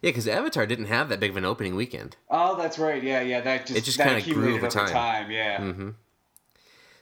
[0.03, 2.17] Yeah, because Avatar didn't have that big of an opening weekend.
[2.31, 3.03] Oh, that's right.
[3.03, 3.43] Yeah, yeah.
[3.43, 4.89] That just It just kinda grew over time.
[4.89, 5.31] time.
[5.31, 5.73] Yeah.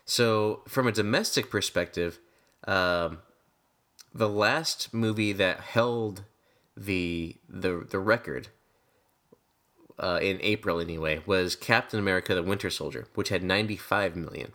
[0.09, 2.19] So, from a domestic perspective,
[2.67, 3.19] um,
[4.15, 6.25] the last movie that held
[6.75, 8.49] the the the record
[9.99, 14.53] uh, in April anyway was Captain America: The Winter Soldier, which had 95 million,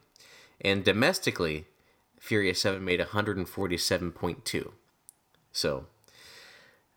[0.59, 1.67] and domestically,
[2.19, 4.71] Furious Seven made 147.2.
[5.51, 5.85] So.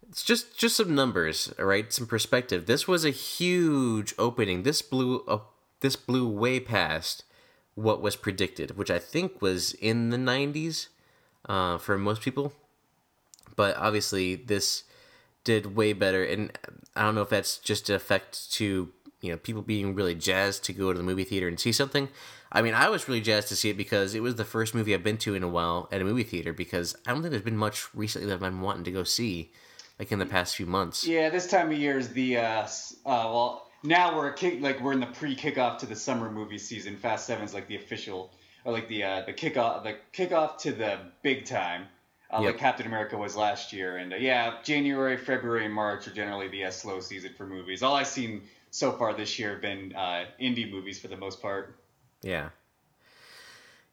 [0.08, 1.92] It's just just some numbers, right?
[1.92, 2.64] Some perspective.
[2.66, 4.62] This was a huge opening.
[4.62, 5.52] This blew up.
[5.80, 7.24] This blew way past
[7.76, 10.88] what was predicted, which I think was in the 90s
[11.48, 12.52] uh, for most people.
[13.54, 14.82] But obviously, this
[15.44, 16.50] did way better, and
[16.96, 20.64] I don't know if that's just an effect to you know people being really jazzed
[20.64, 22.08] to go to the movie theater and see something.
[22.50, 24.94] I mean, I was really jazzed to see it because it was the first movie
[24.94, 26.52] I've been to in a while at a movie theater.
[26.52, 29.52] Because I don't think there's been much recently that I've been wanting to go see,
[29.98, 31.06] like in the past few months.
[31.06, 32.66] Yeah, this time of year is the uh, uh
[33.04, 36.58] well now we're a kick like we're in the pre kickoff to the summer movie
[36.58, 36.96] season.
[36.96, 38.30] Fast Seven's like the official
[38.64, 41.86] or like the uh, the kickoff the kickoff to the big time.
[42.28, 42.54] Uh, Yep.
[42.54, 46.64] Like Captain America was last year, and uh, yeah, January, February, March are generally the
[46.64, 47.84] uh, slow season for movies.
[47.84, 51.40] All I've seen so far this year have been uh, indie movies for the most
[51.40, 51.78] part.
[52.22, 52.48] Yeah.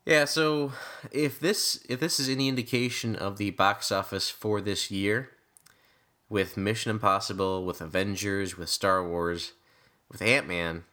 [0.05, 0.73] Yeah, so
[1.11, 5.29] if this if this is any indication of the box office for this year,
[6.27, 9.53] with Mission Impossible, with Avengers, with Star Wars,
[10.13, 10.85] with Ant Man,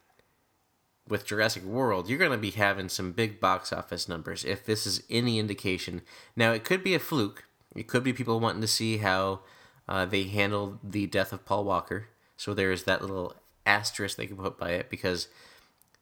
[1.06, 4.44] with Jurassic World, you're gonna be having some big box office numbers.
[4.44, 6.02] If this is any indication,
[6.34, 7.44] now it could be a fluke.
[7.76, 9.40] It could be people wanting to see how
[9.88, 12.08] uh, they handled the death of Paul Walker.
[12.36, 13.34] So there's that little
[13.66, 15.28] asterisk they can put by it because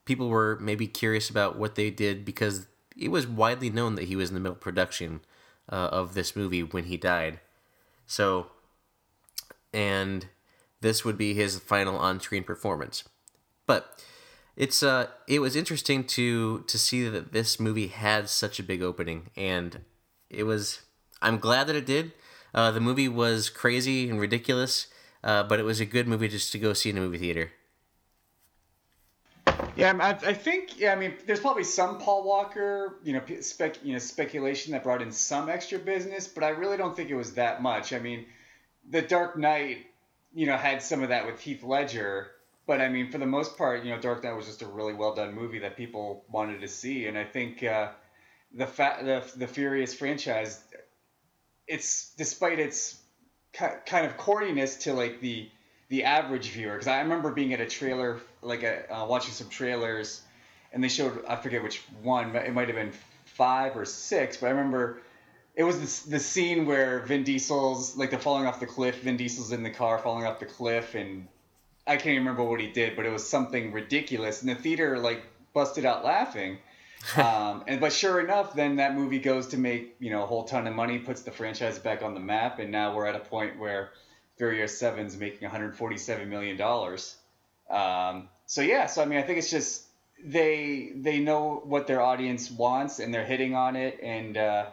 [0.04, 2.66] people were maybe curious about what they did because
[2.96, 5.20] it was widely known that he was in the middle of production
[5.70, 7.40] uh, of this movie when he died.
[8.06, 8.46] So,
[9.72, 10.26] and
[10.80, 13.04] this would be his final on-screen performance.
[13.66, 14.02] But
[14.56, 18.82] it's uh, it was interesting to to see that this movie had such a big
[18.82, 19.80] opening, and
[20.30, 20.82] it was.
[21.20, 22.12] I'm glad that it did.
[22.54, 24.86] Uh, the movie was crazy and ridiculous,
[25.22, 27.52] uh, but it was a good movie just to go see in a movie theater.
[29.76, 30.78] Yeah, I, I think.
[30.78, 34.82] Yeah, I mean, there's probably some Paul Walker, you know, spec, you know, speculation that
[34.82, 37.92] brought in some extra business, but I really don't think it was that much.
[37.92, 38.26] I mean,
[38.90, 39.86] The Dark Knight,
[40.32, 42.30] you know, had some of that with Heath Ledger,
[42.66, 44.94] but I mean, for the most part, you know, Dark Knight was just a really
[44.94, 47.88] well done movie that people wanted to see, and I think uh,
[48.54, 50.60] the fa- the the Furious franchise,
[51.66, 53.00] it's despite its
[53.52, 55.48] kind of corniness to like the
[55.88, 56.74] the average viewer.
[56.74, 60.22] Because I remember being at a trailer like a, uh, watching some trailers
[60.72, 62.92] and they showed I forget which one it might have been
[63.24, 65.00] five or six but I remember
[65.58, 69.18] it was the, the scene where Vin Diesel's like the falling off the cliff Vin
[69.18, 71.28] Diesel's in the car falling off the cliff and
[71.86, 74.98] I can't even remember what he did but it was something ridiculous and the theater
[74.98, 76.58] like busted out laughing
[77.16, 80.44] um, and but sure enough then that movie goes to make you know a whole
[80.44, 83.20] ton of money puts the franchise back on the map and now we're at a
[83.20, 83.90] point where
[84.38, 87.16] Furious Seven's making 147 million dollars.
[87.68, 89.82] Um, so yeah, so I mean, I think it's just
[90.24, 94.66] they they know what their audience wants and they're hitting on it, and uh,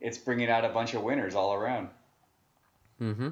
[0.00, 1.88] it's bringing out a bunch of winners all around.
[3.00, 3.28] Mm-hmm.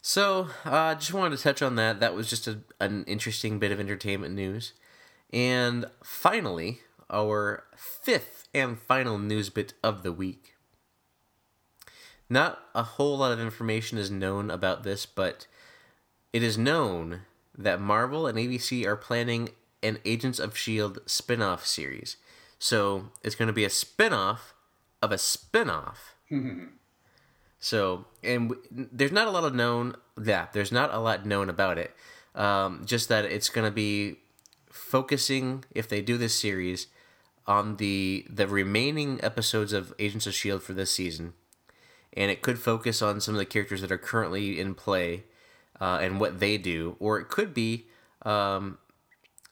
[0.00, 2.00] So, I uh, just wanted to touch on that.
[2.00, 4.72] That was just a, an interesting bit of entertainment news.
[5.32, 10.54] And finally, our fifth and final news bit of the week.
[12.30, 15.46] Not a whole lot of information is known about this, but
[16.32, 17.22] it is known
[17.56, 19.50] that Marvel and ABC are planning
[19.82, 21.00] an Agents of S.H.I.E.L.D.
[21.06, 22.16] spin off series.
[22.58, 24.54] So it's going to be a spin off
[25.02, 26.16] of a spin off.
[27.58, 31.48] so, and w- there's not a lot of known, yeah, there's not a lot known
[31.48, 31.94] about it.
[32.34, 34.18] Um, just that it's going to be
[34.70, 36.86] focusing, if they do this series,
[37.46, 41.32] on the the remaining episodes of Agents of Shield for this season,
[42.12, 45.24] and it could focus on some of the characters that are currently in play
[45.80, 47.86] uh, and what they do, or it could be
[48.22, 48.78] um,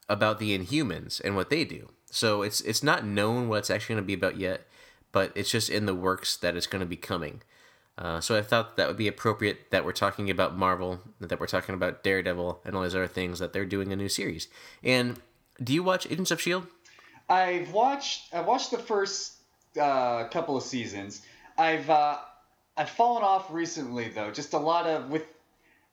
[0.09, 1.88] about the Inhumans and what they do.
[2.11, 4.66] So it's it's not known what it's actually going to be about yet,
[5.17, 7.41] but it's just in the works that it's going to be coming.
[7.97, 11.47] Uh, so I thought that would be appropriate that we're talking about Marvel, that we're
[11.47, 14.49] talking about Daredevil, and all these other things that they're doing a new series.
[14.85, 15.19] And
[15.64, 16.67] do you watch Agents of Shield?
[17.31, 19.37] I've watched I've watched the first
[19.81, 21.23] uh, couple of seasons.
[21.57, 22.19] I've uh,
[22.77, 24.31] I've fallen off recently though.
[24.31, 25.25] Just a lot of with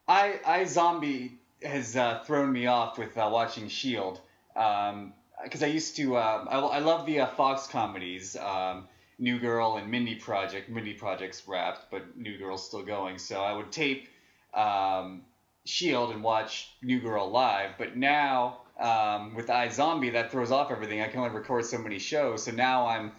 [0.06, 4.20] I iZombie has uh, thrown me off with uh, watching Shield
[4.54, 5.14] because um,
[5.62, 8.36] I used to uh, I, I love the uh, Fox comedies.
[8.36, 10.70] Um, New Girl and Mindy Project.
[10.70, 13.18] Mindy Project's wrapped, but New Girl's still going.
[13.18, 14.10] So I would tape
[14.54, 15.22] um,
[15.66, 17.72] Shield and watch New Girl live.
[17.78, 21.02] But now um, with iZombie, that throws off everything.
[21.02, 22.44] I can only record so many shows.
[22.44, 23.12] So now I'm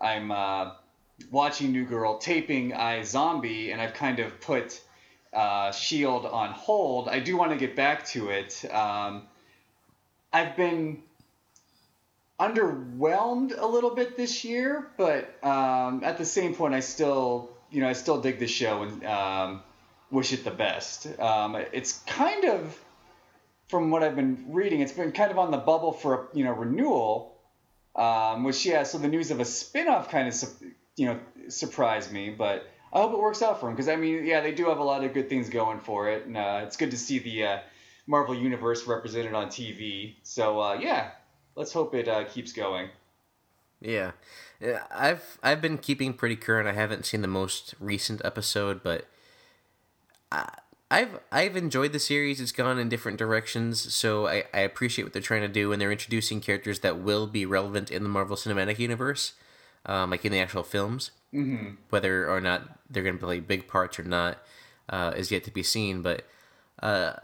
[0.00, 0.72] I'm uh,
[1.30, 4.80] watching New Girl, taping iZombie, and I've kind of put
[5.32, 7.08] uh, Shield on hold.
[7.08, 8.64] I do want to get back to it.
[8.72, 9.24] Um,
[10.32, 11.02] I've been
[12.40, 17.80] underwhelmed a little bit this year, but um, at the same point, I still, you
[17.80, 19.62] know, I still dig the show and um,
[20.10, 21.06] wish it the best.
[21.18, 22.78] Um, it's kind of,
[23.68, 26.52] from what I've been reading, it's been kind of on the bubble for you know
[26.52, 27.34] renewal.
[27.96, 30.34] Um, which yeah, so the news of a spin-off kind of
[30.96, 31.18] you know
[31.48, 34.52] surprised me, but I hope it works out for them because I mean, yeah, they
[34.52, 36.96] do have a lot of good things going for it, and uh, it's good to
[36.96, 37.58] see the uh,
[38.06, 40.14] Marvel Universe represented on TV.
[40.22, 41.10] So uh, yeah,
[41.58, 42.88] let's hope it uh, keeps going.
[43.80, 44.12] Yeah,
[44.90, 46.66] I've I've been keeping pretty current.
[46.68, 49.06] I haven't seen the most recent episode, but
[50.32, 50.48] I,
[50.90, 52.40] I've I've enjoyed the series.
[52.40, 55.80] It's gone in different directions, so I, I appreciate what they're trying to do, and
[55.80, 59.34] they're introducing characters that will be relevant in the Marvel Cinematic Universe
[59.86, 61.10] um, like in the actual films.
[61.34, 61.74] Mm-hmm.
[61.90, 64.38] Whether or not they're going to play big parts or not
[64.88, 66.02] uh, is yet to be seen.
[66.02, 66.24] But
[66.82, 67.14] uh,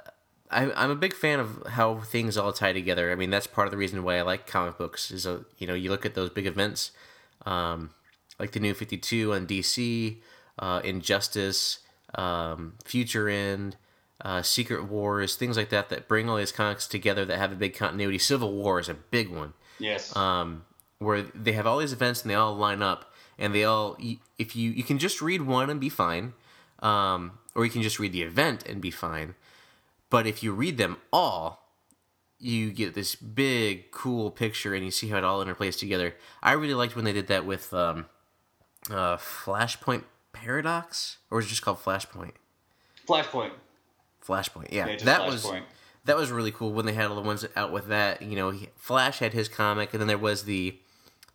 [0.50, 3.10] I, I'm a big fan of how things all tie together.
[3.10, 5.10] I mean, that's part of the reason why I like comic books.
[5.10, 6.90] Is a, you know you look at those big events,
[7.46, 7.90] um,
[8.38, 10.18] like the New Fifty Two on DC,
[10.58, 11.80] uh, Injustice,
[12.14, 13.76] um, Future End.
[14.24, 17.56] Uh, Secret Wars, things like that, that bring all these comics together that have a
[17.56, 18.16] big continuity.
[18.16, 19.52] Civil War is a big one.
[19.78, 20.16] Yes.
[20.16, 20.64] Um,
[20.98, 23.96] where they have all these events and they all line up and they all
[24.38, 26.32] if you you can just read one and be fine
[26.80, 29.34] um, or you can just read the event and be fine
[30.14, 31.64] but if you read them all
[32.38, 36.14] you get this big cool picture and you see how it all interplays together.
[36.40, 38.06] I really liked when they did that with um,
[38.88, 41.16] uh, flashpoint paradox?
[41.32, 42.32] Or was it just called flashpoint?
[43.08, 43.50] Flashpoint.
[44.24, 45.50] Flashpoint yeah, yeah that was
[46.04, 48.54] that was really cool when they had all the ones out with that you know
[48.76, 50.78] flash had his comic and then there was the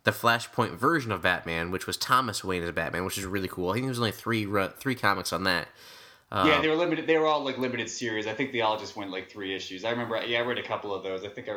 [0.04, 3.68] the Flashpoint version of Batman, which was Thomas Wayne as Batman, which is really cool.
[3.68, 5.68] I think there was only three three comics on that.
[6.32, 7.06] Uh, yeah, they were limited.
[7.06, 8.26] They were all like limited series.
[8.26, 9.84] I think they all just went like three issues.
[9.84, 10.22] I remember.
[10.24, 11.24] Yeah, I read a couple of those.
[11.24, 11.56] I think I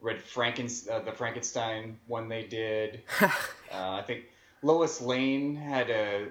[0.00, 3.02] read Franken, uh, the Frankenstein one they did.
[3.20, 3.28] uh,
[3.70, 4.24] I think
[4.62, 6.26] Lois Lane had a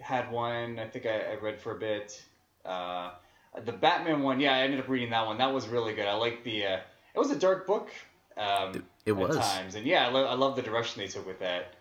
[0.00, 0.78] had one.
[0.78, 2.22] I think I, I read for a bit.
[2.64, 3.10] Uh,
[3.64, 5.38] the Batman one, yeah, I ended up reading that one.
[5.38, 6.06] That was really good.
[6.06, 6.66] I like the.
[6.66, 6.76] Uh,
[7.14, 7.88] it was a dark book.
[8.36, 9.34] Um, It- it was.
[9.36, 11.72] at times, and yeah, I, lo- I love the direction they took with that.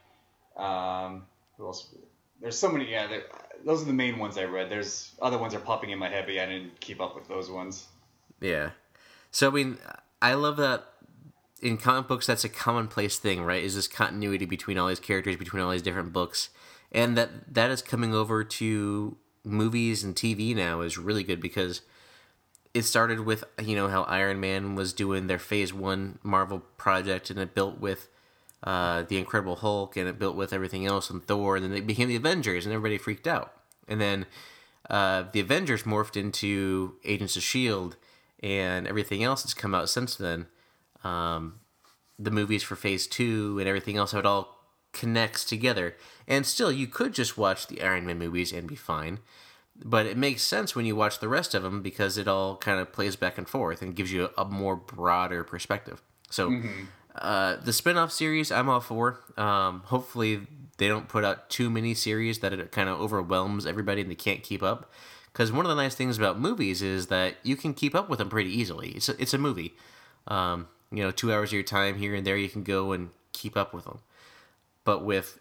[0.56, 1.26] Um,
[1.58, 1.94] who else?
[2.42, 2.90] There's so many.
[2.90, 3.24] Yeah, there,
[3.66, 4.70] those are the main ones I read.
[4.70, 7.28] There's other ones are popping in my head, but yeah, I didn't keep up with
[7.28, 7.88] those ones.
[8.40, 8.72] Yeah.
[9.32, 9.78] So I mean,
[10.22, 10.86] I love that
[11.62, 13.64] in comic books that's a commonplace thing, right?
[13.64, 16.50] Is this continuity between all these characters, between all these different books,
[16.92, 21.82] and that that is coming over to movies and TV now is really good because
[22.74, 27.30] it started with you know how Iron Man was doing their Phase One Marvel project,
[27.30, 28.10] and it built with
[28.64, 31.82] uh, the Incredible Hulk, and it built with everything else, and Thor, and then they
[31.82, 33.54] became the Avengers, and everybody freaked out,
[33.88, 34.26] and then
[34.90, 37.98] uh, the Avengers morphed into Agents of Shield,
[38.42, 40.48] and everything else that's come out since then.
[41.04, 41.60] Um,
[42.20, 44.58] the movies for Phase Two and everything else, how it all
[44.92, 45.96] connects together,
[46.28, 49.20] and still you could just watch the Iron Man movies and be fine.
[49.86, 52.80] But it makes sense when you watch the rest of them because it all kind
[52.80, 56.02] of plays back and forth and gives you a, a more broader perspective.
[56.32, 56.50] So,
[57.22, 59.20] uh, the spin off series, I'm all for.
[59.38, 60.48] Um, hopefully,
[60.78, 64.16] they don't put out too many series that it kind of overwhelms everybody and they
[64.16, 64.92] can't keep up.
[65.32, 68.20] Because one of the nice things about movies is that you can keep up with
[68.20, 68.90] them pretty easily.
[68.90, 69.76] It's a, it's a movie.
[70.28, 73.10] Um, you know, two hours of your time here and there, you can go and
[73.34, 74.00] keep up with them.
[74.84, 75.40] But with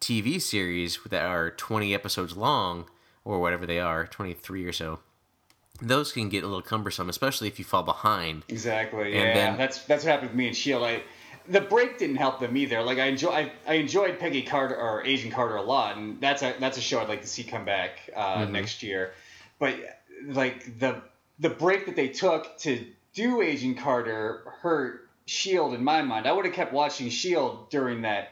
[0.00, 2.86] TV series that are 20 episodes long,
[3.24, 5.00] or whatever they are, 23 or so,
[5.82, 8.44] those can get a little cumbersome, especially if you fall behind.
[8.48, 9.06] Exactly.
[9.06, 10.82] And Yeah, then- that's that's what happened with me and Shield.
[10.82, 11.02] I,
[11.48, 12.80] the break didn't help them either.
[12.82, 16.42] Like I enjoy, I, I enjoyed Peggy Carter or Agent Carter a lot, and that's
[16.42, 18.52] a that's a show I'd like to see come back uh, Mm-hmm.
[18.52, 19.12] next year.
[19.58, 19.76] But
[20.28, 21.02] like the
[21.38, 26.26] the break that they took to do Agent Carter hurt Shield in my mind.
[26.26, 28.28] I would have kept watching Shield during that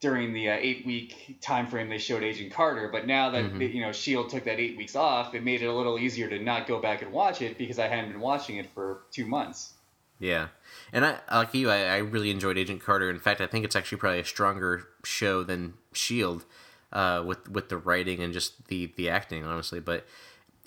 [0.00, 2.88] during the uh, eight week time frame they showed Agent Carter.
[2.92, 3.60] But now that Mm-hmm.
[3.62, 6.38] you know Shield took that eight weeks off, it made it a little easier to
[6.38, 9.72] not go back and watch it because I hadn't been watching it for two months.
[10.18, 10.48] Yeah,
[10.92, 11.70] and I like you.
[11.70, 13.10] I, I really enjoyed Agent Carter.
[13.10, 16.46] In fact, I think it's actually probably a stronger show than Shield,
[16.92, 19.78] uh, with with the writing and just the the acting, honestly.
[19.78, 20.06] But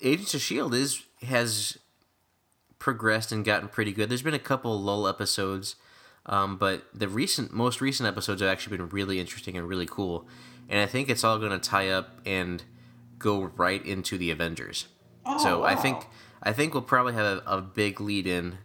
[0.02, 1.78] Agents of Shield is has
[2.78, 4.08] progressed and gotten pretty good.
[4.08, 5.74] There's been a couple lull episodes,
[6.26, 10.26] um, but the recent most recent episodes have actually been really interesting and really cool.
[10.68, 12.62] And I think it's all going to tie up and
[13.18, 14.86] go right into the Avengers.
[15.38, 16.06] so I think
[16.42, 18.58] I think we'll probably have a, a big lead in,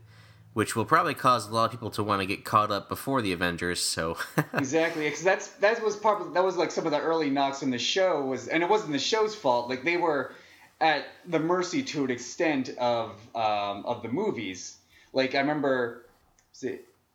[0.53, 3.21] which will probably cause a lot of people to want to get caught up before
[3.21, 3.81] the Avengers.
[3.81, 4.17] So
[4.53, 7.71] Exactly, because that's that was part that was like some of the early knocks on
[7.71, 9.69] the show was, and it wasn't the show's fault.
[9.69, 10.33] Like they were
[10.81, 14.77] at the mercy to an extent of um, of the movies.
[15.13, 16.05] Like I remember,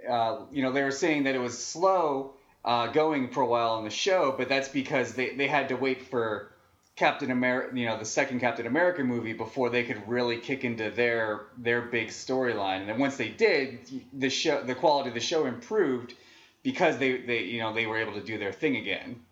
[0.08, 2.34] uh, you know, they were saying that it was slow
[2.64, 5.76] uh, going for a while on the show, but that's because they they had to
[5.76, 6.52] wait for
[6.96, 10.90] Captain America, you know, the second Captain America movie before they could really kick into
[10.90, 12.80] their their big storyline.
[12.80, 13.78] And then once they did,
[14.12, 16.14] the show the quality of the show improved
[16.62, 19.22] because they they you know they were able to do their thing again.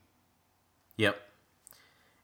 [0.97, 1.21] Yep.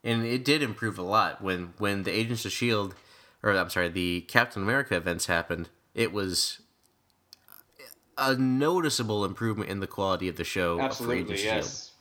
[0.03, 2.95] And it did improve a lot when when the Agents of Shield,
[3.43, 5.69] or I'm sorry, the Captain America events happened.
[5.95, 6.61] It was
[8.17, 10.81] a noticeable improvement in the quality of the show.
[10.81, 11.57] Absolutely, of Shield.
[11.57, 11.93] yes.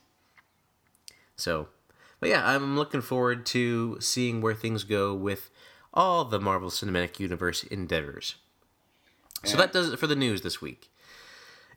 [1.35, 1.67] So,
[2.19, 5.49] but yeah, I'm looking forward to seeing where things go with
[5.93, 8.35] all the Marvel Cinematic Universe endeavors.
[9.45, 10.89] So that does it for the news this week.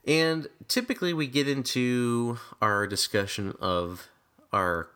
[0.05, 4.07] And typically we get into our discussion of
[4.53, 4.87] our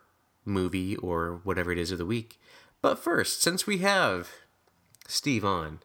[0.46, 2.40] movie or whatever it is of the week.
[2.82, 4.30] But first, since we have
[5.08, 5.80] Steve on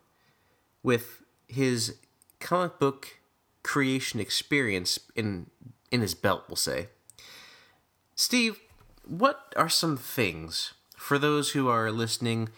[0.83, 1.97] with his
[2.39, 3.19] comic book
[3.67, 5.51] creation experience in
[5.91, 6.89] in his belt, we'll say.
[8.15, 8.61] Steve,
[9.05, 12.49] what are some things for those who are listening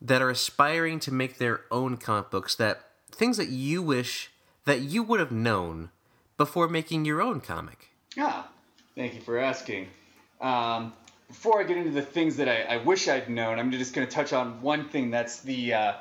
[0.00, 4.30] that are aspiring to make their own comic books that things that you wish
[4.66, 5.90] that you would have known
[6.36, 7.88] before making your own comic?
[8.16, 8.48] Ah,
[8.94, 9.88] thank you for asking.
[10.40, 10.92] Um,
[11.26, 14.06] before I get into the things that I, I wish I'd known, I'm just going
[14.06, 15.92] to touch on one thing that's the uh,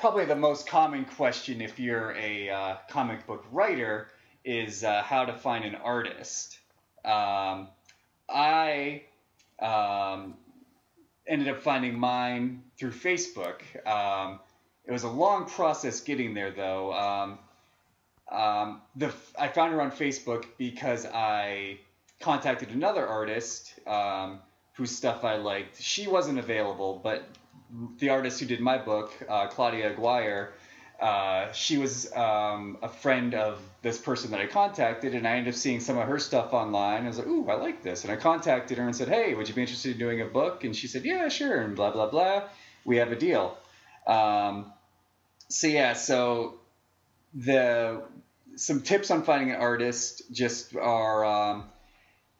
[0.00, 4.08] probably the most common question if you're a uh, comic book writer
[4.46, 6.58] is uh, how to find an artist.
[7.04, 7.68] Um,
[8.26, 9.02] I
[9.60, 10.38] um,
[11.26, 13.60] ended up finding mine through Facebook.
[13.86, 14.40] Um,
[14.86, 16.94] it was a long process getting there, though.
[16.94, 17.38] Um,
[18.32, 21.78] um, the I found her on Facebook because I
[22.20, 24.40] contacted another artist um,
[24.74, 25.82] whose stuff I liked.
[25.82, 27.24] She wasn't available, but
[27.98, 30.50] the artist who did my book, uh, Claudia Aguirre,
[31.00, 35.54] uh, she was um, a friend of this person that I contacted, and I ended
[35.54, 37.04] up seeing some of her stuff online.
[37.04, 39.48] I was like, "Ooh, I like this," and I contacted her and said, "Hey, would
[39.48, 42.10] you be interested in doing a book?" And she said, "Yeah, sure." And blah blah
[42.10, 42.42] blah.
[42.84, 43.56] We have a deal.
[44.06, 44.72] Um,
[45.48, 46.60] so yeah, so
[47.32, 48.02] the
[48.56, 51.24] some tips on finding an artist just are.
[51.24, 51.64] Um,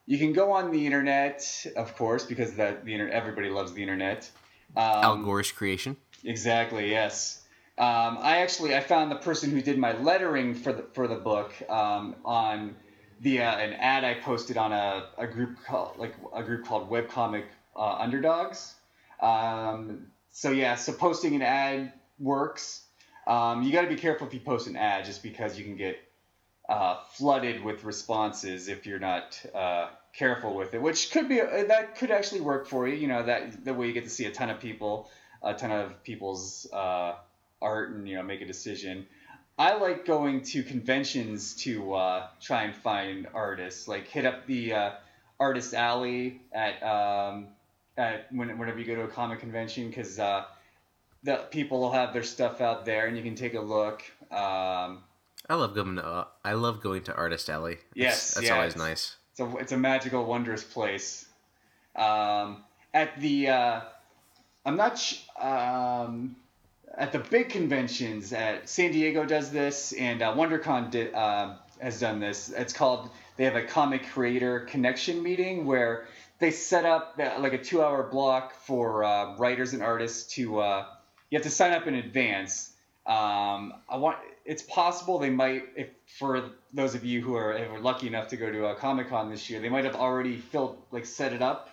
[0.07, 3.83] you can go on the internet, of course, because that the internet everybody loves the
[3.83, 4.28] internet.
[4.76, 5.96] Um, Al Gore's creation.
[6.24, 6.90] Exactly.
[6.90, 7.42] Yes.
[7.78, 11.16] Um, I actually I found the person who did my lettering for the for the
[11.16, 12.76] book um, on
[13.20, 17.44] via an ad I posted on a, a group called like a group called Webcomic
[17.74, 18.74] uh, Underdogs.
[19.20, 22.84] Um, so yeah, so posting an ad works.
[23.26, 25.76] Um, you got to be careful if you post an ad, just because you can
[25.76, 25.98] get
[26.68, 31.64] uh, flooded with responses if you're not uh, careful with it, which could be uh,
[31.64, 32.96] that could actually work for you.
[32.96, 35.11] You know that the way you get to see a ton of people,
[35.42, 37.14] a ton of people's uh,
[37.62, 39.06] art and you know make a decision.
[39.58, 43.86] I like going to conventions to uh, try and find artists.
[43.86, 44.90] Like hit up the uh,
[45.38, 47.48] artist alley at um,
[47.96, 50.44] at when, whenever you go to a comic convention because uh,
[51.22, 54.02] the people will have their stuff out there and you can take a look.
[54.30, 55.02] Um,
[55.48, 57.78] I love going to uh, I love going to artist alley.
[57.94, 59.16] Yes, that's yeah, always nice.
[59.41, 61.26] It's a it's a magical, wondrous place.
[61.97, 62.62] Um,
[62.93, 63.80] at the uh,
[64.66, 64.99] I'm not.
[64.99, 66.36] Sh- um,
[66.99, 72.01] at the big conventions at San Diego does this and uh, WonderCon did, uh, has
[72.01, 72.51] done this.
[72.51, 76.09] It's called they have a comic creator connection meeting where
[76.41, 80.59] they set up uh, like a two hour block for uh, writers and artists to
[80.61, 80.86] uh,
[81.30, 82.72] you have to sign up in advance.
[83.07, 85.88] Um, I want it's possible they might if
[86.18, 89.50] for those of you who are, lucky enough to go to a Comic Con this
[89.50, 91.70] year they might have already filled like set it up.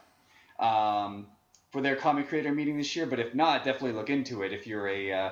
[0.60, 1.28] Um,
[1.72, 3.06] for their comic creator meeting this year.
[3.06, 5.32] But if not, definitely look into it if you're a uh,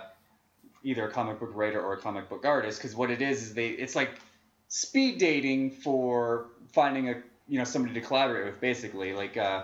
[0.84, 3.53] either a comic book writer or a comic book artist, because what it is is
[3.53, 4.11] they it's like
[4.68, 7.16] speed dating for finding a
[7.47, 8.61] you know somebody to collaborate with.
[8.61, 9.63] Basically, like uh,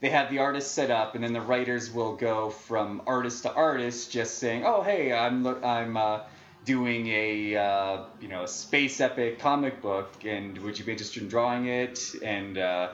[0.00, 3.52] they have the artist set up, and then the writers will go from artist to
[3.52, 6.20] artist, just saying, "Oh, hey, I'm I'm." Uh,
[6.64, 11.22] doing a uh, you know a space epic comic book and would you be interested
[11.22, 12.14] in drawing it?
[12.22, 12.90] And uh,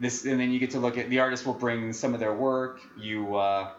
[0.00, 2.34] this and then you get to look at the artist will bring some of their
[2.34, 2.80] work.
[2.98, 3.70] You uh,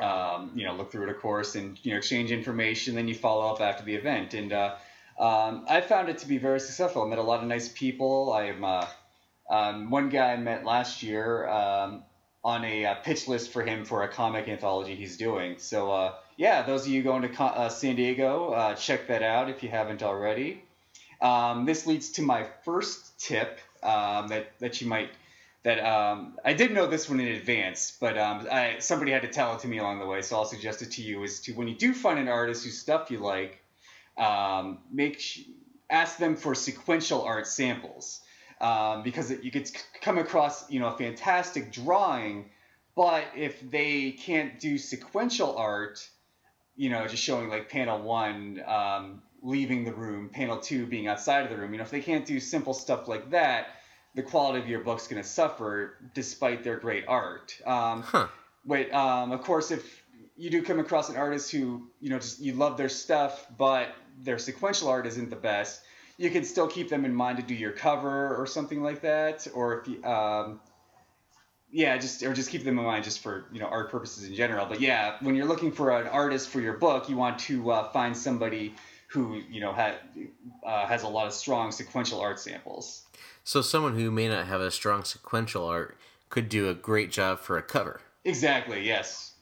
[0.00, 3.14] um, you know look through it of course and you know exchange information then you
[3.14, 4.34] follow up after the event.
[4.34, 4.74] And uh,
[5.18, 7.02] um, I found it to be very successful.
[7.02, 8.32] I met a lot of nice people.
[8.32, 8.86] I'm uh,
[9.48, 12.02] um, one guy I met last year um,
[12.46, 16.14] on a uh, pitch list for him for a comic anthology he's doing so uh,
[16.36, 20.02] yeah those of you going to uh, San Diego check that out if you haven't
[20.02, 20.62] already
[21.20, 25.10] um, this leads to my first tip um, that that you might
[25.66, 29.28] that um, I did know this one in advance, but um, I, somebody had to
[29.28, 31.24] tell it to me along the way, so I'll suggest it to you.
[31.24, 33.60] Is to when you do find an artist whose stuff you like,
[34.16, 35.20] um, make
[35.90, 38.20] ask them for sequential art samples
[38.60, 42.50] um, because you could come across you know a fantastic drawing,
[42.94, 46.08] but if they can't do sequential art,
[46.76, 51.44] you know just showing like panel one um, leaving the room, panel two being outside
[51.44, 51.72] of the room.
[51.72, 53.68] You know, if they can't do simple stuff like that,
[54.14, 57.56] the quality of your book's going to suffer despite their great art.
[57.66, 58.28] Um, huh.
[58.64, 60.02] But um, of course, if
[60.36, 63.88] you do come across an artist who you know just you love their stuff, but
[64.22, 65.82] their sequential art isn't the best,
[66.18, 69.46] you can still keep them in mind to do your cover or something like that,
[69.54, 70.60] or if you, um,
[71.70, 74.34] yeah, just or just keep them in mind just for you know art purposes in
[74.34, 74.66] general.
[74.66, 77.90] But yeah, when you're looking for an artist for your book, you want to uh,
[77.90, 78.74] find somebody
[79.08, 79.98] who you know ha-
[80.64, 83.02] uh, has a lot of strong sequential art samples.
[83.44, 85.96] So someone who may not have a strong sequential art
[86.30, 88.00] could do a great job for a cover.
[88.24, 88.84] Exactly.
[88.84, 89.35] Yes.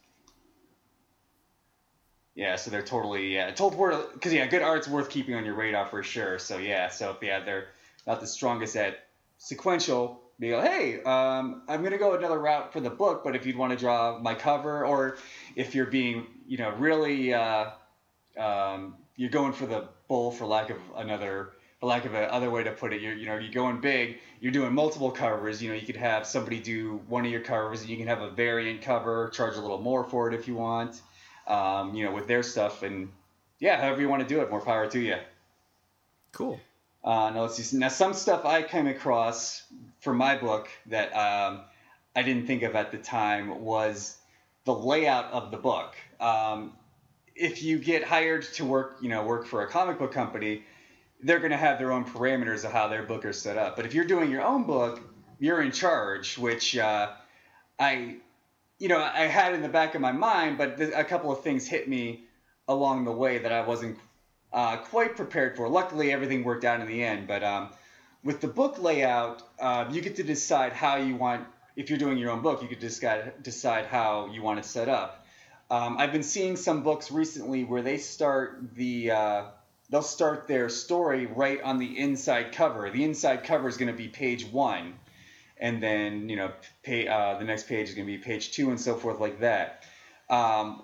[2.35, 5.87] Yeah, so they're totally yeah, totally because yeah, good art's worth keeping on your radar
[5.87, 6.39] for sure.
[6.39, 7.69] So yeah, so if yeah they're
[8.07, 9.07] not the strongest at
[9.39, 13.47] sequential, be like, hey, um, I'm gonna go another route for the book, but if
[13.47, 15.17] you'd want to draw my cover, or
[15.55, 17.71] if you're being you know really uh,
[18.37, 22.51] um, you're going for the bull for lack of another for lack of a other
[22.51, 25.69] way to put it you're you know you're going big you're doing multiple covers you
[25.69, 28.31] know you could have somebody do one of your covers and you can have a
[28.31, 31.01] variant cover charge a little more for it if you want
[31.47, 33.11] um, you know with their stuff and
[33.59, 35.17] yeah however you want to do it more power to you
[36.33, 36.61] cool.
[37.03, 39.63] Uh, now let's see now some stuff i came across
[40.01, 41.61] for my book that um,
[42.17, 44.17] i didn't think of at the time was
[44.65, 45.95] the layout of the book.
[46.21, 46.73] Um,
[47.35, 50.63] if you get hired to work, you know, work for a comic book company,
[51.23, 53.77] they're going to have their own parameters of how their book is set up.
[53.77, 55.01] But if you're doing your own book,
[55.39, 57.11] you're in charge, which uh,
[57.79, 58.17] I
[58.79, 61.67] you know, I had in the back of my mind, but a couple of things
[61.67, 62.25] hit me
[62.69, 63.99] along the way that I wasn't
[64.53, 65.69] uh, quite prepared for.
[65.69, 67.27] Luckily, everything worked out in the end.
[67.27, 67.71] But um,
[68.23, 71.47] with the book layout, uh, you get to decide how you want.
[71.77, 74.89] If you're doing your own book, you could decide decide how you want it set
[74.89, 75.27] up.
[75.71, 79.45] Um, I've been seeing some books recently where they start the uh,
[79.91, 82.91] they'll start their story right on the inside cover.
[82.91, 84.95] The inside cover is going to be page one,
[85.59, 86.53] and then you know
[86.83, 89.41] pay, uh, the next page is going to be page two, and so forth like
[89.41, 89.85] that.
[90.29, 90.83] Um,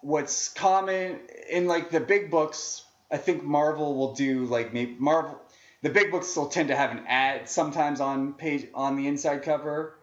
[0.00, 1.20] what's common
[1.50, 5.40] in like the big books, I think Marvel will do like maybe Marvel.
[5.82, 9.42] The big books will tend to have an ad sometimes on page on the inside
[9.42, 9.98] cover.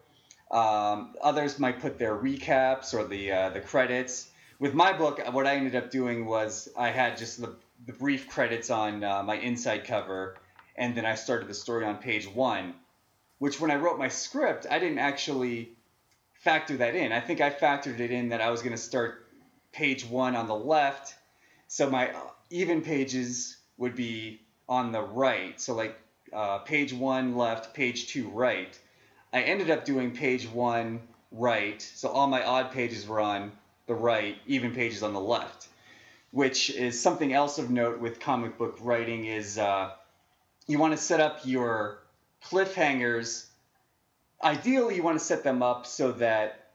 [0.50, 4.28] Um, others might put their recaps or the uh, the credits.
[4.58, 8.26] With my book, what I ended up doing was I had just the, the brief
[8.28, 10.36] credits on uh, my inside cover,
[10.76, 12.74] and then I started the story on page one.
[13.38, 15.70] Which, when I wrote my script, I didn't actually
[16.34, 17.12] factor that in.
[17.12, 19.26] I think I factored it in that I was going to start
[19.72, 21.14] page one on the left,
[21.68, 22.10] so my
[22.50, 25.60] even pages would be on the right.
[25.60, 25.98] So like
[26.32, 28.78] uh, page one left, page two right.
[29.32, 33.52] I ended up doing page one right, so all my odd pages were on
[33.86, 35.68] the right, even pages on the left,
[36.30, 39.90] which is something else of note with comic book writing is uh,
[40.66, 41.98] you want to set up your
[42.44, 43.46] cliffhangers.
[44.42, 46.70] Ideally, you want to set them up so that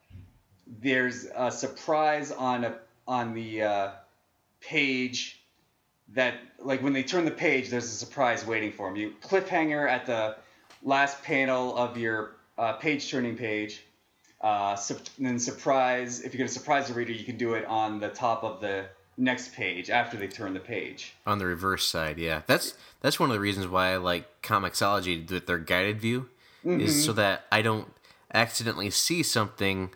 [0.68, 2.76] there's a surprise on a
[3.07, 3.91] on the uh,
[4.62, 5.43] page
[6.14, 8.95] that like when they turn the page, there's a surprise waiting for them.
[8.95, 10.38] You cliffhanger at the
[10.84, 13.84] last panel of your uh, page turning page.
[14.41, 17.66] Uh, and then surprise, if you're going to surprise the reader, you can do it
[17.66, 18.86] on the top of the
[19.18, 21.16] next page after they turn the page.
[21.26, 22.41] On the reverse side, yeah.
[22.47, 26.30] That's that's one of the reasons why I like Comixology with their guided view
[26.66, 26.82] mm-hmm.
[26.82, 27.88] is so that I don't
[28.34, 29.91] accidentally see something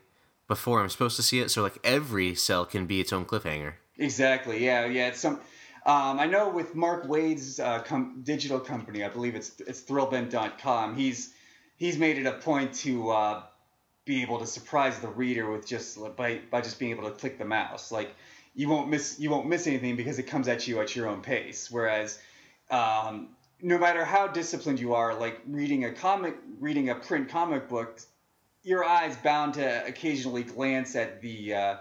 [0.47, 1.49] before I'm supposed to see it.
[1.49, 3.73] So like every cell can be its own cliffhanger.
[3.97, 4.63] Exactly.
[4.63, 4.85] Yeah.
[4.85, 5.07] Yeah.
[5.07, 5.39] It's some.
[5.85, 10.95] Um, I know with Mark Waid's uh, com- digital company, I believe it's it's Thrillbent.com.
[10.95, 11.33] He's
[11.77, 13.43] he's made it a point to uh,
[14.05, 17.37] be able to surprise the reader with just by by just being able to click
[17.37, 17.91] the mouse.
[17.91, 18.15] Like
[18.55, 21.21] you won't miss you won't miss anything because it comes at you at your own
[21.21, 21.69] pace.
[21.69, 22.19] Whereas
[22.71, 23.29] um,
[23.61, 27.99] no matter how disciplined you are, like reading a comic, reading a print comic book,
[28.63, 31.75] your eyes bound to occasionally glance at the uh,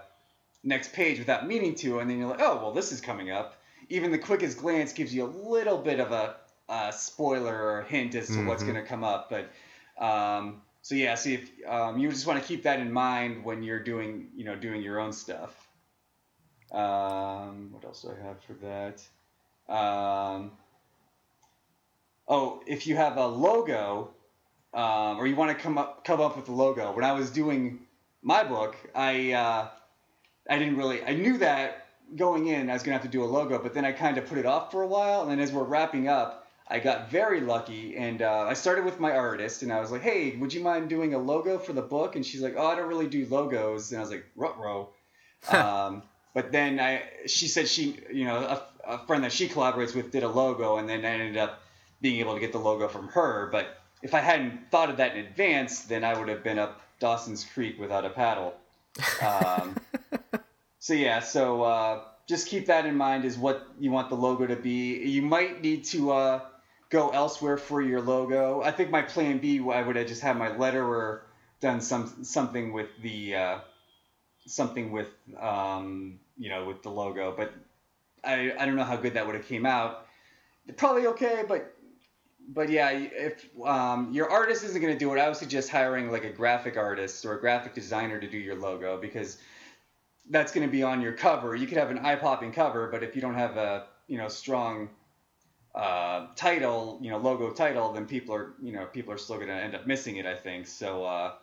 [0.63, 3.57] next page without meaning to, and then you're like, oh well, this is coming up
[3.89, 6.35] even the quickest glance gives you a little bit of a,
[6.69, 8.47] a spoiler or hint as to mm-hmm.
[8.47, 9.29] what's going to come up.
[9.29, 13.43] But um, so yeah, see if um, you just want to keep that in mind
[13.43, 15.64] when you're doing you know doing your own stuff.
[16.75, 19.73] Um, what else do I have for that?
[19.73, 20.51] Um,
[22.27, 24.09] oh, if you have a logo,
[24.73, 26.91] um, or you want to come up come up with a logo.
[26.91, 27.79] When I was doing
[28.21, 29.69] my book, I uh,
[30.49, 33.25] I didn't really I knew that going in, I was gonna have to do a
[33.25, 35.53] logo, but then I kind of put it off for a while, and then as
[35.53, 39.71] we're wrapping up, I got very lucky, and uh, I started with my artist, and
[39.71, 42.41] I was like, "Hey, would you mind doing a logo for the book?" And she's
[42.41, 44.89] like, "Oh, I don't really do logos," and I was like, "Rutro."
[45.51, 46.03] um,
[46.35, 50.11] but then I, she said she, you know, a, a friend that she collaborates with
[50.11, 51.61] did a logo, and then I ended up
[52.01, 53.47] being able to get the logo from her.
[53.53, 56.81] But if I hadn't thought of that in advance, then I would have been up
[56.99, 58.53] Dawson's Creek without a paddle.
[59.25, 59.77] Um,
[60.79, 64.45] so yeah, so uh, just keep that in mind is what you want the logo
[64.45, 65.07] to be.
[65.07, 66.41] You might need to uh,
[66.89, 68.61] go elsewhere for your logo.
[68.61, 71.21] I think my plan B, I would have just had my letterer
[71.61, 73.59] done some something with the uh,
[74.45, 75.07] something with
[75.39, 77.53] um, you know with the logo, but
[78.23, 80.05] I I don't know how good that would have came out.
[80.77, 81.75] Probably okay, but
[82.47, 86.11] but yeah, if um, your artist isn't going to do it, I would suggest hiring
[86.11, 89.37] like a graphic artist or a graphic designer to do your logo because
[90.29, 91.55] that's going to be on your cover.
[91.55, 94.89] You could have an eye-popping cover, but if you don't have a you know strong
[95.73, 99.47] uh, title, you know logo title, then people are you know people are still going
[99.47, 100.25] to end up missing it.
[100.25, 101.03] I think so.
[101.03, 101.33] Uh,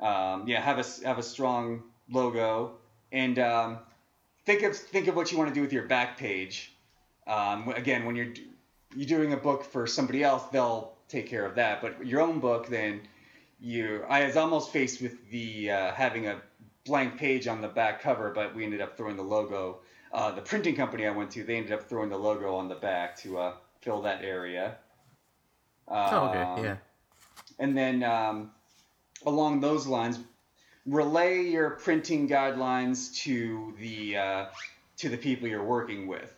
[0.00, 2.72] um, yeah, have a have a strong logo
[3.12, 3.78] and um,
[4.44, 6.72] think of think of what you want to do with your back page.
[7.26, 8.32] Um, again, when you're
[8.96, 11.80] you're doing a book for somebody else, they'll take care of that.
[11.80, 13.02] But your own book, then
[13.60, 16.40] you I was almost faced with the uh, having a
[16.84, 19.80] blank page on the back cover, but we ended up throwing the logo.
[20.12, 22.74] Uh, the printing company I went to, they ended up throwing the logo on the
[22.74, 24.76] back to uh, fill that area.
[25.88, 26.76] Oh, okay, um, yeah.
[27.58, 28.50] And then um,
[29.24, 30.18] along those lines,
[30.86, 34.46] relay your printing guidelines to the uh,
[34.98, 36.34] to the people you're working with.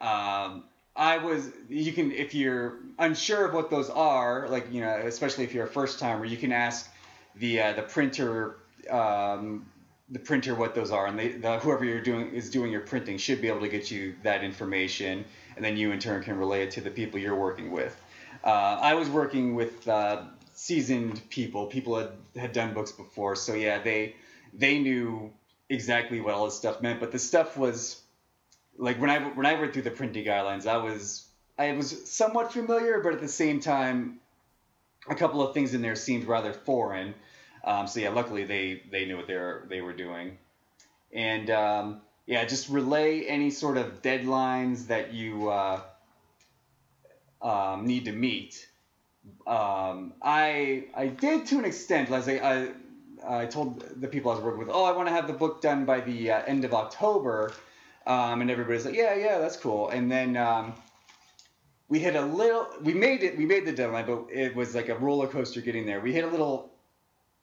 [0.00, 4.96] Um, I was you can if you're unsure of what those are, like you know,
[5.04, 6.90] especially if you're a first timer, you can ask
[7.36, 8.56] the uh, the printer
[8.90, 9.66] um,
[10.08, 13.18] the printer what those are, and they, the, whoever you're doing is doing your printing
[13.18, 15.24] should be able to get you that information,
[15.56, 18.00] and then you in turn can relay it to the people you're working with.
[18.44, 20.22] Uh, I was working with uh,
[20.56, 24.16] seasoned people, people had had done books before, so yeah, they
[24.52, 25.32] they knew
[25.68, 26.98] exactly what all this stuff meant.
[26.98, 28.00] But the stuff was
[28.78, 31.28] like when I when I read through the printing guidelines, I was
[31.58, 34.18] I was somewhat familiar, but at the same time,
[35.08, 37.14] a couple of things in there seemed rather foreign.
[37.62, 40.38] Um, so yeah, luckily they they knew what they were they were doing,
[41.12, 45.80] and um, yeah, just relay any sort of deadlines that you uh,
[47.42, 48.66] um, need to meet.
[49.46, 54.34] Um, I I did to an extent, as I, I I told the people I
[54.34, 56.64] was working with, oh, I want to have the book done by the uh, end
[56.64, 57.52] of October,
[58.06, 59.88] um, and everybody's like, yeah, yeah, that's cool.
[59.90, 60.74] And then um,
[61.88, 64.88] we hit a little, we made it, we made the deadline, but it was like
[64.88, 66.00] a roller coaster getting there.
[66.00, 66.72] We hit a little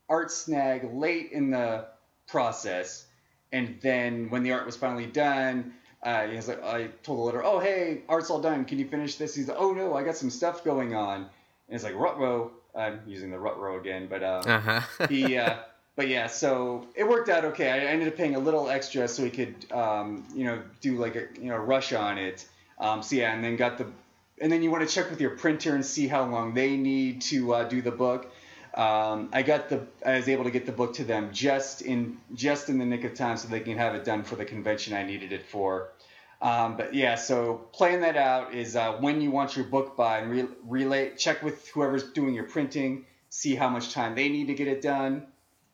[0.10, 1.86] art snag late in the
[2.28, 3.06] process,
[3.52, 5.74] and then when the art was finally done.
[6.02, 8.66] Uh, he was like, I told the letter, oh hey, art's all done.
[8.66, 9.34] Can you finish this?
[9.36, 11.30] He's like, oh no, I got some stuff going on.
[11.74, 15.08] It's like Rutro, I'm using the Rutro again, but uh, uh-huh.
[15.10, 15.58] he, uh,
[15.96, 17.72] but yeah, so it worked out okay.
[17.72, 21.16] I ended up paying a little extra so he could, um, you know, do like
[21.16, 22.46] a you know rush on it.
[22.80, 23.88] Um, so yeah, and then got the,
[24.42, 27.22] and then you want to check with your printer and see how long they need
[27.24, 28.32] to uh, do the book.
[28.74, 32.18] Um, I got the, I was able to get the book to them just in
[32.34, 34.96] just in the nick of time so they can have it done for the convention
[34.96, 35.90] I needed it for.
[36.44, 40.18] Um, but yeah, so playing that out is uh, when you want your book by
[40.20, 44.48] and re- relay, check with whoever's doing your printing, see how much time they need
[44.48, 45.26] to get it done,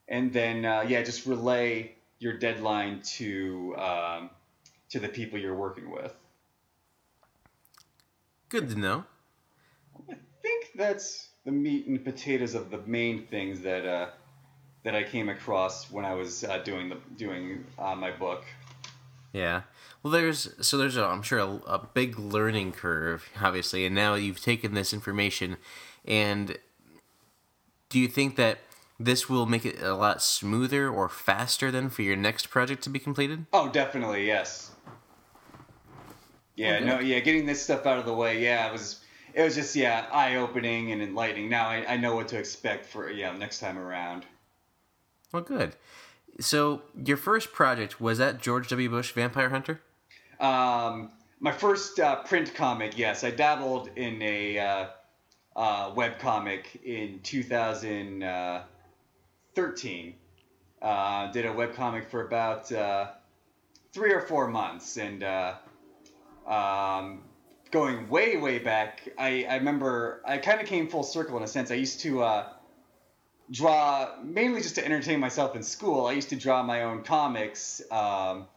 [0.08, 4.30] and then uh, yeah, just relay your deadline to um,
[4.90, 6.14] to the people you're working with.
[8.50, 9.06] Good to know.
[10.08, 14.10] I think that's the meat and potatoes of the main things that uh,
[14.84, 18.44] that I came across when I was uh, doing the doing uh, my book.
[19.34, 19.64] Yeah.
[20.02, 24.14] Well, there's so there's a, I'm sure a, a big learning curve, obviously, and now
[24.16, 25.58] you've taken this information,
[26.06, 26.58] and
[27.90, 28.60] do you think that
[29.00, 32.90] this will make it a lot smoother or faster than for your next project to
[32.90, 33.46] be completed?
[33.52, 34.72] Oh, definitely, yes.
[36.56, 36.86] Yeah, okay.
[36.86, 39.02] no, yeah, getting this stuff out of the way, yeah, it was
[39.34, 41.50] it was just yeah, eye opening and enlightening.
[41.50, 44.26] Now I, I know what to expect for yeah next time around.
[45.32, 45.76] Well, good.
[46.40, 48.90] So your first project was that George W.
[48.90, 49.82] Bush Vampire Hunter?
[50.40, 53.24] Um, my first uh, print comic, yes.
[53.24, 54.86] I dabbled in a uh,
[55.56, 60.14] uh, web comic in 2013.
[60.82, 63.08] Uh, did a web comic for about uh,
[63.92, 65.56] three or four months, and uh,
[66.48, 67.24] um,
[67.72, 71.48] going way, way back, I, I remember I kind of came full circle in a
[71.48, 71.70] sense.
[71.72, 72.46] I used to
[73.52, 76.06] draw mainly just to entertain myself in school.
[76.06, 77.82] I used to draw my own comics.
[77.92, 78.48] Um,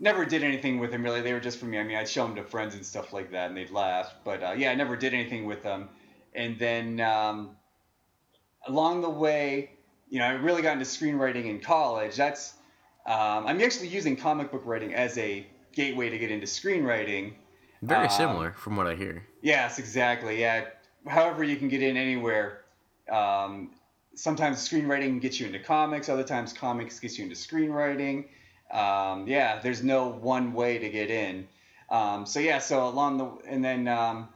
[0.00, 1.20] never did anything with them really.
[1.20, 1.78] They were just for me.
[1.78, 4.14] I mean, I'd show them to friends and stuff like that, and they'd laugh.
[4.24, 5.88] But uh, yeah, I never did anything with them.
[6.34, 7.56] And then um,
[8.66, 9.72] along the way,
[10.08, 12.16] you know, I really got into screenwriting in college.
[12.16, 12.54] That's
[13.06, 17.34] um, I'm actually using comic book writing as a gateway to get into screenwriting.
[17.82, 19.26] Very um, similar, from what I hear.
[19.42, 20.40] Yes, exactly.
[20.40, 20.66] Yeah.
[21.06, 22.64] However, you can get in anywhere.
[23.10, 23.70] Um,
[24.14, 26.08] sometimes screenwriting gets you into comics.
[26.08, 28.24] Other times, comics gets you into screenwriting
[28.70, 31.48] um, yeah, there's no one way to get in.
[31.90, 34.28] Um, so yeah, so along the and then um,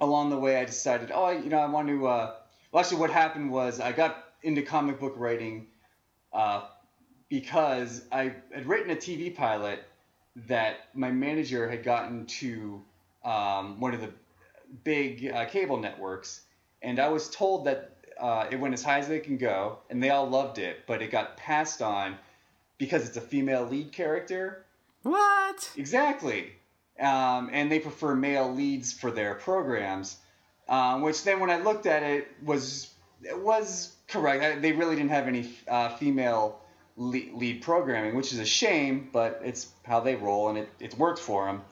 [0.00, 2.06] along the way, I decided, oh, you know, I want to.
[2.06, 2.34] Uh,
[2.70, 5.66] well, actually, what happened was I got into comic book writing
[6.32, 6.62] uh,
[7.28, 9.82] because I had written a TV pilot
[10.46, 12.82] that my manager had gotten to
[13.24, 14.10] um, one of the
[14.84, 16.42] big uh, cable networks,
[16.82, 20.02] and I was told that uh, it went as high as they can go, and
[20.02, 22.18] they all loved it, but it got passed on
[22.78, 24.64] because it's a female lead character.
[25.02, 25.70] What?
[25.76, 26.52] Exactly.
[27.00, 30.16] Um, and they prefer male leads for their programs,
[30.68, 32.90] um, which then when I looked at it was
[33.22, 34.62] it was correct.
[34.62, 36.60] They really didn't have any uh, female
[36.96, 40.98] lead, lead, programming, which is a shame, but it's how they roll and it, it
[40.98, 41.62] worked for them.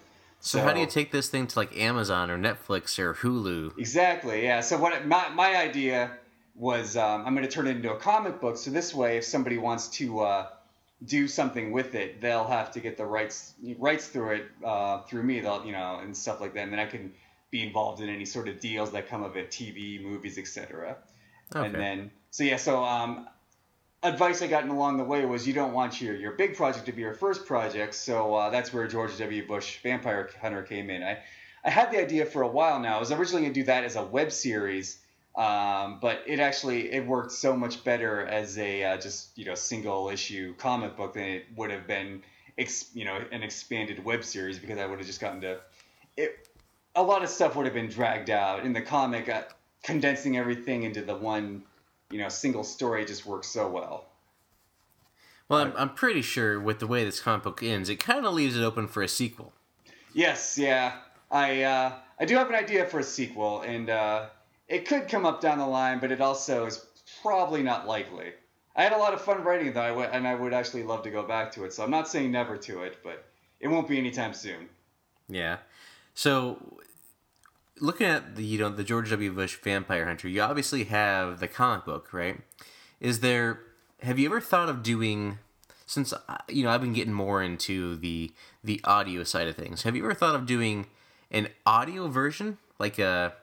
[0.41, 3.79] So, so, how do you take this thing to like Amazon or Netflix or Hulu?
[3.79, 4.45] Exactly.
[4.45, 4.61] Yeah.
[4.61, 6.11] So what it, my my idea
[6.55, 8.59] was um, I'm going to turn it into a comic book.
[8.59, 10.47] So this way, if somebody wants to uh,
[11.05, 15.23] do something with it, they'll have to get the rights rights through it uh, through
[15.23, 15.41] me.
[15.41, 17.13] They'll you know and stuff like that, and then I can
[17.51, 20.97] be involved in any sort of deals that come of it, TV, movies, etc.
[21.55, 21.67] Okay.
[21.67, 23.29] And then so yeah, so um,
[24.03, 26.93] advice I gotten along the way was you don't want your your big project to
[26.93, 29.47] be your first project, so uh, that's where George W.
[29.47, 31.03] Bush Vampire Hunter came in.
[31.03, 31.19] I
[31.65, 32.97] I had the idea for a while now.
[32.97, 34.99] I was originally gonna do that as a web series
[35.37, 39.55] Um, but it actually it worked so much better as a uh, just you know
[39.55, 42.23] single issue comic book than it would have been
[42.57, 45.61] ex- you know an expanded web series because I would have just gotten to
[46.17, 46.49] it.
[46.95, 49.29] A lot of stuff would have been dragged out in the comic.
[49.29, 49.43] Uh,
[49.85, 51.63] condensing everything into the one
[52.11, 54.07] you know single story just works so well.
[55.49, 58.33] Well, I'm, I'm pretty sure with the way this comic book ends, it kind of
[58.33, 59.53] leaves it open for a sequel.
[60.15, 60.97] Yes, yeah,
[61.31, 64.27] I uh, I do have an idea for a sequel, and uh,
[64.69, 66.85] it could come up down the line, but it also is
[67.23, 68.33] probably not likely.
[68.77, 71.11] I had a lot of fun writing it, though, and I would actually love to
[71.11, 71.73] go back to it.
[71.73, 73.25] So I'm not saying never to it, but
[73.61, 74.69] it won't be anytime soon.
[75.29, 75.59] Yeah.
[76.15, 76.79] So,
[77.81, 79.33] looking at the you know the George W.
[79.33, 82.41] Bush Vampire Hunter, you obviously have the comic book, right?
[83.01, 83.61] Is there?
[84.03, 85.39] Have you ever thought of doing?
[85.87, 86.19] Since uh,
[86.49, 88.33] you know I've been getting more into the
[88.63, 89.83] the audio side of things.
[89.83, 90.87] Have you ever thought of doing
[91.31, 93.35] an audio version, like a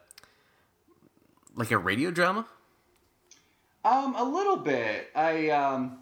[1.55, 2.45] like a radio drama?
[3.83, 5.09] Um, a little bit.
[5.15, 5.99] I um,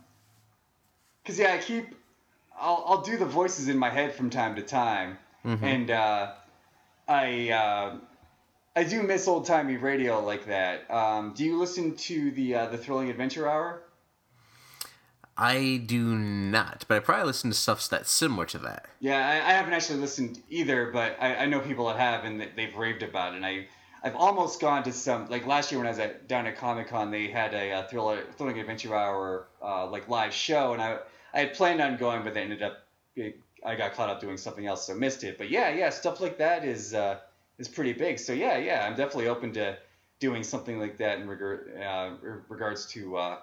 [1.25, 1.95] cause yeah, I keep.
[2.59, 5.17] I'll I'll do the voices in my head from time to time,
[5.63, 6.33] and uh,
[7.07, 7.97] I uh,
[8.75, 10.89] I do miss old timey radio like that.
[10.91, 13.83] Um, do you listen to the uh, the Thrilling Adventure Hour?
[15.37, 18.87] I do not, but I probably listen to stuff that's similar to that.
[18.99, 22.41] Yeah, I, I haven't actually listened either, but I, I know people that have, and
[22.41, 23.37] they- they've raved about it.
[23.37, 23.67] And I,
[24.01, 26.87] I've almost gone to some, like last year when I was at, down at Comic
[26.87, 30.99] Con, they had a uh, Thriller, Thrilling Adventure Hour uh, like live show, and I,
[31.33, 32.85] I had planned on going, but they ended up,
[33.65, 35.37] I got caught up doing something else, so missed it.
[35.37, 37.19] But yeah, yeah, stuff like that is uh,
[37.57, 38.19] is pretty big.
[38.19, 39.77] So yeah, yeah, I'm definitely open to
[40.19, 42.11] doing something like that in regard, uh,
[42.47, 43.37] regards to uh,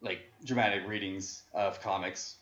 [0.00, 2.36] like dramatic readings of comics.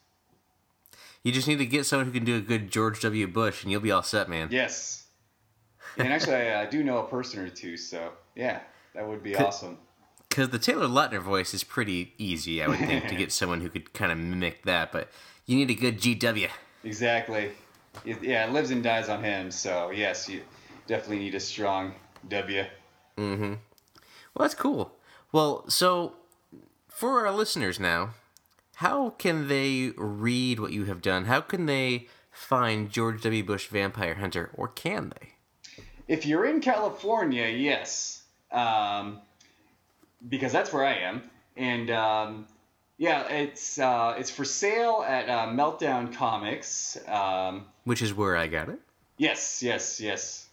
[1.25, 3.27] You just need to get someone who can do a good George W.
[3.27, 4.49] Bush, and you'll be all set, man.
[4.51, 5.05] Yes.
[5.99, 8.61] And actually, I uh, do know a person or two, so yeah,
[8.95, 9.79] that would be Could- awesome.
[10.29, 13.69] Because the Taylor Lautner voice is pretty easy, I would think, to get someone who
[13.69, 14.93] could kind of mimic that.
[14.93, 15.09] But
[15.47, 16.49] you need a good GW.
[16.85, 17.51] Exactly.
[18.05, 20.43] It, yeah, it lives and dies on him, so yes, you
[20.87, 21.95] definitely need a strong
[22.29, 22.65] W.
[23.17, 23.43] Mm-hmm.
[23.43, 23.59] Well,
[24.39, 24.93] that's cool.
[25.33, 26.15] Well, so
[26.89, 28.11] for our listeners now,
[28.77, 31.25] how can they read what you have done?
[31.25, 33.43] How can they find George W.
[33.43, 35.31] Bush Vampire Hunter, or can they?
[36.09, 39.21] If you're in California, yes, um,
[40.29, 41.23] because that's where I am,
[41.57, 42.47] and um,
[42.97, 46.99] yeah, it's uh, it's for sale at uh, Meltdown Comics.
[47.07, 48.81] Um, Which is where I got it.
[49.19, 50.49] Yes, yes, yes.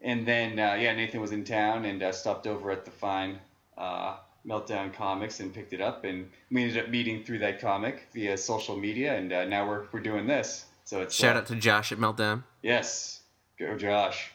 [0.00, 3.38] And then, uh, yeah, Nathan was in town and uh, stopped over at the fine
[3.76, 4.16] uh,
[4.46, 6.04] Meltdown Comics and picked it up.
[6.04, 9.16] And we ended up meeting through that comic via social media.
[9.16, 10.66] And uh, now we're, we're doing this.
[10.84, 12.44] So it's Shout uh, out to Josh at Meltdown.
[12.62, 13.20] Yes,
[13.58, 14.32] go Josh.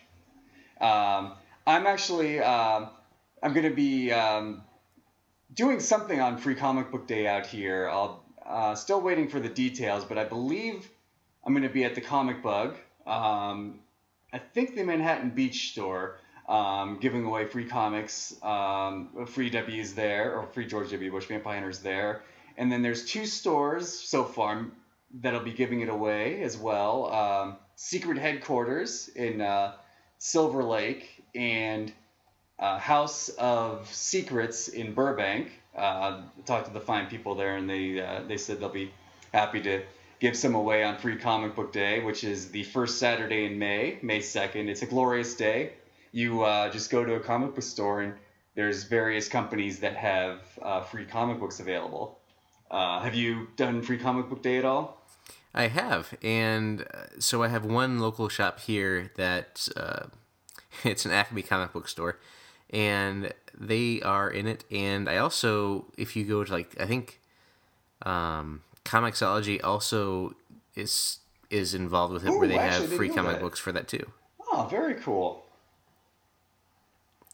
[0.84, 1.32] Um,
[1.66, 2.90] I'm actually um,
[3.42, 4.64] I'm going to be um,
[5.54, 7.90] doing something on Free Comic Book Day out here.
[7.90, 10.90] I'll uh, still waiting for the details, but I believe
[11.46, 12.76] I'm going to be at the Comic Bug.
[13.08, 13.80] Um,
[14.34, 16.20] I think the Manhattan Beach store.
[16.46, 18.36] Um, giving away free comics,
[19.28, 21.10] free W's there, or free George W.
[21.10, 22.22] Bush Vampire Hunters there.
[22.58, 24.66] And then there's two stores so far
[25.22, 27.58] that'll be giving it away as well.
[27.78, 29.76] Secret Headquarters in uh,
[30.24, 31.92] Silver Lake and
[32.58, 35.52] uh, House of Secrets in Burbank.
[35.76, 38.94] Uh, talked to the fine people there, and they uh, they said they'll be
[39.34, 39.84] happy to
[40.22, 44.00] give some away on Free Comic Book Day, which is the first Saturday in May,
[44.02, 44.70] May 2nd.
[44.70, 45.74] It's a glorious day.
[46.14, 48.14] You uh, just go to a comic book store, and
[48.56, 52.18] there's various companies that have uh, free comic books available.
[52.72, 55.03] Uh, have you done Free Comic Book Day at all?
[55.56, 60.08] I have, and uh, so I have one local shop here that uh,
[60.84, 62.20] it's an Acme comic book store,
[62.72, 64.64] and they are in it.
[64.72, 67.20] And I also, if you go to like, I think,
[68.04, 70.34] um, Comixology also
[70.76, 71.20] is
[71.50, 73.42] is involved with it, Ooh, where they have free comic that.
[73.42, 74.12] books for that too.
[74.52, 75.44] Oh, very cool.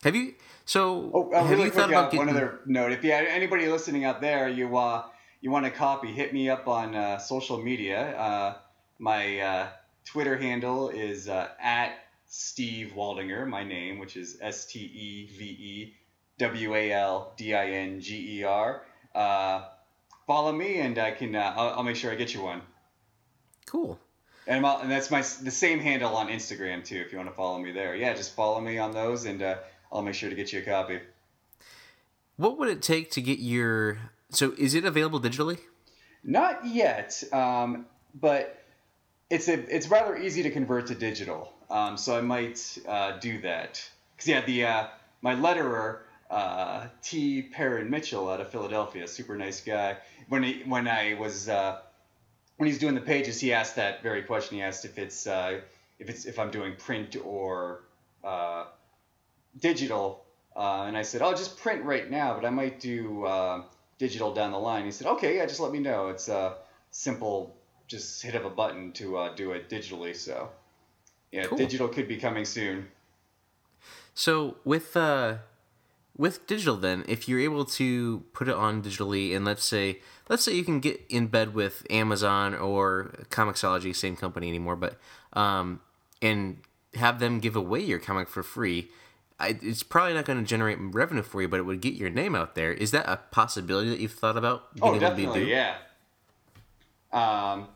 [0.04, 0.34] Have you?
[0.66, 2.91] So Oh, have really you quick, thought uh, about one other note.
[2.91, 5.04] If you had anybody listening out there, you uh,
[5.41, 8.18] you want a copy, hit me up on uh, social media.
[8.18, 8.57] Uh,
[8.98, 9.68] my uh,
[10.06, 11.94] Twitter handle is uh, at
[12.28, 15.94] Steve Waldinger, my name, which is S T E V E
[16.38, 18.84] W A L D I N G E R.
[19.16, 19.64] Uh,
[20.28, 21.36] follow me, and I can.
[21.36, 22.61] Uh, I'll, I'll make sure I get you one.
[23.66, 23.99] Cool.
[24.45, 27.02] And, and that's my the same handle on Instagram too.
[27.06, 29.57] If you want to follow me there, yeah, just follow me on those, and uh,
[29.91, 30.99] I'll make sure to get you a copy.
[32.36, 33.98] What would it take to get your?
[34.31, 35.60] So is it available digitally?
[36.23, 38.64] Not yet, um, but
[39.30, 41.53] it's a it's rather easy to convert to digital.
[41.69, 44.88] Um, so I might uh, do that because yeah, the uh,
[45.22, 45.99] my letterer
[46.30, 47.41] uh, T.
[47.41, 49.97] Perrin Mitchell out of Philadelphia, super nice guy.
[50.27, 51.80] When he when I was uh,
[52.57, 54.57] when he's doing the pages, he asked that very question.
[54.57, 55.61] He asked if it's uh,
[55.99, 57.84] if it's if I'm doing print or
[58.23, 58.65] uh,
[59.60, 60.26] digital,
[60.56, 63.26] and I said, oh, just print right now, but I might do
[63.99, 64.85] digital down the line.
[64.85, 66.07] He said, okay, yeah, just let me know.
[66.07, 66.55] It's a
[66.89, 67.55] simple,
[67.88, 70.15] just hit of a button to uh, do it digitally.
[70.15, 70.49] So
[71.31, 71.59] yeah, Cool.
[71.59, 72.88] digital could be coming soon.
[74.15, 75.38] So with uh
[76.17, 80.43] with digital then, if you're able to put it on digitally and let's say let's
[80.43, 84.97] say you can get in bed with Amazon or Comixology, same company anymore, but
[85.34, 85.80] um
[86.21, 86.57] and
[86.95, 88.89] have them give away your comic for free.
[89.40, 92.10] I, it's probably not going to generate revenue for you, but it would get your
[92.10, 92.74] name out there.
[92.74, 94.68] Is that a possibility that you've thought about?
[94.82, 95.26] Oh, being able to do?
[95.26, 95.76] definitely, yeah.
[97.11, 97.68] Um,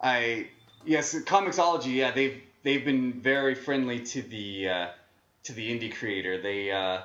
[0.00, 0.48] I
[0.84, 4.86] yes, Comixology, yeah, they've they've been very friendly to the uh,
[5.44, 6.40] to the indie creator.
[6.40, 7.02] They uh,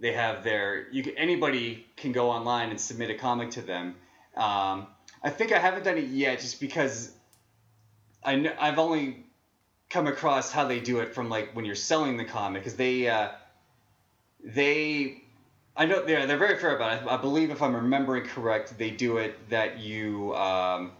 [0.00, 3.96] they have their you can, anybody can go online and submit a comic to them.
[4.36, 4.86] Um,
[5.22, 7.12] I think I haven't done it yet, just because
[8.24, 9.21] I kn- I've only
[9.92, 13.08] come across how they do it from like when you're selling the comic, because they
[13.08, 13.28] uh,
[14.42, 15.22] they
[15.76, 17.08] I know they're they're very fair about it.
[17.08, 20.92] I believe if I'm remembering correct, they do it that you um,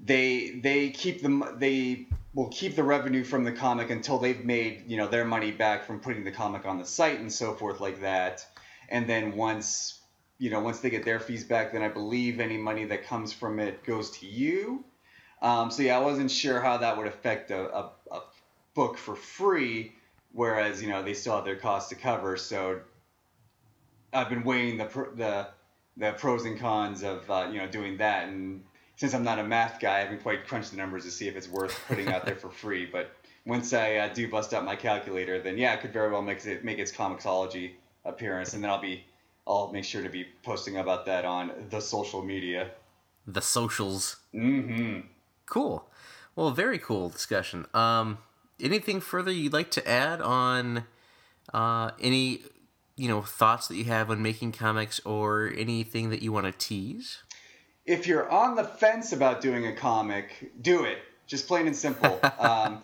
[0.00, 4.84] they they keep them they will keep the revenue from the comic until they've made
[4.86, 7.80] you know their money back from putting the comic on the site and so forth
[7.80, 8.46] like that.
[8.88, 10.00] And then once
[10.38, 13.32] you know once they get their fees back, then I believe any money that comes
[13.32, 14.84] from it goes to you.
[15.42, 18.22] Um, so yeah, I wasn't sure how that would affect a, a, a
[18.74, 19.92] book for free,
[20.32, 22.36] whereas you know they still have their costs to cover.
[22.36, 22.80] So
[24.12, 24.86] I've been weighing the
[25.16, 25.48] the
[25.96, 28.62] the pros and cons of uh, you know doing that, and
[28.96, 31.34] since I'm not a math guy, I haven't quite crunched the numbers to see if
[31.34, 32.86] it's worth putting out there for free.
[32.86, 33.10] But
[33.44, 36.46] once I uh, do bust out my calculator, then yeah, it could very well make
[36.46, 37.72] it make its Comixology
[38.04, 39.04] appearance, and then I'll be
[39.44, 42.70] I'll make sure to be posting about that on the social media.
[43.26, 44.16] The socials.
[44.34, 45.06] Mm-hmm.
[45.52, 45.86] Cool.
[46.34, 47.66] Well, very cool discussion.
[47.74, 48.16] Um,
[48.58, 50.84] anything further you'd like to add on
[51.52, 52.40] uh, any,
[52.96, 56.52] you know, thoughts that you have on making comics or anything that you want to
[56.52, 57.18] tease?
[57.84, 60.98] if you're on the fence about doing a comic, do it.
[61.26, 62.18] Just plain and simple.
[62.38, 62.82] um,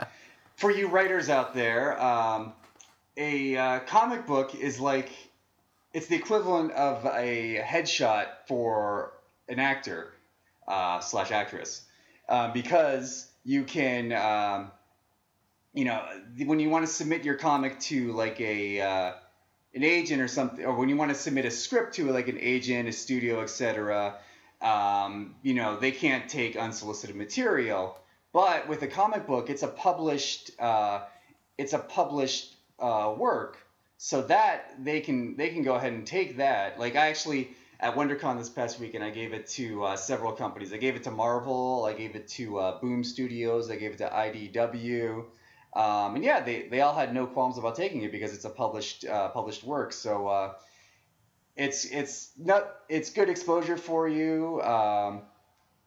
[0.57, 2.53] for you writers out there, um,
[3.16, 5.11] a uh, comic book is like
[5.93, 9.12] it's the equivalent of a headshot for
[9.49, 10.12] an actor
[10.66, 11.82] uh, slash actress
[12.28, 14.12] uh, because you can.
[14.12, 14.70] Um,
[15.74, 16.02] you know,
[16.44, 19.12] when you want to submit your comic to like a uh,
[19.74, 22.38] an agent or something, or when you want to submit a script to like an
[22.40, 24.16] agent, a studio, etc.,
[24.60, 27.98] um, you know, they can't take unsolicited material.
[28.32, 31.02] But with a comic book, it's a published, uh,
[31.56, 33.59] it's a published uh, work,
[33.98, 36.78] so that they can they can go ahead and take that.
[36.78, 37.50] Like I actually
[37.80, 40.72] at WonderCon this past weekend, I gave it to uh, several companies.
[40.72, 43.98] I gave it to Marvel, I gave it to uh, Boom Studios, I gave it
[43.98, 45.24] to IDW.
[45.74, 48.50] Um, and yeah, they, they all had no qualms about taking it because it's a
[48.50, 49.92] published uh, published work.
[49.92, 50.52] So uh,
[51.56, 54.60] it's it's not it's good exposure for you.
[54.62, 55.22] Um,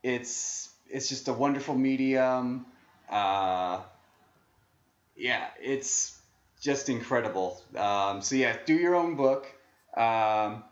[0.04, 2.68] it's it's just a wonderful medium.
[3.10, 3.82] Uh,
[5.16, 6.18] yeah, it's
[6.62, 7.62] just incredible.
[7.76, 9.48] Um, so yeah, do your own book.
[9.98, 10.64] Um,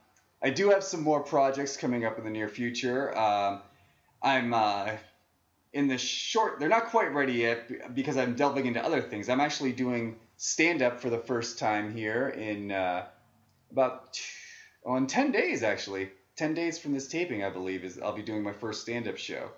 [0.42, 3.18] I do have some more projects coming up in the near future.
[3.18, 3.62] Um,
[4.22, 4.92] I'm uh,
[5.74, 6.60] in the short.
[6.60, 9.30] They're not quite ready yet because I'm delving into other things.
[9.30, 13.06] I'm actually doing stand up for the first time here in uh,
[13.72, 14.24] about t-
[14.86, 16.10] oh, in ten days actually.
[16.36, 19.18] Ten days from this taping, I believe, is I'll be doing my first stand up
[19.18, 19.50] show.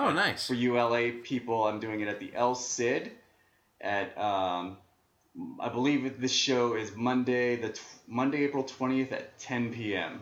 [0.00, 0.48] Oh, nice.
[0.48, 3.12] For ULA people, I'm doing it at the El Cid
[3.80, 4.76] at um,
[5.60, 10.20] I believe this show is Monday the tw- Monday April 20th at 10 p.m.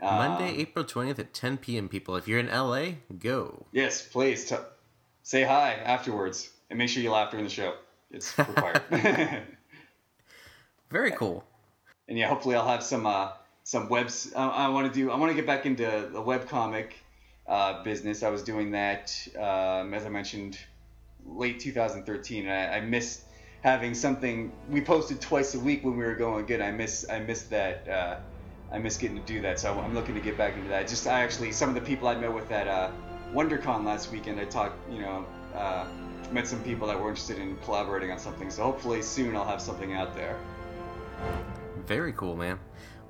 [0.00, 2.16] Monday, Um, April 20th at 10 p.m., people.
[2.16, 3.66] If you're in LA, go.
[3.72, 4.56] Yes, please t-
[5.22, 7.74] say hi afterwards and make sure you laugh during the show.
[8.10, 8.82] It's required.
[10.90, 11.44] Very cool.
[12.08, 13.32] And yeah, hopefully I'll have some uh,
[13.64, 14.32] some webs.
[14.34, 15.10] Uh, I want to do.
[15.10, 16.94] I want to get back into the web comic
[17.48, 18.22] uh, business.
[18.22, 20.58] I was doing that um, as I mentioned
[21.28, 22.46] late 2013.
[22.46, 23.24] And I, I miss
[23.62, 24.52] having something.
[24.70, 26.60] We posted twice a week when we were going good.
[26.60, 27.88] I miss I miss that.
[27.88, 28.16] Uh,
[28.72, 29.60] I miss getting to do that.
[29.60, 30.88] So I'm looking to get back into that.
[30.88, 32.90] Just I actually some of the people I met with at uh,
[33.32, 34.40] WonderCon last weekend.
[34.40, 34.76] I talked.
[34.92, 35.26] You know.
[35.54, 35.86] Uh,
[36.32, 39.60] met some people that were interested in collaborating on something so hopefully soon i'll have
[39.62, 40.36] something out there
[41.86, 42.58] Very cool, man.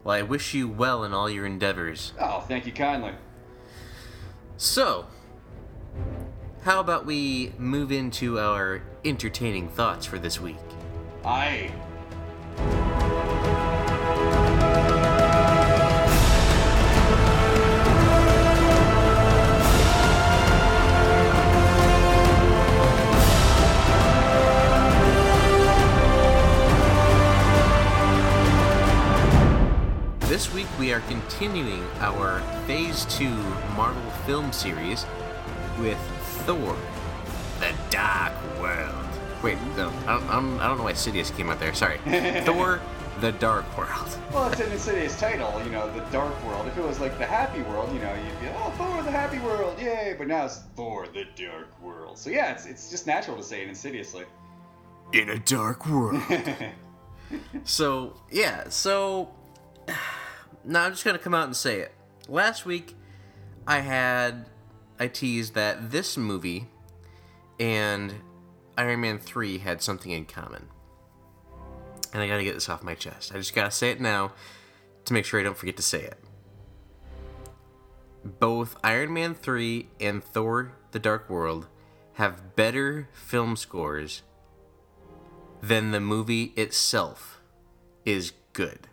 [0.04, 2.12] Well, I wish you well in all your endeavors.
[2.20, 3.12] oh thank you kindly
[4.58, 5.06] So,
[6.66, 10.56] how about we move into our entertaining thoughts for this week?
[11.24, 11.70] Aye.
[30.22, 33.28] This week we are continuing our Phase 2
[33.76, 35.06] Marvel film series
[35.78, 35.96] with
[36.44, 36.76] Thor,
[37.60, 38.92] The Dark World.
[39.42, 41.74] Wait, no, I don't, I'm, I don't know why Sidious came out there.
[41.74, 41.98] Sorry.
[42.44, 42.80] Thor,
[43.20, 44.18] The Dark World.
[44.32, 46.66] Well, it's an insidious title, you know, the Dark World.
[46.66, 49.38] If it was like the Happy World, you know, you'd be, oh, Thor, the Happy
[49.38, 50.14] World, yay!
[50.16, 52.18] But now it's Thor, the Dark World.
[52.18, 54.24] So yeah, it's it's just natural to say it insidiously.
[55.12, 56.20] In a dark world.
[57.64, 59.30] so, yeah, so.
[60.68, 61.92] Now I'm just going to come out and say it.
[62.28, 62.96] Last week,
[63.68, 64.46] I had.
[64.98, 66.68] I teased that this movie
[67.58, 68.14] and
[68.78, 70.68] Iron Man 3 had something in common.
[72.12, 73.32] And I gotta get this off my chest.
[73.34, 74.32] I just gotta say it now
[75.04, 76.18] to make sure I don't forget to say it.
[78.24, 81.68] Both Iron Man 3 and Thor The Dark World
[82.14, 84.22] have better film scores
[85.62, 87.40] than the movie itself
[88.04, 88.88] is good.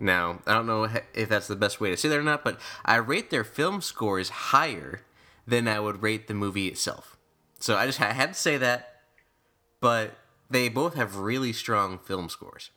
[0.00, 2.60] Now, I don't know if that's the best way to say that or not, but
[2.84, 5.02] I rate their film scores higher
[5.46, 7.16] than I would rate the movie itself.
[7.60, 9.00] So I just I had to say that,
[9.80, 10.16] but
[10.50, 12.70] they both have really strong film scores.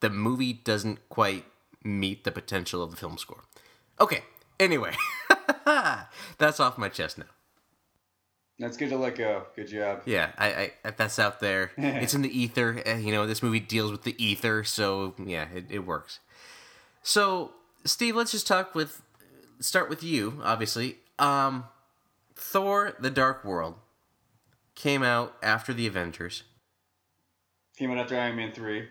[0.00, 1.44] The movie doesn't quite
[1.82, 3.44] meet the potential of the film score.
[3.98, 4.22] Okay,
[4.60, 4.94] anyway,
[6.38, 7.24] that's off my chest now.
[8.58, 9.44] That's good to let go.
[9.54, 10.02] Good job.
[10.06, 11.72] Yeah, I, I that's out there.
[11.76, 12.82] it's in the ether.
[12.86, 16.20] You know, this movie deals with the ether, so yeah, it, it works.
[17.02, 17.52] So,
[17.84, 19.02] Steve, let's just talk with
[19.60, 20.98] start with you, obviously.
[21.18, 21.64] Um
[22.34, 23.76] Thor the Dark World
[24.74, 26.44] came out after the Avengers.
[27.76, 28.88] Came out after Iron Man 3.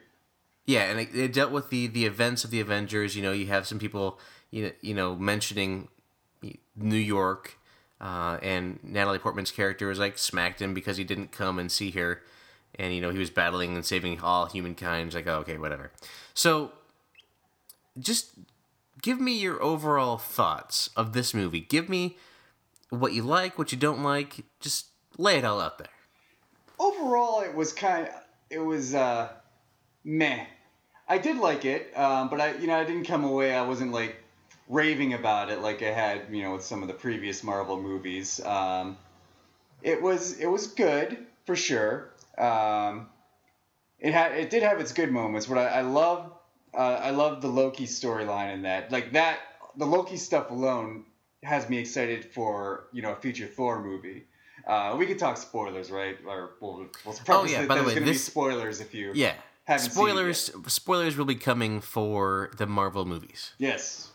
[0.65, 3.15] Yeah, and it, it dealt with the the events of the Avengers.
[3.15, 4.19] You know, you have some people,
[4.51, 5.87] you know, you know mentioning
[6.75, 7.57] New York,
[8.05, 11.89] uh, and Natalie Portman's character was like smacked him because he didn't come and see
[11.91, 12.21] her,
[12.75, 15.11] and you know he was battling and saving all humankind.
[15.15, 15.91] Like, oh, okay, whatever.
[16.35, 16.73] So,
[17.97, 18.33] just
[19.01, 21.61] give me your overall thoughts of this movie.
[21.61, 22.15] Give me
[22.91, 24.45] what you like, what you don't like.
[24.59, 24.85] Just
[25.17, 25.87] lay it all out there.
[26.77, 28.13] Overall, it was kind of,
[28.51, 29.29] it was, uh,
[30.03, 30.45] meh.
[31.07, 33.91] I did like it, um, but I, you know, I didn't come away, I wasn't
[33.91, 34.17] like
[34.67, 38.39] raving about it like I had, you know, with some of the previous Marvel movies.
[38.43, 38.97] Um,
[39.81, 42.09] it was, it was good, for sure.
[42.37, 43.07] Um,
[43.99, 46.31] it had, it did have its good moments, but I, I love,
[46.73, 48.91] uh, I love the Loki storyline in that.
[48.91, 49.39] Like that,
[49.77, 51.05] the Loki stuff alone
[51.43, 54.25] has me excited for, you know, a future Thor movie.
[54.65, 56.17] Uh, we could talk spoilers, right?
[56.25, 59.35] Or we'll, we'll Oh, yeah, by the way, going to be spoilers if you Yeah.
[59.65, 63.53] haven't seen it spoilers spoilers will be coming for the Marvel movies.
[63.59, 64.09] Yes.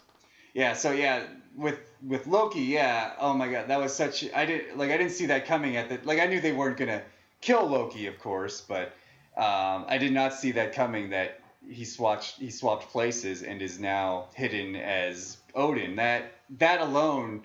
[0.54, 0.74] Yeah.
[0.74, 1.22] So yeah,
[1.56, 3.12] with with Loki, yeah.
[3.18, 4.24] Oh my God, that was such.
[4.34, 6.76] I did like I didn't see that coming at the like I knew they weren't
[6.76, 7.02] gonna
[7.40, 8.92] kill Loki, of course, but
[9.36, 11.10] um, I did not see that coming.
[11.10, 15.96] That he swapped he swapped places and is now hidden as Odin.
[15.96, 17.42] That that alone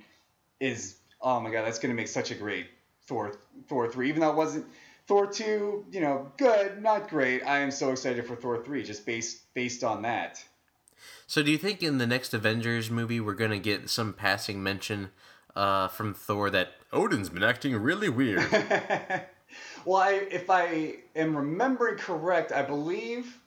[0.59, 2.67] is oh my God, that's gonna make such a great
[3.07, 3.37] Thor
[3.67, 4.09] Thor three.
[4.09, 4.65] Even though it wasn't
[5.07, 7.43] Thor two, you know, good, not great.
[7.43, 10.43] I am so excited for Thor three just based based on that.
[11.27, 15.09] So, do you think in the next Avengers movie we're gonna get some passing mention
[15.55, 18.45] uh, from Thor that Odin's been acting really weird?
[19.85, 23.39] well, I, if I am remembering correct, I believe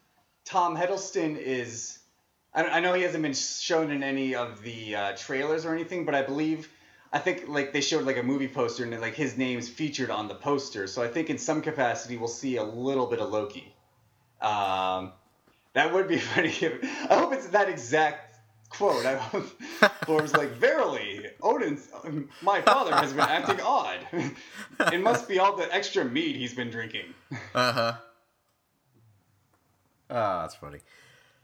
[0.44, 1.98] Tom Hiddleston is.
[2.52, 6.05] I, I know he hasn't been shown in any of the uh, trailers or anything,
[6.05, 6.68] but I believe.
[7.10, 10.28] I think like they showed like a movie poster and like his name's featured on
[10.28, 13.74] the poster, so I think in some capacity we'll see a little bit of Loki.
[14.42, 15.12] Um,
[15.78, 16.48] that would be funny.
[16.48, 18.36] If, I hope it's that exact
[18.70, 19.06] quote.
[19.06, 19.46] I hope
[20.05, 21.88] Thor's like, "Verily, Odin's
[22.42, 23.98] my father has been acting odd.
[24.92, 27.14] it must be all the extra mead he's been drinking."
[27.55, 27.92] Uh huh.
[30.10, 30.78] Ah, that's funny.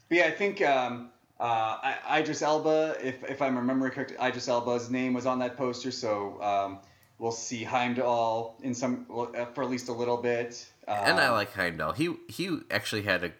[0.09, 1.45] But yeah, I think um, uh,
[1.83, 5.91] I- Idris Elba, if if I'm remembering correct, Idris Elba's name was on that poster,
[5.91, 6.79] so um,
[7.19, 10.67] we'll see Heimdall in some uh, for at least a little bit.
[10.89, 11.93] Um, And I like Heimdall.
[11.93, 13.33] He he actually had a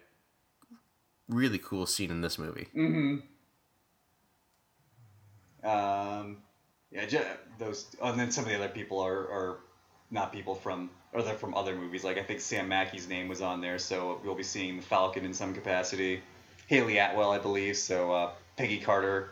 [1.27, 2.67] really cool scene in this movie.
[2.75, 3.17] Mm-hmm.
[5.67, 6.37] Um,
[6.91, 7.21] yeah, ju-
[7.57, 7.87] those.
[8.01, 9.57] Oh, and then some of the other people are, are
[10.11, 12.03] not people from, or they're from other movies.
[12.03, 15.25] Like I think Sam Mackie's name was on there, so we'll be seeing the Falcon
[15.25, 16.21] in some capacity.
[16.67, 17.77] Hayley Atwell, I believe.
[17.77, 19.31] So uh, Peggy Carter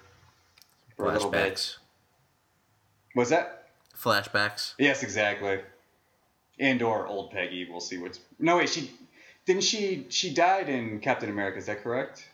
[0.98, 1.56] for a little bit.
[1.56, 1.78] Flashbacks.
[3.16, 3.68] Was that?
[3.96, 4.74] Flashbacks.
[4.80, 5.60] Yes, exactly.
[6.60, 7.68] and or old Peggy.
[7.70, 8.20] We'll see what's.
[8.40, 8.92] No wait, she
[9.46, 11.58] didn't she she died in Captain America.
[11.58, 12.28] Is that correct?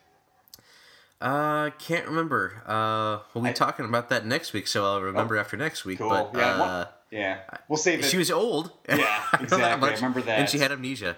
[1.22, 2.64] Uh, can't remember.
[2.66, 5.98] Uh, we'll be I- talking about that next week, so I'll remember after next week.
[6.00, 6.10] Cool.
[6.10, 6.54] But yeah.
[6.54, 7.40] uh, one- yeah.
[7.68, 8.06] We'll save it.
[8.06, 8.72] she was old.
[8.88, 9.90] Yeah, exactly.
[9.90, 10.40] I remember that.
[10.40, 11.18] And she had amnesia,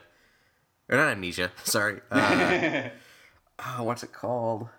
[0.90, 1.52] or not amnesia.
[1.64, 2.00] Sorry.
[2.10, 2.90] Uh,
[3.60, 4.70] oh, what's it called?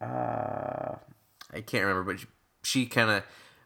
[0.00, 0.96] Uh,
[1.52, 2.26] I can't remember, but she,
[2.62, 3.22] she kind of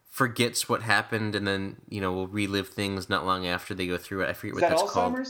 [0.09, 3.97] forgets what happened, and then you know will relive things not long after they go
[3.97, 4.29] through it.
[4.29, 5.29] I forget Is what that that's called.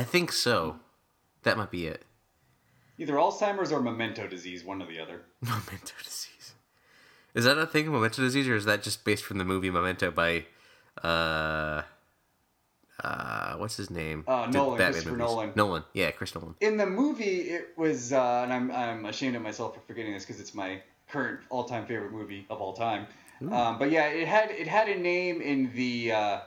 [0.00, 0.76] I think so.
[1.42, 2.04] That might be it.
[2.96, 5.20] Either Alzheimer's or memento disease, one or the other.
[5.42, 6.54] Memento disease.
[7.34, 10.10] Is that a thing, Memento disease, or is that just based from the movie Memento
[10.10, 10.46] by,
[11.04, 11.82] uh,
[13.04, 14.24] uh, what's his name?
[14.26, 15.34] Uh, Nolan, Batman Christopher movies.
[15.34, 15.52] Nolan.
[15.54, 16.54] Nolan, yeah, Chris Nolan.
[16.62, 20.24] In the movie, it was, uh, and I'm, I'm ashamed of myself for forgetting this
[20.24, 23.06] because it's my current all-time favorite movie of all time.
[23.42, 26.40] Um, but yeah, it had it had a name in the uh,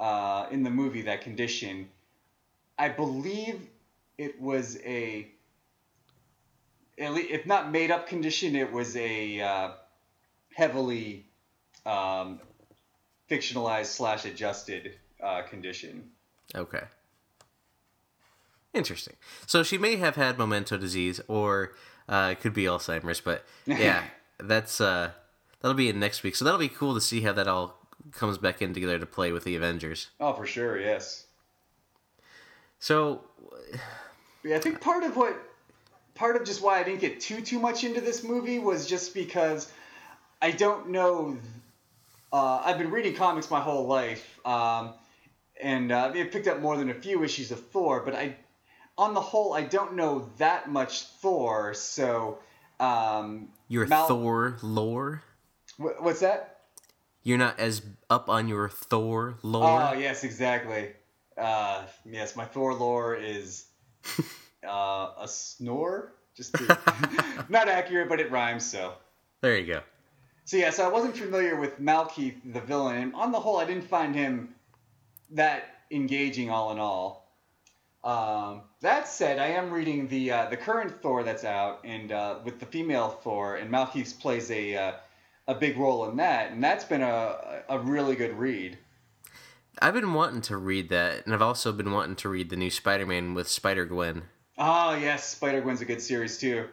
[0.00, 1.88] uh, in the movie that condition.
[2.78, 3.60] I believe
[4.18, 5.28] it was a,
[6.98, 9.70] at lea- if not made up condition, it was a uh,
[10.52, 11.26] heavily
[11.86, 12.40] um,
[13.30, 16.10] fictionalized slash adjusted uh, condition.
[16.54, 16.82] Okay.
[18.72, 19.14] Interesting.
[19.46, 21.74] So she may have had memento disease, or
[22.08, 23.20] uh, it could be Alzheimer's.
[23.20, 24.02] But yeah,
[24.38, 25.12] that's uh,
[25.60, 26.34] that'll be in next week.
[26.34, 27.78] So that'll be cool to see how that all
[28.12, 30.10] comes back in together to play with the Avengers.
[30.20, 31.26] Oh, for sure, yes.
[32.84, 33.22] So
[34.42, 35.34] Yeah, I think part of what,
[36.14, 39.14] part of just why I didn't get too too much into this movie was just
[39.14, 39.72] because
[40.42, 41.38] I don't know.
[42.30, 44.92] Uh, I've been reading comics my whole life, um,
[45.58, 48.36] and uh, I've picked up more than a few issues of Thor, but I,
[48.98, 51.72] on the whole, I don't know that much Thor.
[51.72, 52.38] So,
[52.80, 55.22] um, your Mal- Thor lore.
[55.78, 56.58] wh- what's that?
[57.22, 57.80] You're not as
[58.10, 59.80] up on your Thor lore.
[59.80, 60.90] Oh yes, exactly.
[61.36, 63.66] Uh, yes, my Thor lore is
[64.66, 66.12] uh, a snore.
[66.36, 66.78] Just to,
[67.48, 68.64] not accurate, but it rhymes.
[68.64, 68.94] So,
[69.40, 69.80] There you go.
[70.44, 70.70] so yeah.
[70.70, 74.14] So I wasn't familiar with Malekith, the villain, and on the whole, I didn't find
[74.14, 74.54] him
[75.30, 76.50] that engaging.
[76.50, 77.24] All in all.
[78.02, 82.36] Um, that said, I am reading the uh, the current Thor that's out, and uh,
[82.44, 84.92] with the female Thor, and Malekith plays a uh,
[85.48, 88.76] a big role in that, and that's been a a really good read.
[89.82, 92.70] I've been wanting to read that, and I've also been wanting to read the new
[92.70, 94.22] Spider-Man with Spider Gwen.
[94.56, 96.66] Oh yes, Spider Gwen's a good series too.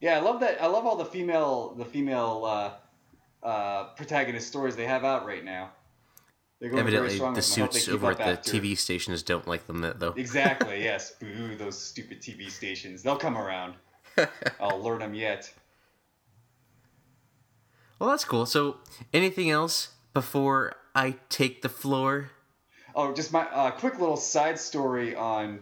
[0.00, 0.62] Yeah, I love that.
[0.62, 5.44] I love all the female the female uh, uh, protagonist stories they have out right
[5.44, 5.70] now.
[6.60, 7.62] They're going very Evidently, the with them.
[7.62, 10.14] I hope they suits over at the after- TV stations don't like them that though.
[10.16, 10.82] Exactly.
[10.88, 11.12] Yes.
[11.12, 11.54] Boo!
[11.56, 13.02] Those stupid TV stations.
[13.02, 13.74] They'll come around.
[14.60, 15.52] I'll learn them yet.
[17.98, 18.46] Well, that's cool.
[18.46, 18.76] So,
[19.12, 22.28] anything else before I take the floor?
[22.92, 25.60] Oh, just my uh, quick little side story on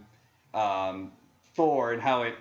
[0.55, 1.13] um,
[1.55, 2.37] Thor and how it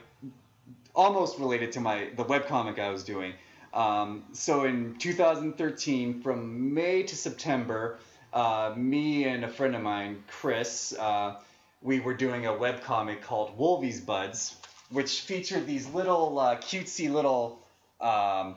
[0.93, 3.33] almost related to my the webcomic I was doing.
[3.73, 7.97] Um, so in 2013, from May to September,
[8.31, 11.35] uh, me and a friend of mine, Chris, uh,
[11.81, 14.55] we were doing a webcomic called Wolvie's Buds,
[14.89, 17.59] which featured these little uh, cutesy little
[17.99, 18.55] um,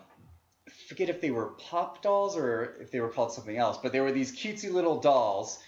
[0.89, 4.01] forget if they were pop dolls or if they were called something else, but they
[4.01, 5.59] were these cutesy little dolls.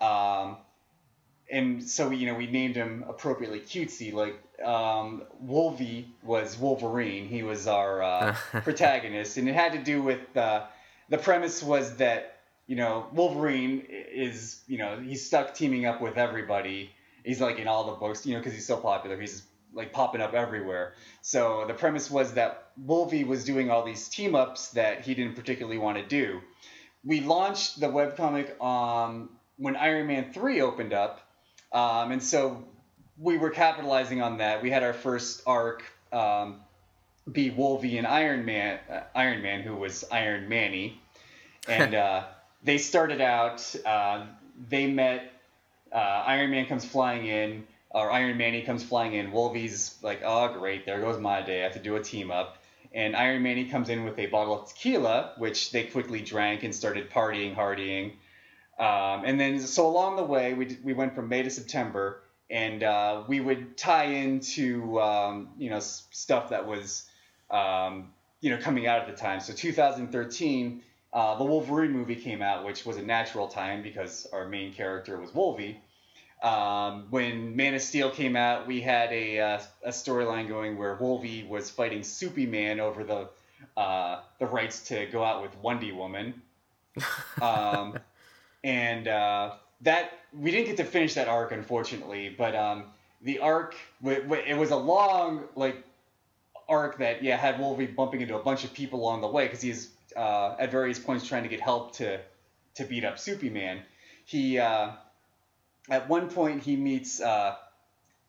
[0.00, 0.58] Um,
[1.50, 4.12] and so you know we named him appropriately cutesy.
[4.12, 7.26] Like um, Wolvie was Wolverine.
[7.26, 10.66] He was our uh, protagonist, and it had to do with uh,
[11.08, 12.36] the premise was that
[12.68, 16.92] you know Wolverine is you know he's stuck teaming up with everybody.
[17.24, 19.20] He's like in all the books, you know, because he's so popular.
[19.20, 19.42] He's
[19.78, 20.94] like popping up everywhere.
[21.22, 25.36] So the premise was that Wolvie was doing all these team ups that he didn't
[25.36, 26.40] particularly want to do.
[27.04, 31.20] We launched the webcomic um, when Iron Man 3 opened up.
[31.72, 32.64] Um, and so
[33.16, 34.62] we were capitalizing on that.
[34.62, 36.60] We had our first arc um,
[37.30, 41.00] be Wolvie and Iron Man, uh, Iron Man, who was Iron Manny.
[41.68, 42.24] And uh,
[42.64, 44.24] they started out, uh,
[44.70, 45.30] they met,
[45.92, 49.32] uh, Iron Man comes flying in, or Iron Manny comes flying in.
[49.32, 51.60] Wolvie's like, oh, great, there goes my day.
[51.60, 52.58] I have to do a team up.
[52.92, 56.74] And Iron Manny comes in with a bottle of tequila, which they quickly drank and
[56.74, 58.12] started partying, hardying.
[58.78, 62.20] Um, and then, so along the way, we, d- we went from May to September,
[62.48, 67.04] and uh, we would tie into, um, you know, s- stuff that was,
[67.50, 69.40] um, you know, coming out at the time.
[69.40, 70.82] So 2013,
[71.12, 75.18] uh, the Wolverine movie came out, which was a natural time because our main character
[75.18, 75.80] was Wolvie.
[76.42, 80.94] Um, when Man of Steel came out, we had a, uh, a storyline going where
[80.94, 83.28] Wolvie was fighting Soupy Man over the
[83.76, 86.42] uh, the rights to go out with Wonder Woman.
[87.42, 87.98] um,
[88.64, 89.52] and uh,
[89.82, 92.84] that we didn't get to finish that arc unfortunately, but um,
[93.22, 93.74] the arc
[94.04, 95.84] it was a long like
[96.68, 99.60] arc that yeah had Wolverine bumping into a bunch of people along the way because
[99.60, 102.20] he's uh, at various points trying to get help to
[102.74, 103.82] to beat up Superman.
[104.24, 104.90] He uh,
[105.88, 107.56] at one point he meets uh,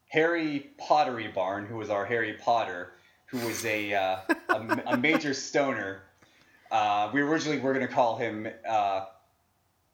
[0.07, 2.93] Harry Pottery Barn, who was our Harry Potter,
[3.27, 4.17] who was a uh,
[4.49, 6.01] a, a, major stoner.
[6.71, 9.05] Uh, we originally were going to call him uh,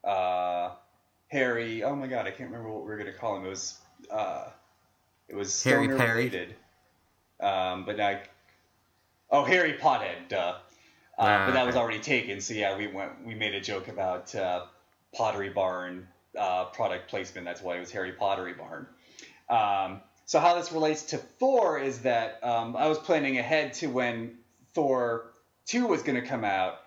[0.04, 0.70] uh,
[1.28, 1.82] Harry.
[1.82, 3.46] Oh my god, I can't remember what we were going to call him.
[3.46, 3.78] It was
[4.10, 4.48] uh,
[5.28, 6.54] it was stoner Harry related.
[7.40, 8.18] Um, but now,
[9.30, 10.56] oh Harry Pothead, duh.
[11.18, 12.40] Uh, ah, but that was already taken.
[12.40, 13.24] So yeah, we went.
[13.24, 14.66] We made a joke about uh,
[15.14, 17.44] Pottery Barn uh, product placement.
[17.44, 18.86] That's why it was Harry Pottery Barn.
[19.48, 23.86] Um, so how this relates to Thor is that um, I was planning ahead to
[23.86, 24.38] when
[24.74, 25.32] Thor
[25.66, 26.80] 2 was going to come out,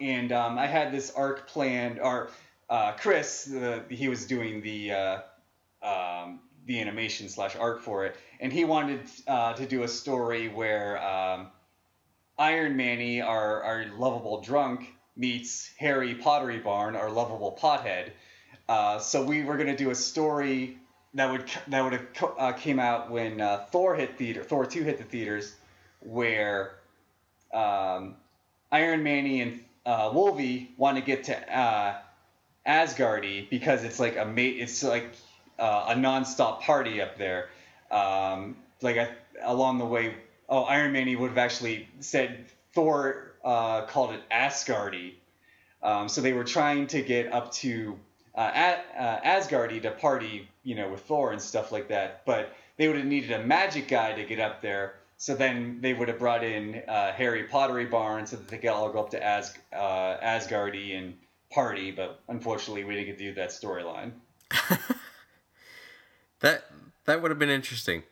[0.00, 2.30] and um, I had this arc planned, or
[2.70, 5.18] uh, Chris, the, he was doing the uh,
[5.82, 10.48] um, the animation slash art for it, and he wanted uh, to do a story
[10.48, 11.48] where um,
[12.38, 18.10] Iron Manny, our, our lovable drunk, meets Harry Pottery Barn, our lovable pothead.
[18.68, 20.78] Uh, so we were going to do a story
[21.14, 24.82] that would that would have uh, came out when uh, Thor hit theater, Thor two
[24.82, 25.54] hit the theaters,
[26.00, 26.74] where
[27.52, 28.16] um,
[28.70, 31.96] Iron Manny and uh, Wolvie want to get to uh,
[32.66, 35.10] Asgardy because it's like a mate, it's like
[35.58, 37.48] uh, a non-stop party up there.
[37.90, 39.10] Um, like
[39.42, 40.14] along the way,
[40.48, 45.14] oh, Iron Manny would have actually said Thor uh, called it Asgardy.
[45.82, 47.98] Um, so they were trying to get up to
[48.36, 52.24] uh, at, uh, Asgardy to party, you know, with Thor and stuff like that.
[52.26, 54.96] But they would have needed a magic guy to get up there.
[55.18, 58.68] So then they would have brought in uh, Harry Pottery Barn so that they could
[58.68, 61.16] all go up to As, uh, Asgardy and
[61.50, 61.90] party.
[61.90, 64.12] But unfortunately, we didn't get to do that storyline.
[66.40, 66.64] that
[67.06, 68.02] that would have been interesting.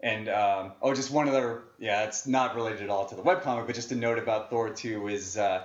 [0.00, 3.66] And um, oh, just one other, yeah, it's not related at all to the webcomic,
[3.66, 5.64] but just a note about Thor 2 is uh,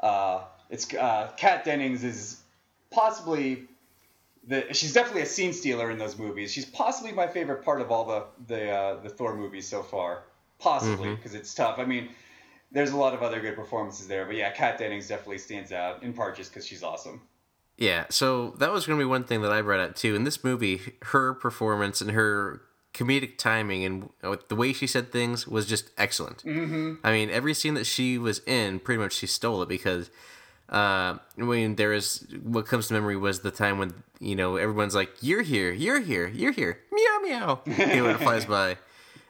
[0.00, 0.42] uh,
[0.72, 2.40] it's uh, Kat Dennings is
[2.90, 3.64] possibly
[4.48, 6.50] the she's definitely a scene stealer in those movies.
[6.50, 10.24] She's possibly my favorite part of all the the uh, the Thor movies so far.
[10.58, 11.40] Possibly because mm-hmm.
[11.40, 11.78] it's tough.
[11.78, 12.08] I mean,
[12.70, 16.02] there's a lot of other good performances there, but yeah, Kat Dennings definitely stands out
[16.04, 17.20] in part just because she's awesome.
[17.76, 20.14] Yeah, so that was going to be one thing that I brought out too.
[20.14, 22.62] In this movie, her performance and her
[22.94, 24.10] comedic timing and
[24.48, 26.44] the way she said things was just excellent.
[26.44, 26.94] Mm-hmm.
[27.02, 30.10] I mean, every scene that she was in, pretty much she stole it because
[30.72, 34.94] uh, mean, there is what comes to memory was the time when you know everyone's
[34.94, 38.78] like, "You're here, you're here, you're here, meow meow," you know, when it flies by,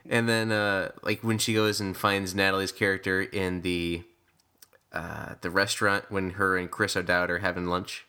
[0.09, 4.03] and then uh, like when she goes and finds Natalie's character in the
[4.93, 8.05] uh, the restaurant when her and Chris O'Dowd are having lunch,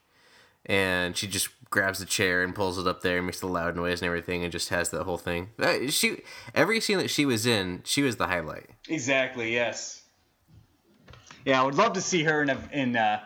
[0.64, 3.74] and she just grabs the chair and pulls it up there and makes the loud
[3.74, 5.50] noise and everything, and just has the whole thing.
[5.58, 6.22] Uh, she
[6.54, 8.70] every scene that she was in, she was the highlight.
[8.88, 9.52] Exactly.
[9.52, 10.03] Yes.
[11.44, 13.20] Yeah, I would love to see her in a, in uh,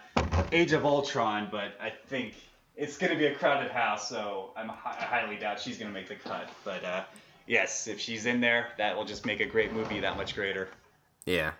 [0.50, 2.34] Age of Ultron, but I think
[2.76, 5.94] it's going to be a crowded house, so I'm, I highly doubt she's going to
[5.94, 6.48] make the cut.
[6.64, 7.04] But uh,
[7.46, 10.68] yes, if she's in there, that will just make a great movie that much greater.
[11.26, 11.52] Yeah.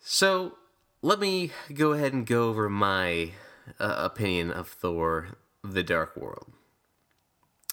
[0.00, 0.56] So
[1.02, 3.32] let me go ahead and go over my
[3.78, 5.28] uh, opinion of Thor:
[5.64, 6.52] The Dark World.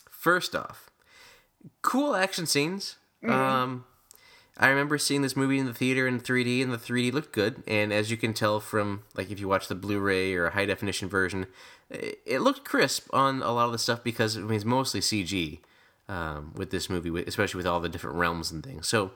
[0.10, 0.90] First off,
[1.82, 2.98] cool action scenes.
[3.24, 3.32] Mm-hmm.
[3.32, 3.86] Um,
[4.60, 7.64] I remember seeing this movie in the theater in 3D, and the 3D looked good.
[7.68, 10.66] And as you can tell from, like, if you watch the Blu-ray or a high
[10.66, 11.46] definition version,
[11.90, 15.60] it looked crisp on a lot of the stuff because I mean, it's mostly CG
[16.10, 18.88] um, with this movie, especially with all the different realms and things.
[18.88, 19.12] So,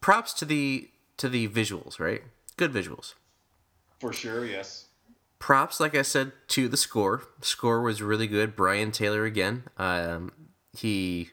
[0.00, 2.22] props to the to the visuals, right?
[2.56, 3.14] Good visuals.
[4.00, 4.86] For sure, yes.
[5.38, 7.22] Props, like I said, to the score.
[7.40, 8.56] Score was really good.
[8.56, 9.64] Brian Tyler again.
[9.78, 10.32] Um,
[10.72, 11.30] he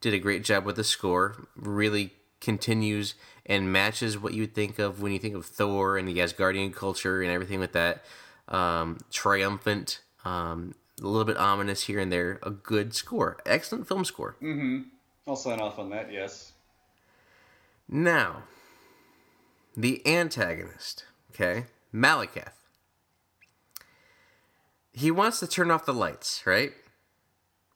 [0.00, 1.48] did a great job with the score.
[1.56, 3.14] Really continues
[3.46, 7.22] and matches what you think of when you think of Thor and the Asgardian culture
[7.22, 8.04] and everything with that.
[8.48, 12.38] Um, triumphant, um, a little bit ominous here and there.
[12.42, 14.36] A good score, excellent film score.
[14.42, 14.82] Mm-hmm.
[15.26, 16.12] I'll sign off on that.
[16.12, 16.52] Yes.
[17.88, 18.44] Now,
[19.76, 21.04] the antagonist.
[21.32, 22.52] Okay, Malekith.
[24.92, 26.72] He wants to turn off the lights, right?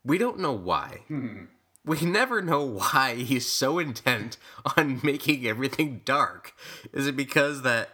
[0.05, 1.03] We don't know why.
[1.07, 1.45] Hmm
[1.85, 4.37] we never know why he's so intent
[4.77, 6.55] on making everything dark.
[6.93, 7.91] Is it because that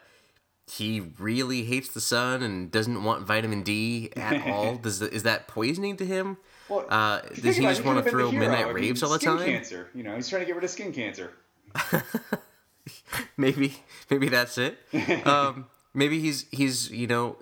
[0.70, 4.76] he really hates the sun and doesn't want vitamin D at all?
[4.76, 6.36] Does the, is that poisoning to him?
[6.68, 9.46] Well, uh, does he just want to throw midnight raves all the skin time?
[9.46, 11.32] Cancer, you know, he's trying to get rid of skin cancer.
[13.36, 13.76] maybe
[14.08, 14.78] maybe that's it.
[15.26, 17.36] Um, maybe he's he's you know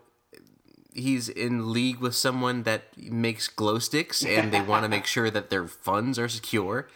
[0.98, 5.30] he's in league with someone that makes glow sticks and they want to make sure
[5.30, 6.88] that their funds are secure.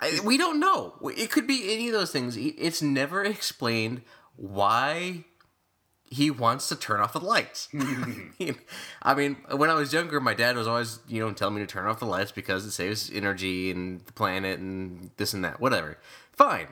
[0.00, 0.94] I, we don't know.
[1.16, 2.36] It could be any of those things.
[2.36, 4.02] It's never explained
[4.36, 5.24] why
[6.10, 7.68] he wants to turn off the lights.
[9.02, 11.66] I mean, when I was younger, my dad was always, you know, telling me to
[11.66, 15.60] turn off the lights because it saves energy and the planet and this and that.
[15.60, 15.98] Whatever.
[16.32, 16.68] Fine.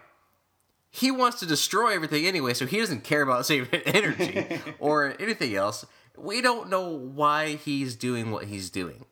[0.90, 5.54] He wants to destroy everything anyway, so he doesn't care about saving energy or anything
[5.54, 5.84] else.
[6.18, 9.04] We don't know why he's doing what he's doing.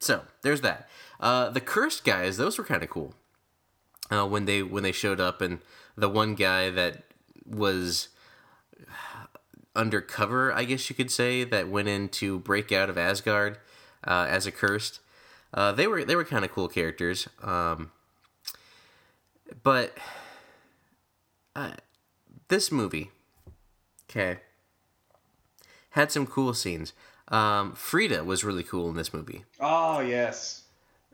[0.00, 0.88] So there's that.
[1.20, 3.14] Uh, the cursed guys, those were kind of cool.
[4.10, 5.60] Uh, when they when they showed up, and
[5.96, 7.04] the one guy that
[7.46, 8.08] was
[9.74, 13.58] undercover, I guess you could say, that went in to break out of Asgard
[14.06, 15.00] uh, as a cursed.
[15.52, 17.92] Uh, they were they were kind of cool characters, um,
[19.62, 19.96] but
[21.54, 21.72] uh,
[22.48, 23.10] this movie,
[24.10, 24.40] okay,
[25.94, 26.92] had some cool scenes.
[27.28, 29.44] Um, Frigga was really cool in this movie.
[29.60, 30.64] Oh yes,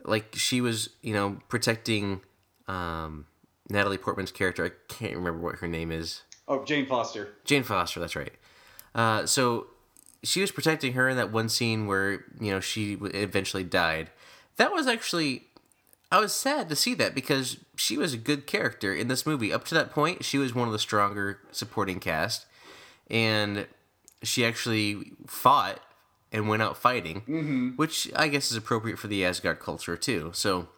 [0.05, 2.20] like she was, you know, protecting
[2.66, 3.27] um,
[3.69, 4.65] Natalie Portman's character.
[4.65, 6.23] I can't remember what her name is.
[6.48, 7.28] Oh, Jane Foster.
[7.44, 8.32] Jane Foster, that's right.
[8.94, 9.66] Uh, so
[10.24, 14.11] she was protecting her in that one scene where you know she eventually died.
[14.57, 15.44] That was actually
[16.11, 19.52] I was sad to see that because she was a good character in this movie.
[19.52, 22.47] Up to that point, she was one of the stronger supporting cast,
[23.09, 23.66] and
[24.23, 25.81] she actually fought
[26.33, 27.69] and went out fighting, mm-hmm.
[27.71, 30.31] which I guess is appropriate for the Asgard culture too.
[30.35, 30.69] So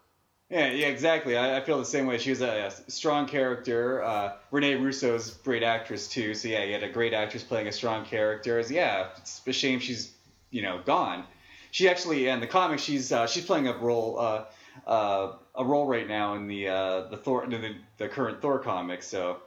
[0.52, 1.36] yeah, yeah, exactly.
[1.36, 2.19] I, I, feel the same way.
[2.19, 4.02] She was a, a strong character.
[4.02, 6.35] Uh, Rene Russo's great actress too.
[6.35, 8.59] So yeah, you had a great actress playing a strong character.
[8.59, 10.12] As yeah, it's a shame she's
[10.51, 11.24] you know gone.
[11.70, 14.44] She actually in the comics she's uh, she's playing a role uh,
[14.86, 19.02] uh, a role right now in the uh, the Thor the, the current Thor comic.
[19.02, 19.39] So,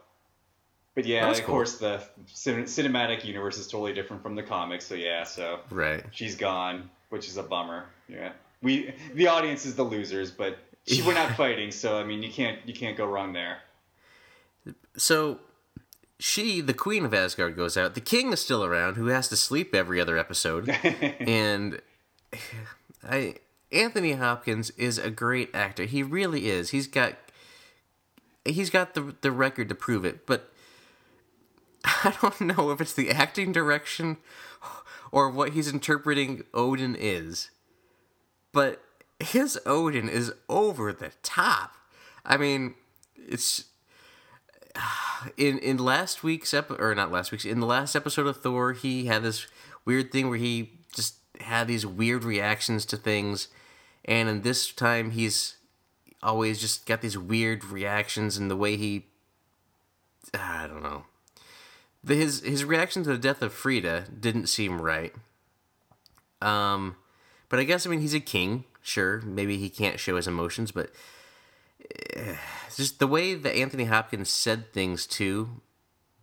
[0.96, 1.54] but yeah, of cool.
[1.54, 4.86] course the cinematic universe is totally different from the comics.
[4.86, 7.84] So yeah, so right, she's gone, which is a bummer.
[8.08, 8.32] Yeah,
[8.62, 10.58] we the audience is the losers, but
[11.04, 13.58] we're not fighting, so I mean, you can't you can't go wrong there.
[14.96, 15.38] So
[16.18, 17.94] she, the queen of Asgard, goes out.
[17.94, 20.68] The king is still around, who has to sleep every other episode.
[21.20, 21.82] and
[23.06, 23.34] I,
[23.70, 25.84] Anthony Hopkins is a great actor.
[25.84, 26.70] He really is.
[26.70, 27.16] He's got,
[28.46, 30.24] he's got the the record to prove it.
[30.24, 30.50] But
[32.04, 34.16] I don't know if it's the acting direction
[35.12, 37.50] or what he's interpreting Odin is.
[38.52, 38.82] But
[39.20, 41.74] his Odin is over the top.
[42.24, 42.74] I mean,
[43.16, 43.64] it's
[45.36, 48.72] in in last week's episode or not last week's in the last episode of Thor,
[48.72, 49.46] he had this
[49.84, 53.48] weird thing where he just had these weird reactions to things,
[54.04, 55.56] and in this time he's
[56.22, 59.06] always just got these weird reactions and the way he
[60.34, 61.04] I don't know.
[62.06, 65.12] The, his his reaction to the death of Frigga didn't seem right.
[66.40, 66.96] Um,
[67.48, 70.70] but I guess I mean he's a king, Sure, maybe he can't show his emotions,
[70.70, 70.90] but
[72.16, 72.34] uh,
[72.76, 75.60] just the way that Anthony Hopkins said things too,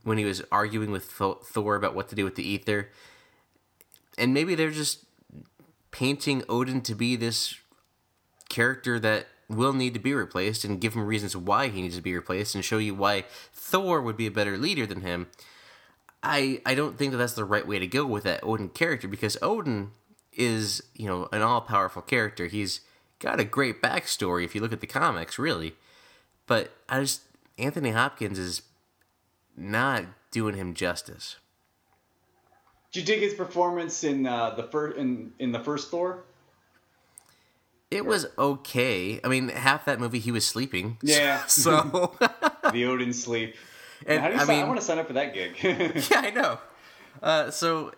[0.04, 2.90] when he was arguing with Thor about what to do with the ether,
[4.18, 5.04] and maybe they're just
[5.92, 7.60] painting Odin to be this
[8.48, 12.02] character that will need to be replaced and give him reasons why he needs to
[12.02, 15.28] be replaced and show you why Thor would be a better leader than him.
[16.24, 19.08] I I don't think that that's the right way to go with that Odin character
[19.08, 19.92] because Odin
[20.32, 22.48] is, you know, an all powerful character.
[22.48, 22.82] He's
[23.20, 25.76] got a great backstory if you look at the comics, really.
[26.48, 27.22] But I just
[27.58, 28.62] Anthony Hopkins is
[29.56, 31.38] not doing him justice.
[32.92, 36.24] Did you dig his performance in uh, the first in, in the first Thor?
[37.92, 39.20] It was okay.
[39.24, 40.98] I mean, half that movie he was sleeping.
[41.04, 41.44] Yeah.
[41.48, 42.16] So
[42.72, 43.56] the Odin sleep.
[44.08, 45.58] And How do you I, sign, mean, I want to sign up for that gig.
[45.64, 46.60] yeah, I know.
[47.22, 47.92] Uh, so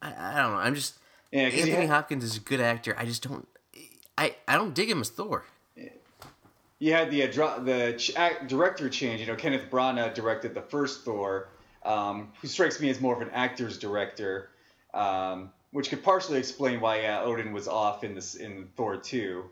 [0.00, 0.58] I, I, don't know.
[0.58, 0.94] I'm just
[1.32, 2.94] yeah, Anthony had, Hopkins is a good actor.
[2.98, 3.46] I just don't.
[4.16, 5.44] I, I don't dig him as Thor.
[6.80, 8.14] You had the uh, the ch-
[8.46, 9.20] director change.
[9.20, 11.48] You know, Kenneth Branagh directed the first Thor,
[11.84, 14.50] um, who strikes me as more of an actor's director,
[14.94, 19.44] um, which could partially explain why uh, Odin was off in this in Thor two.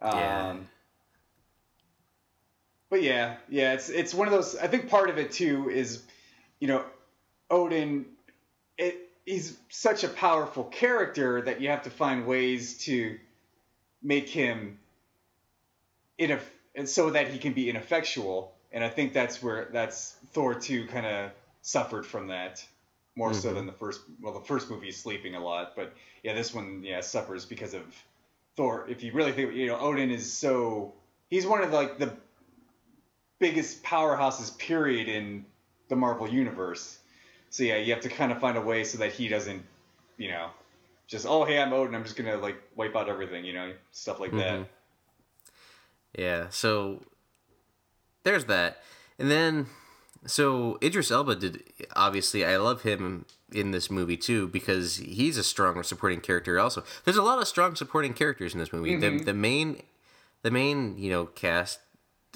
[0.00, 0.56] Um, yeah.
[2.90, 4.56] But yeah, yeah, it's it's one of those.
[4.56, 6.02] I think part of it too is,
[6.58, 6.84] you know,
[7.48, 8.04] Odin.
[8.76, 13.16] It he's such a powerful character that you have to find ways to
[14.02, 14.78] make him
[16.18, 16.40] ineff-
[16.84, 18.52] so that he can be ineffectual.
[18.72, 21.30] And I think that's where that's Thor two kind of
[21.62, 22.64] suffered from that
[23.14, 23.40] more mm-hmm.
[23.40, 24.00] so than the first.
[24.20, 25.92] Well, the first movie is sleeping a lot, but
[26.24, 27.82] yeah, this one yeah suffers because of
[28.56, 28.86] Thor.
[28.88, 30.92] If you really think you know Odin is so
[31.28, 32.12] he's one of the, like the
[33.40, 35.44] biggest powerhouses period in
[35.88, 36.98] the Marvel universe.
[37.50, 39.64] So yeah, you have to kind of find a way so that he doesn't,
[40.16, 40.50] you know,
[41.08, 44.20] just oh hey I'm Odin I'm just gonna like wipe out everything you know stuff
[44.20, 44.52] like that.
[44.52, 44.62] Mm-hmm.
[46.16, 47.02] Yeah, so
[48.22, 48.78] there's that,
[49.18, 49.66] and then
[50.26, 51.64] so Idris Elba did
[51.96, 56.58] obviously I love him in this movie too because he's a strong supporting character.
[56.60, 58.96] Also, there's a lot of strong supporting characters in this movie.
[58.96, 59.24] The mm-hmm.
[59.24, 59.82] the main
[60.42, 61.80] the main you know cast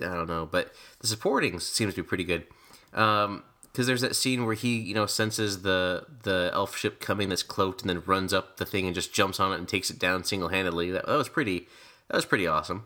[0.01, 2.47] I don't know, but the supporting seems to be pretty good.
[2.93, 3.43] Um,
[3.75, 7.43] because there's that scene where he you know senses the the elf ship coming that's
[7.43, 9.99] cloaked and then runs up the thing and just jumps on it and takes it
[9.99, 10.93] down single handedly.
[10.93, 11.67] That, that was pretty
[12.09, 12.85] that was pretty awesome.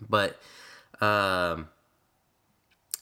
[0.00, 0.40] But
[1.00, 1.68] um,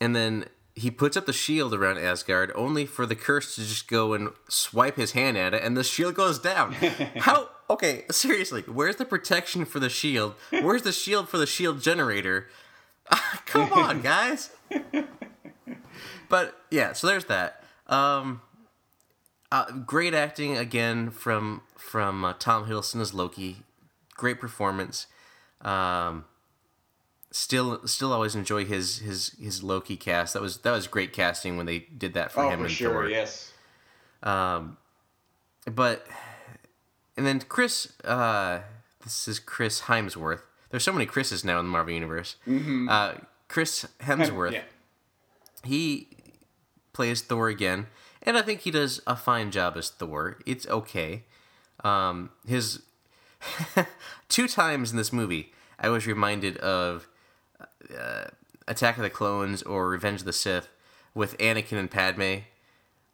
[0.02, 0.44] and then
[0.74, 4.30] he puts up the shield around Asgard only for the curse to just go and
[4.48, 6.72] swipe his hand at it and the shield goes down.
[7.16, 10.34] How okay, seriously, where's the protection for the shield?
[10.50, 12.48] Where's the shield for the shield generator?
[13.46, 14.50] Come on, guys.
[16.28, 17.62] but yeah, so there's that.
[17.86, 18.40] Um,
[19.50, 23.58] uh, great acting again from from uh, Tom Hiddleston as Loki.
[24.14, 25.06] Great performance.
[25.60, 26.24] Um,
[27.30, 30.34] still, still always enjoy his his his Loki cast.
[30.34, 32.72] That was that was great casting when they did that for oh, him for and
[32.72, 33.08] sure, Thor.
[33.08, 33.52] yes.
[34.22, 34.76] Um,
[35.66, 36.06] but
[37.16, 38.60] and then Chris, uh,
[39.02, 40.42] this is Chris Hemsworth.
[40.72, 42.36] There's so many Chris's now in the Marvel universe.
[42.88, 43.12] Uh,
[43.46, 44.52] Chris Hemsworth.
[44.52, 44.62] Yeah.
[45.64, 46.08] He
[46.94, 47.86] plays Thor again,
[48.22, 50.38] and I think he does a fine job as Thor.
[50.46, 51.24] It's okay.
[51.84, 52.82] Um, his
[54.28, 57.06] two times in this movie, I was reminded of
[57.94, 58.24] uh,
[58.66, 60.68] Attack of the Clones or Revenge of the Sith
[61.14, 62.44] with Anakin and Padme.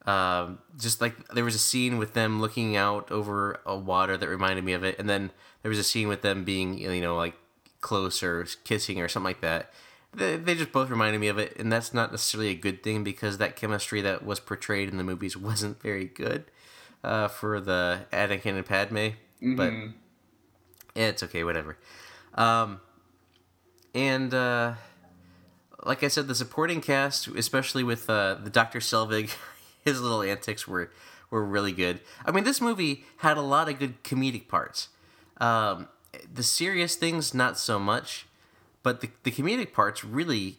[0.07, 4.29] Um, just like there was a scene with them looking out over a water that
[4.29, 5.33] reminded me of it, and then
[5.63, 7.35] there was a scene with them being you know like
[7.81, 9.73] close or kissing or something like that.
[10.15, 13.05] They, they just both reminded me of it, and that's not necessarily a good thing
[13.05, 16.45] because that chemistry that was portrayed in the movies wasn't very good
[17.05, 19.09] uh, for the Anakin and Padme.
[19.57, 19.73] But
[20.95, 21.77] yeah, it's okay, whatever.
[22.35, 22.81] Um,
[23.95, 24.75] and uh,
[25.85, 29.35] like I said, the supporting cast, especially with uh, the Doctor Selvig,
[29.85, 30.91] his little antics were
[31.31, 32.01] were really good.
[32.25, 34.89] I mean, this movie had a lot of good comedic parts.
[35.39, 35.89] Um,
[36.33, 38.27] the serious things, not so much,
[38.83, 40.59] but the the comedic parts really,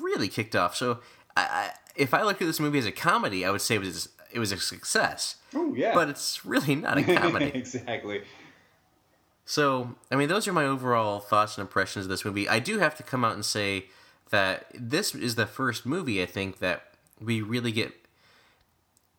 [0.00, 0.76] really kicked off.
[0.76, 1.00] So,
[1.36, 3.80] I, I, if I look at this movie as a comedy, I would say it
[3.80, 5.36] was it was a success.
[5.54, 5.94] Oh yeah.
[5.94, 7.46] But it's really not a comedy.
[7.54, 8.22] exactly.
[9.46, 12.48] So, I mean, those are my overall thoughts and impressions of this movie.
[12.48, 13.86] I do have to come out and say
[14.30, 17.92] that this is the first movie I think that we really get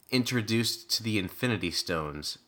[0.10, 2.40] introduced to the Infinity Stones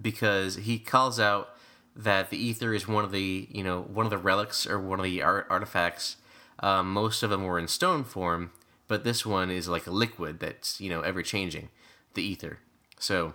[0.00, 1.53] because he calls out
[1.96, 4.98] that the ether is one of the you know one of the relics or one
[4.98, 6.16] of the art- artifacts.
[6.60, 8.52] Um, most of them were in stone form,
[8.88, 11.68] but this one is like a liquid that's you know ever changing,
[12.14, 12.58] the ether.
[12.98, 13.34] So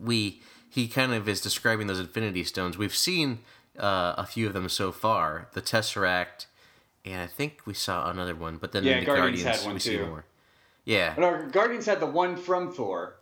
[0.00, 2.78] we he kind of is describing those infinity stones.
[2.78, 3.40] We've seen
[3.78, 6.46] uh, a few of them so far, the Tesseract,
[7.04, 8.56] and I think we saw another one.
[8.58, 10.06] But then Yeah, the Guardians Guardians, had one we see too.
[10.06, 10.24] more.
[10.84, 11.14] Yeah.
[11.18, 13.16] No, Guardians had the one from Thor.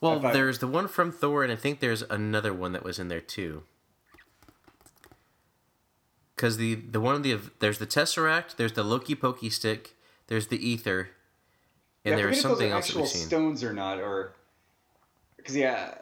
[0.00, 3.08] Well, there's the one from Thor, and I think there's another one that was in
[3.08, 3.64] there too.
[6.34, 9.94] Because the the one of the there's the Tesseract, there's the Loki Pokey Stick,
[10.28, 11.10] there's the Ether,
[12.04, 13.26] and yeah, I there was something else that we've seen.
[13.26, 14.32] stones or not, or
[15.36, 15.94] because yeah,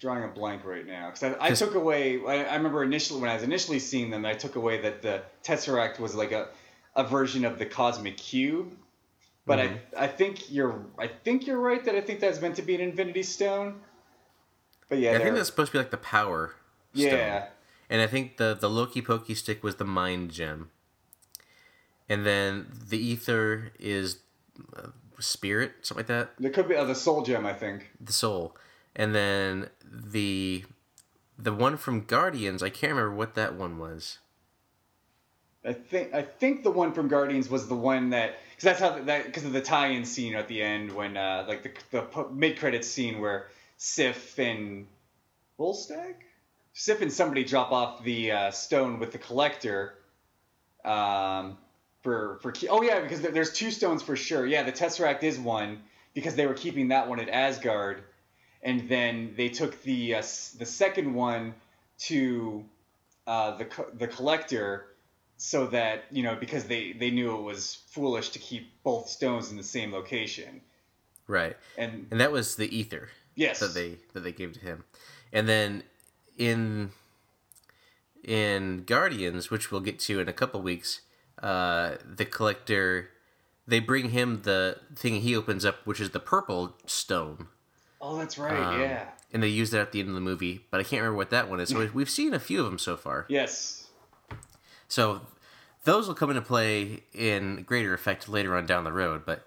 [0.00, 1.10] drawing a blank right now.
[1.10, 2.20] Because I, I took away.
[2.24, 5.22] I, I remember initially when I was initially seeing them, I took away that the
[5.42, 6.48] Tesseract was like a,
[6.94, 8.76] a version of the Cosmic Cube.
[9.46, 9.76] But Mm-hmm.
[9.98, 12.74] I, I think you're I think you're right that I think that's meant to be
[12.74, 13.80] an Infinity Stone.
[14.88, 16.54] But yeah, I think that's supposed to be like the Power
[16.94, 17.08] Stone.
[17.10, 17.46] yeah.
[17.90, 20.70] And I think the the Loki Pokey Stick was the Mind Gem.
[22.08, 24.18] And then the Ether is
[24.76, 24.88] uh,
[25.18, 26.30] Spirit, something like that.
[26.38, 27.90] There could be uh, the Soul Gem, I think.
[28.00, 28.56] the soul
[28.96, 30.64] and then the
[31.38, 34.18] the one from guardians i can't remember what that one was
[35.64, 39.02] I think I think the one from Guardians was the one that because that's how
[39.04, 42.58] that because of the tie-in scene at the end when uh, like the the mid
[42.58, 44.86] credits scene where Sif and
[45.58, 46.16] Volstagg,
[46.74, 49.94] Sif and somebody drop off the uh, stone with the collector.
[50.84, 51.56] Um,
[52.02, 55.38] for for oh yeah because there, there's two stones for sure yeah the Tesseract is
[55.38, 55.80] one
[56.12, 58.02] because they were keeping that one at Asgard,
[58.62, 60.18] and then they took the uh,
[60.58, 61.54] the second one
[62.00, 62.64] to
[63.26, 64.88] uh, the the collector
[65.36, 69.50] so that you know because they they knew it was foolish to keep both stones
[69.50, 70.60] in the same location
[71.26, 74.84] right and and that was the ether yes that they that they gave to him
[75.32, 75.82] and then
[76.38, 76.90] in
[78.22, 81.00] in guardians which we'll get to in a couple weeks
[81.42, 83.10] uh, the collector
[83.66, 87.48] they bring him the thing he opens up, which is the purple stone.
[88.00, 88.52] Oh, that's right.
[88.52, 89.06] Um, yeah.
[89.32, 91.30] And they use that at the end of the movie, but I can't remember what
[91.30, 91.70] that one is.
[91.70, 93.26] So we've seen a few of them so far.
[93.28, 93.83] Yes.
[94.88, 95.20] So
[95.84, 99.22] those will come into play in greater effect later on down the road.
[99.24, 99.46] But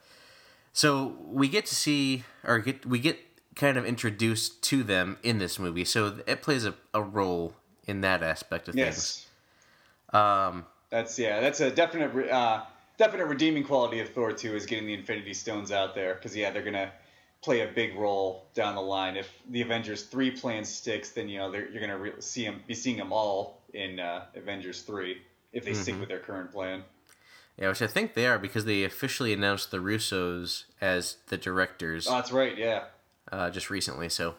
[0.71, 3.19] so we get to see, or get we get
[3.55, 5.83] kind of introduced to them in this movie.
[5.83, 7.55] So it plays a, a role
[7.87, 9.25] in that aspect of things.
[10.13, 10.13] Yes.
[10.13, 11.41] Um, That's yeah.
[11.41, 12.61] That's a definite re- uh,
[12.97, 16.51] definite redeeming quality of Thor 2 is getting the Infinity Stones out there because yeah,
[16.51, 16.91] they're gonna
[17.41, 19.17] play a big role down the line.
[19.17, 22.73] If the Avengers 3 plan sticks, then you know you're gonna re- see them be
[22.73, 25.17] seeing them all in uh, Avengers 3
[25.53, 26.83] if they stick with their current plan.
[27.57, 32.07] yeah, which I think they are because they officially announced the Russos as the directors.
[32.07, 32.57] Oh, that's right.
[32.57, 32.83] Yeah.
[33.31, 34.09] uh, just recently.
[34.09, 34.35] So,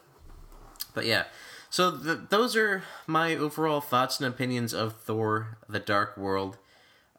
[0.94, 1.24] but yeah,
[1.70, 6.58] so th- those are my overall thoughts and opinions of Thor: The Dark World.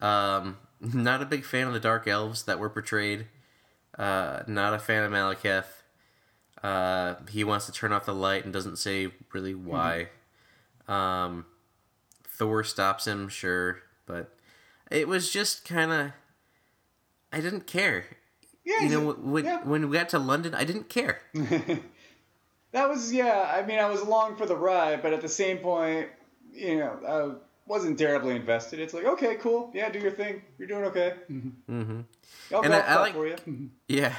[0.02, 3.26] Um, not a big fan of the Dark Elves that were portrayed.
[3.98, 5.66] Uh, not a fan of Malekith.
[6.64, 10.08] Uh, he wants to turn off the light and doesn't say really why.
[10.88, 11.46] Um,
[12.40, 14.34] Thor stops him, sure, but
[14.90, 16.12] it was just kind of.
[17.32, 18.06] I didn't care.
[18.66, 18.82] Yeah.
[18.82, 19.64] You know, when, yeah.
[19.64, 21.22] when we got to London, I didn't care.
[22.72, 23.52] That was yeah.
[23.56, 26.08] I mean, I was along for the ride, but at the same point,
[26.54, 28.80] you know, I wasn't terribly invested.
[28.80, 30.44] It's like, okay, cool, yeah, do your thing.
[30.60, 31.16] You're doing okay.
[31.32, 32.02] Mm-hmm.
[32.54, 33.36] I'll And go I- I like- for you.
[33.88, 34.14] Yeah,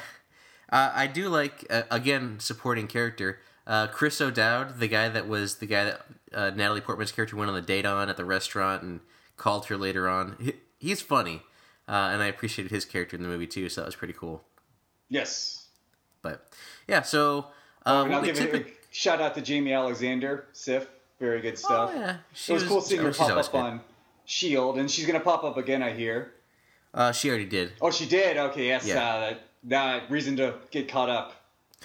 [0.72, 3.38] uh, I do like uh, again supporting character.
[3.66, 6.00] Uh, Chris O'Dowd, the guy that was the guy that
[6.32, 9.00] uh, Natalie Portman's character went on the date on at the restaurant and
[9.36, 10.36] called her later on.
[10.40, 11.42] He, he's funny,
[11.88, 13.68] uh, and I appreciated his character in the movie too.
[13.68, 14.44] So that was pretty cool.
[15.08, 15.66] yes.
[16.22, 16.46] But
[16.86, 17.46] yeah, so
[17.86, 18.72] uh, what we give a, a typically.
[18.90, 20.86] shout out to Jaimie Alexander, Sif.
[21.18, 21.92] Very good stuff.
[21.94, 22.16] Oh yeah,
[22.48, 23.58] it was, cool seeing oh, her pop up good.
[23.58, 23.80] on
[24.24, 25.82] Shield, and she's gonna pop up again.
[25.82, 26.32] I hear.
[26.92, 27.72] Uh, she already did.
[27.80, 28.36] Oh, she did.
[28.36, 28.86] Okay, yes.
[28.86, 29.02] Yeah.
[29.02, 31.34] Uh, that, that reason to get caught up.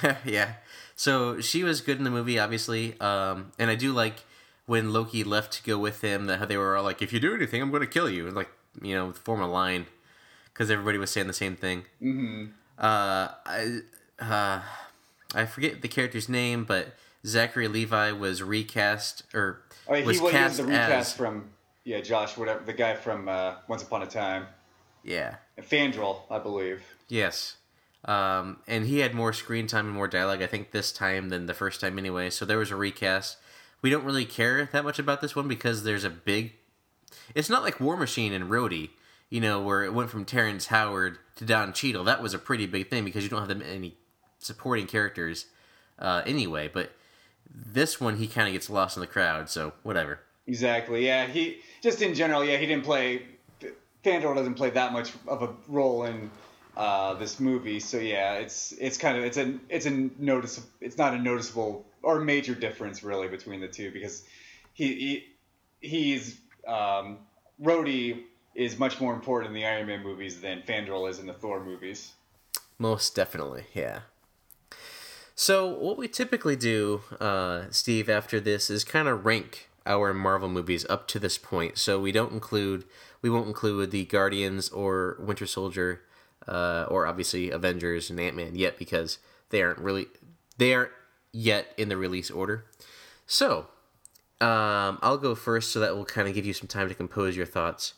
[0.25, 0.53] yeah.
[0.95, 2.99] So she was good in the movie, obviously.
[2.99, 4.23] Um, and I do like
[4.65, 7.19] when Loki left to go with him that how they were all like, "If you
[7.19, 8.49] do anything, I'm going to kill you," and like
[8.81, 9.85] you know, form a line
[10.45, 11.83] because everybody was saying the same thing.
[12.01, 12.45] Mm-hmm.
[12.77, 13.79] Uh, I
[14.19, 14.61] uh,
[15.33, 16.95] I forget the character's name, but
[17.25, 21.13] Zachary Levi was recast or Oh, he was was, he was cast the recast as
[21.13, 21.49] from
[21.83, 24.47] yeah, Josh, whatever the guy from uh, Once Upon a Time,
[25.03, 25.35] yeah.
[25.61, 26.83] Fandral, I believe.
[27.07, 27.57] Yes.
[28.05, 31.47] Um, and he had more screen time and more dialogue, I think, this time than
[31.47, 32.29] the first time anyway.
[32.29, 33.37] So there was a recast.
[33.81, 36.53] We don't really care that much about this one because there's a big.
[37.33, 38.91] It's not like War Machine and Rhodey,
[39.29, 42.03] you know, where it went from Terrence Howard to Don Cheadle.
[42.03, 43.95] That was a pretty big thing because you don't have that many
[44.37, 45.47] supporting characters
[45.97, 46.69] uh, anyway.
[46.71, 46.91] But
[47.49, 50.19] this one, he kind of gets lost in the crowd, so whatever.
[50.45, 51.05] Exactly.
[51.05, 53.23] Yeah, he just in general, yeah, he didn't play.
[54.03, 56.29] Fandral doesn't play that much of a role in
[56.75, 60.97] uh, this movie, so yeah, it's it's kind of it's a it's a notice it's
[60.97, 64.23] not a noticeable or major difference really between the two because
[64.73, 65.23] he,
[65.81, 67.19] he he's um,
[67.61, 68.23] Rhodey
[68.53, 71.63] is much more important in the Iron Man movies than Fandral is in the Thor
[71.63, 72.13] movies.
[72.77, 74.01] Most definitely, yeah.
[75.35, 80.49] So what we typically do, uh, Steve, after this is kind of rank our Marvel
[80.49, 81.77] movies up to this point.
[81.77, 82.85] So we don't include,
[83.21, 86.01] we won't include the Guardians or Winter Soldier,
[86.47, 89.19] uh, or obviously Avengers and Ant Man yet because
[89.49, 90.07] they aren't really,
[90.57, 90.91] they aren't
[91.31, 92.65] yet in the release order.
[93.27, 93.67] So
[94.41, 97.35] um, I'll go first, so that will kind of give you some time to compose
[97.35, 97.93] your thoughts.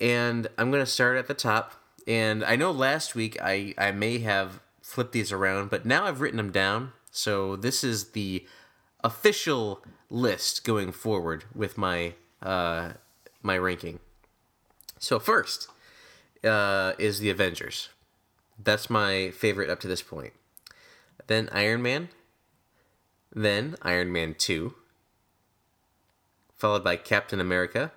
[0.00, 1.72] And I'm going to start at the top.
[2.06, 6.20] And I know last week I, I may have flipped these around, but now I've
[6.20, 6.92] written them down.
[7.10, 8.46] So this is the
[9.02, 12.92] official list going forward with my uh,
[13.42, 14.00] my ranking.
[14.98, 15.68] So first
[16.46, 17.88] uh, is the Avengers.
[18.62, 20.32] That's my favorite up to this point.
[21.26, 22.08] Then Iron Man.
[23.34, 24.74] Then Iron Man 2.
[26.54, 27.92] Followed by Captain America.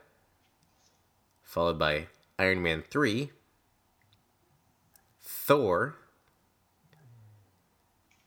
[1.44, 2.08] Followed by
[2.38, 3.32] Iron Man 3.
[5.22, 5.96] Thor.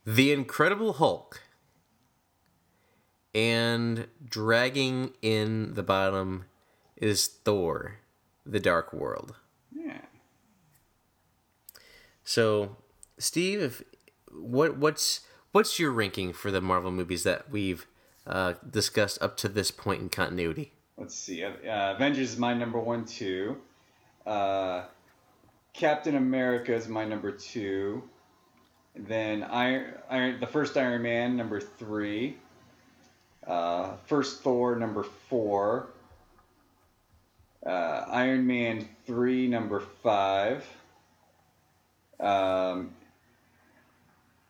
[0.06, 1.42] The Incredible Hulk.
[3.34, 6.44] And dragging in the bottom
[6.96, 7.98] is Thor,
[8.44, 9.34] The Dark World.
[9.74, 10.02] Yeah.
[12.32, 12.78] So,
[13.18, 13.82] Steve, if,
[14.32, 17.86] what what's what's your ranking for the Marvel movies that we've
[18.26, 20.72] uh, discussed up to this point in continuity?
[20.96, 21.44] Let's see.
[21.44, 23.58] Uh, Avengers is my number one, two.
[24.24, 24.84] Uh,
[25.74, 28.02] Captain America is my number two.
[28.96, 32.38] Then Iron, Iron, the first Iron Man, number three.
[33.46, 35.88] Uh, first Thor, number four.
[37.66, 40.66] uh, Iron Man 3, number 5.
[42.22, 42.94] Um,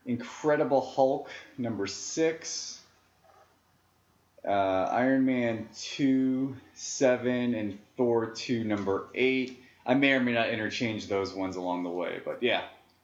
[0.07, 2.81] Incredible Hulk, number 6.
[4.45, 9.63] Uh, Iron Man 2, 7, and Thor 2, number 8.
[9.87, 12.63] I may or may not interchange those ones along the way, but yeah,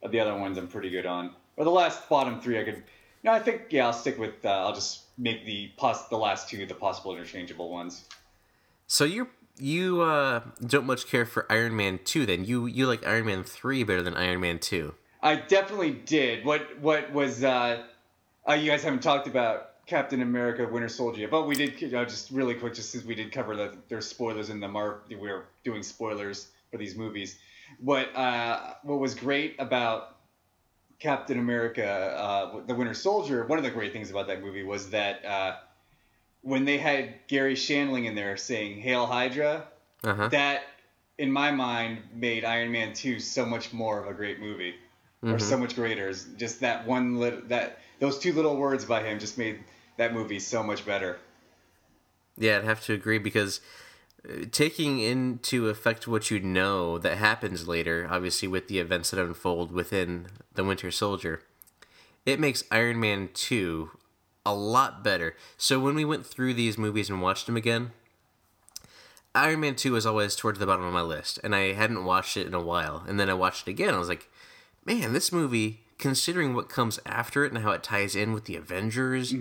[0.09, 1.31] the other ones I'm pretty good on.
[1.57, 2.85] Or the last bottom three I could.
[3.24, 4.45] No, I think yeah, I'll stick with.
[4.45, 8.05] Uh, I'll just make the pos- the last two the possible interchangeable ones.
[8.86, 9.28] So you
[9.60, 12.44] you uh, don't much care for Iron Man two then?
[12.44, 14.94] You you like Iron Man three better than Iron Man two?
[15.22, 16.44] I definitely did.
[16.44, 17.85] What what was uh,
[18.48, 22.05] uh you guys haven't talked about Captain America Winter Soldier, but we did you know,
[22.05, 25.16] just really quick just since we did cover that there's spoilers in the mar we
[25.16, 27.39] were doing spoilers for these movies.
[27.80, 30.18] What uh what was great about
[30.98, 34.90] Captain America, uh, the Winter Soldier, one of the great things about that movie was
[34.90, 35.56] that uh,
[36.48, 39.68] when they had Garry Shandling in there saying "Hail Hydra,"
[40.02, 40.28] Uh-huh.
[40.28, 40.62] that
[41.18, 44.74] in my mind made Iron Man 2 so much more of a great movie,
[45.22, 46.12] or so much greater.
[46.36, 49.58] Just that one lit- that those two little words by him just made
[49.98, 51.18] that movie so much better.
[52.38, 53.60] Yeah, I'd have to agree because
[54.24, 59.20] uh, taking into effect what you know that happens later, obviously with the events that
[59.20, 61.42] unfold within the Winter Soldier,
[62.24, 63.90] it makes Iron Man 2
[64.48, 65.36] a lot better.
[65.56, 67.92] So when we went through these movies and watched them again,
[69.34, 72.36] Iron Man 2 was always towards the bottom of my list, and I hadn't watched
[72.36, 73.04] it in a while.
[73.06, 73.94] And then I watched it again.
[73.94, 74.30] I was like,
[74.84, 78.56] man, this movie, considering what comes after it and how it ties in with the
[78.56, 79.34] Avengers,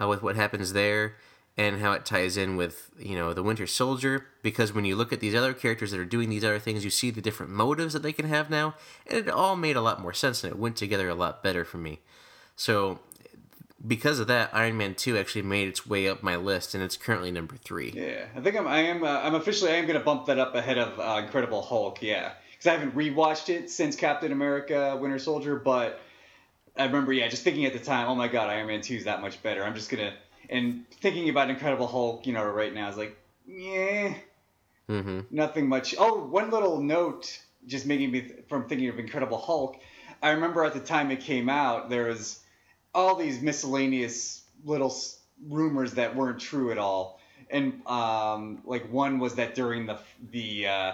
[0.00, 1.16] uh, with what happens there,
[1.56, 5.12] and how it ties in with, you know, the Winter Soldier, because when you look
[5.12, 7.92] at these other characters that are doing these other things, you see the different motives
[7.92, 8.74] that they can have now,
[9.06, 11.64] and it all made a lot more sense, and it went together a lot better
[11.64, 12.00] for me.
[12.56, 13.00] So,
[13.86, 16.96] because of that, Iron Man 2 actually made its way up my list, and it's
[16.96, 17.92] currently number 3.
[17.94, 20.54] Yeah, I think I'm I am uh, I'm officially I am gonna bump that up
[20.54, 22.00] ahead of uh, Incredible Hulk.
[22.02, 26.00] Yeah, because I haven't rewatched it since Captain America: Winter Soldier, but
[26.76, 29.04] I remember yeah just thinking at the time, oh my god, Iron Man 2 is
[29.04, 29.64] that much better.
[29.64, 30.14] I'm just gonna
[30.50, 34.14] and thinking about Incredible Hulk, you know, right now is like yeah,
[34.88, 35.20] Mm-hmm.
[35.30, 35.94] nothing much.
[35.98, 39.78] Oh, one little note, just making me th- from thinking of Incredible Hulk.
[40.22, 42.40] I remember at the time it came out, there was
[42.94, 47.20] all these miscellaneous little s- rumors that weren't true at all,
[47.50, 49.98] and um, like one was that during the
[50.30, 50.92] the uh,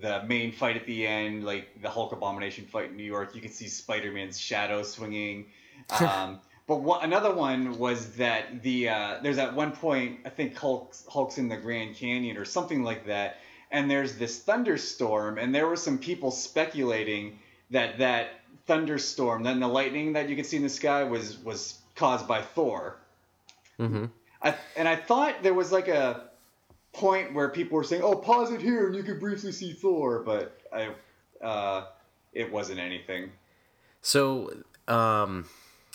[0.00, 3.40] the main fight at the end, like the Hulk Abomination fight in New York, you
[3.40, 5.46] could see Spider-Man's shadow swinging.
[5.98, 6.38] Um,
[6.68, 11.04] but one, another one was that the uh, there's at one point I think Hulk's,
[11.08, 13.38] Hulk's in the Grand Canyon or something like that,
[13.72, 17.40] and there's this thunderstorm, and there were some people speculating
[17.70, 18.28] that that
[18.70, 22.40] thunderstorm, then the lightning that you could see in the sky was was caused by
[22.40, 22.98] Thor.
[23.80, 24.04] Mm-hmm.
[24.42, 26.30] I, and I thought there was like a
[26.92, 30.22] point where people were saying, "Oh, pause it here, and you could briefly see Thor,"
[30.24, 30.90] but I,
[31.44, 31.86] uh,
[32.32, 33.32] it wasn't anything.
[34.02, 34.54] So,
[34.86, 35.46] um,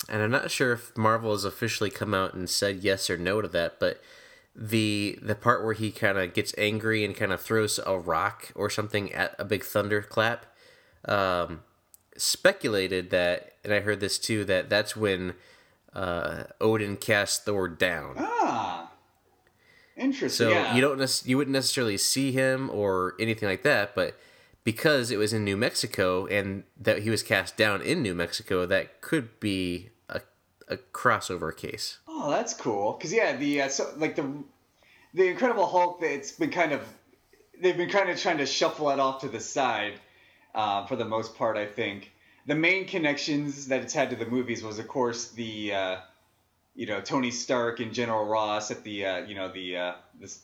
[0.09, 3.41] and I'm not sure if Marvel has officially come out and said yes or no
[3.41, 4.01] to that, but
[4.53, 8.51] the the part where he kind of gets angry and kind of throws a rock
[8.53, 10.45] or something at a big thunderclap,
[11.05, 11.61] um,
[12.17, 15.33] speculated that, and I heard this too, that that's when
[15.93, 18.15] uh, Odin cast Thor down.
[18.17, 18.91] Ah,
[19.95, 20.47] interesting.
[20.47, 20.75] So yeah.
[20.75, 24.17] you don't nec- you wouldn't necessarily see him or anything like that, but
[24.63, 28.65] because it was in New Mexico and that he was cast down in New Mexico,
[28.65, 30.21] that could be a,
[30.67, 31.99] a crossover case.
[32.07, 32.93] Oh, that's cool.
[32.93, 34.43] Cause yeah, the uh, so like the
[35.13, 36.81] the Incredible Hulk, it's been kind of
[37.61, 39.93] they've been kind of trying to shuffle it off to the side
[40.55, 41.57] uh, for the most part.
[41.57, 42.11] I think
[42.47, 45.97] the main connections that it's had to the movies was, of course, the uh,
[46.73, 50.39] you know Tony Stark and General Ross at the uh, you know the uh, this,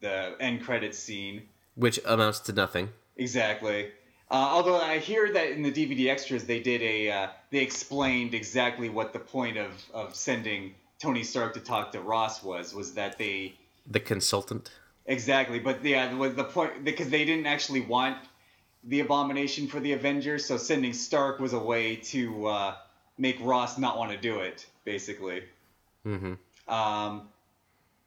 [0.00, 1.42] the end credits scene.
[1.76, 2.88] Which amounts to nothing.
[3.16, 3.90] Exactly.
[4.30, 8.34] Uh, although I hear that in the DVD extras they did a uh, they explained
[8.34, 12.94] exactly what the point of, of sending Tony Stark to talk to Ross was was
[12.94, 13.54] that they
[13.86, 14.70] The consultant.
[15.06, 18.16] exactly but yeah was the point because they didn't actually want
[18.84, 22.74] the abomination for the Avengers so sending Stark was a way to uh,
[23.18, 25.42] make Ross not want to do it basically.
[26.06, 26.72] Mm-hmm.
[26.72, 27.28] Um,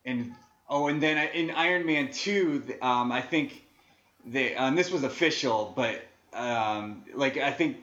[0.05, 0.33] and
[0.69, 3.63] oh, and then in Iron Man two, um, I think
[4.25, 6.01] they um, this was official, but
[6.33, 7.77] um, like I think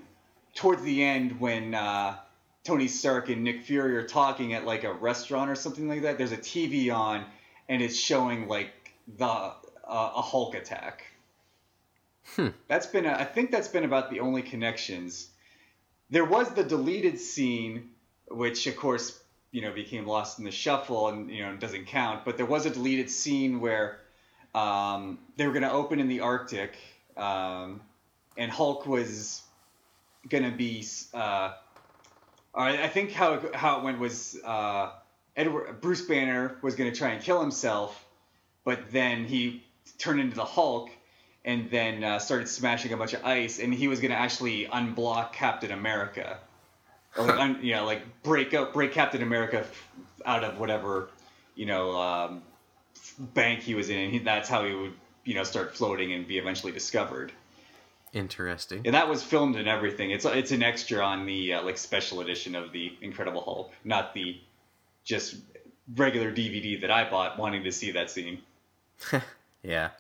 [0.55, 2.17] towards the end when uh,
[2.65, 6.19] Tony Stark and Nick Fury are talking at like a restaurant or something like that,
[6.19, 7.25] there's a TV on
[7.69, 8.71] and it's showing like
[9.17, 9.53] the uh,
[9.87, 11.05] a Hulk attack.
[12.37, 12.49] Hmm.
[12.69, 15.29] That's been a, I think that's been about the only connections.
[16.11, 17.91] There was the deleted scene,
[18.29, 19.19] which of course
[19.51, 22.25] you know became lost in the shuffle and you know doesn't count.
[22.25, 23.99] But there was a deleted scene where
[24.55, 26.77] um, they were going to open in the Arctic,
[27.17, 27.81] um,
[28.37, 29.43] and Hulk was
[30.29, 30.85] going to be.
[31.13, 31.53] Uh,
[32.53, 34.91] I think how it, how it went was uh,
[35.37, 38.05] Edward Bruce Banner was going to try and kill himself,
[38.65, 39.65] but then he
[39.99, 40.91] turned into the Hulk
[41.45, 44.67] and then uh, started smashing a bunch of ice, and he was going to actually
[44.67, 46.39] unblock Captain America,
[47.17, 49.65] or like, un, you know, like break up, break Captain America
[50.25, 51.09] out of whatever,
[51.55, 52.43] you know, um,
[53.19, 54.93] bank he was in, and he, that's how he would,
[55.25, 57.33] you know, start floating and be eventually discovered.
[58.12, 58.83] Interesting.
[58.85, 60.11] And that was filmed and everything.
[60.11, 64.15] It's it's an extra on the uh, like special edition of the Incredible Hulk, not
[64.15, 64.41] the
[65.05, 65.37] just
[65.95, 68.43] regular DVD that I bought, wanting to see that scene.
[69.62, 69.91] yeah.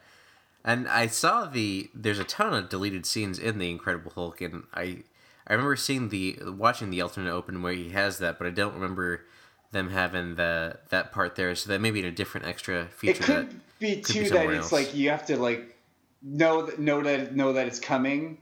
[0.64, 4.64] And I saw the there's a ton of deleted scenes in the Incredible Hulk, and
[4.74, 5.04] I
[5.46, 8.74] I remember seeing the watching the alternate open where he has that, but I don't
[8.74, 9.26] remember
[9.72, 11.54] them having the that part there.
[11.54, 13.22] So that maybe in a different extra feature.
[13.22, 14.72] It could be could too be that it's else.
[14.72, 15.76] like you have to like
[16.22, 18.38] know that know that know that it's coming,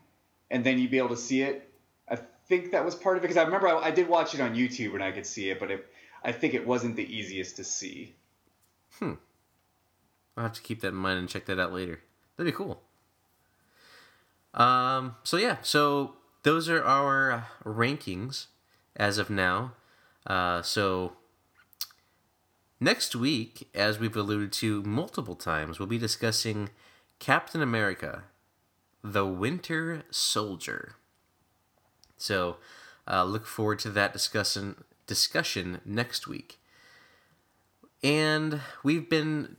[0.51, 1.73] and then you'd be able to see it.
[2.09, 2.19] I
[2.49, 4.55] think that was part of it because I remember I, I, did watch it on
[4.55, 5.87] YouTube and I could see it, but it,
[6.25, 8.17] I think it wasn't the easiest to see.
[8.99, 9.15] Hmm.
[10.37, 12.01] I'll have to keep that in mind and check that out later.
[12.39, 12.81] That'd be cool.
[14.55, 15.17] Um.
[15.25, 15.59] So yeah.
[15.61, 18.47] So those are our rankings
[18.97, 19.73] as of now.
[20.27, 20.63] Uh.
[20.63, 21.19] So
[22.81, 26.71] next week, as we've alluded to multiple times, we'll be discussing
[27.19, 28.25] Captain America,
[29.03, 30.95] the Winter Soldier.
[32.17, 32.57] So,
[33.07, 36.59] uh, look forward to that discussion discussion next week.
[38.03, 39.57] And we've been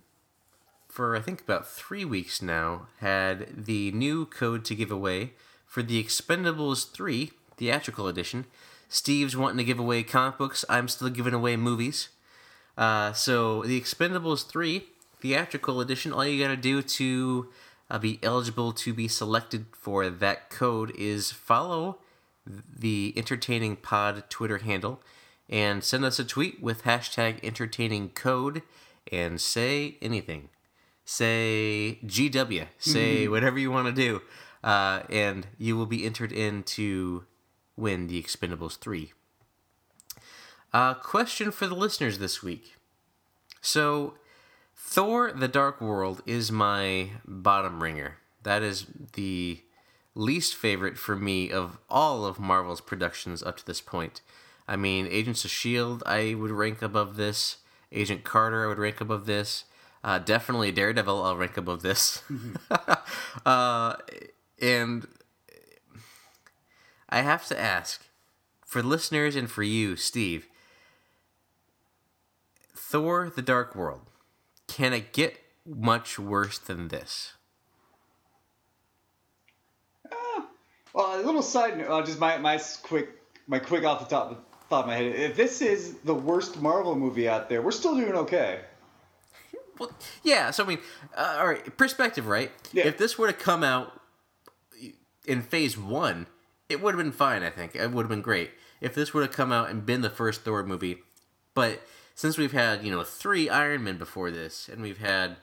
[0.99, 5.31] for I think about three weeks now had the new code to give away
[5.65, 8.43] for the Expendables 3 theatrical edition.
[8.89, 10.65] Steve's wanting to give away comic books.
[10.67, 12.09] I'm still giving away movies.
[12.77, 14.87] Uh, so the Expendables 3
[15.21, 17.47] theatrical edition, all you got to do to
[17.89, 21.99] uh, be eligible to be selected for that code is follow
[22.45, 24.99] the Entertaining Pod Twitter handle
[25.47, 28.63] and send us a tweet with hashtag entertaining code
[29.09, 30.49] and say anything.
[31.11, 33.31] Say GW, say mm-hmm.
[33.31, 34.21] whatever you want to do,
[34.63, 37.25] uh, and you will be entered in to
[37.75, 39.11] win the Expendables 3.
[40.71, 42.75] Uh, question for the listeners this week.
[43.59, 44.17] So,
[44.75, 48.17] Thor the Dark World is my bottom ringer.
[48.43, 49.61] That is the
[50.13, 54.21] least favorite for me of all of Marvel's productions up to this point.
[54.67, 57.57] I mean, Agents of S.H.I.E.L.D., I would rank above this.
[57.91, 59.63] Agent Carter, I would rank above this.
[60.03, 62.23] Uh, definitely Daredevil, I'll rank above this.
[63.45, 63.95] uh,
[64.61, 65.07] and
[67.09, 68.05] I have to ask
[68.65, 70.47] for listeners and for you, Steve
[72.75, 74.01] Thor the Dark World
[74.69, 77.33] can it get much worse than this?
[80.09, 80.43] Uh,
[80.93, 83.09] well, a little side note, uh, just my, my quick
[83.47, 85.15] my quick off the top thought of my head.
[85.15, 88.61] If this is the worst Marvel movie out there, we're still doing okay.
[89.79, 89.91] Well,
[90.23, 90.51] yeah.
[90.51, 90.79] So I mean,
[91.15, 92.51] uh, all right, perspective, right?
[92.73, 92.87] Yeah.
[92.87, 93.99] If this were to come out
[95.25, 96.27] in Phase One,
[96.67, 97.43] it would have been fine.
[97.43, 98.51] I think it would have been great
[98.81, 100.99] if this were to come out and been the first Thor movie,
[101.53, 101.81] but
[102.15, 105.37] since we've had you know three Iron Men before this, and we've had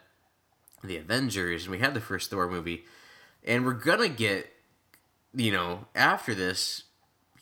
[0.83, 2.85] the Avengers, and we had the first Thor movie,
[3.45, 4.53] and we're gonna get
[5.35, 6.85] you know after this,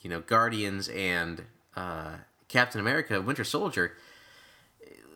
[0.03, 1.43] you know Guardians and
[1.77, 2.17] uh,
[2.49, 3.93] Captain America, Winter Soldier.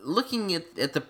[0.02, 1.05] Looking at at the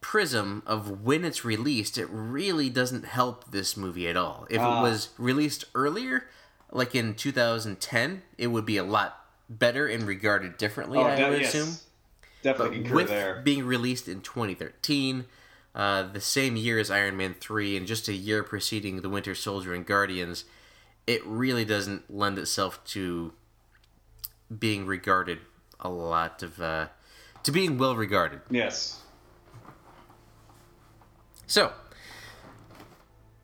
[0.00, 4.46] prism of when it's released, it really doesn't help this movie at all.
[4.50, 4.82] If it ah.
[4.82, 6.26] was released earlier,
[6.70, 10.98] like in 2010, it would be a lot better and regarded differently.
[10.98, 11.54] Oh, I would yes.
[11.54, 11.76] assume.
[12.42, 13.40] Definitely but with there.
[13.42, 15.24] being released in 2013,
[15.74, 19.34] uh, the same year as Iron Man 3, and just a year preceding The Winter
[19.34, 20.44] Soldier and Guardians,
[21.06, 23.32] it really doesn't lend itself to
[24.56, 25.40] being regarded
[25.80, 26.60] a lot of.
[26.60, 26.88] Uh,
[27.42, 28.40] to being well regarded.
[28.50, 29.00] Yes.
[31.48, 31.72] So,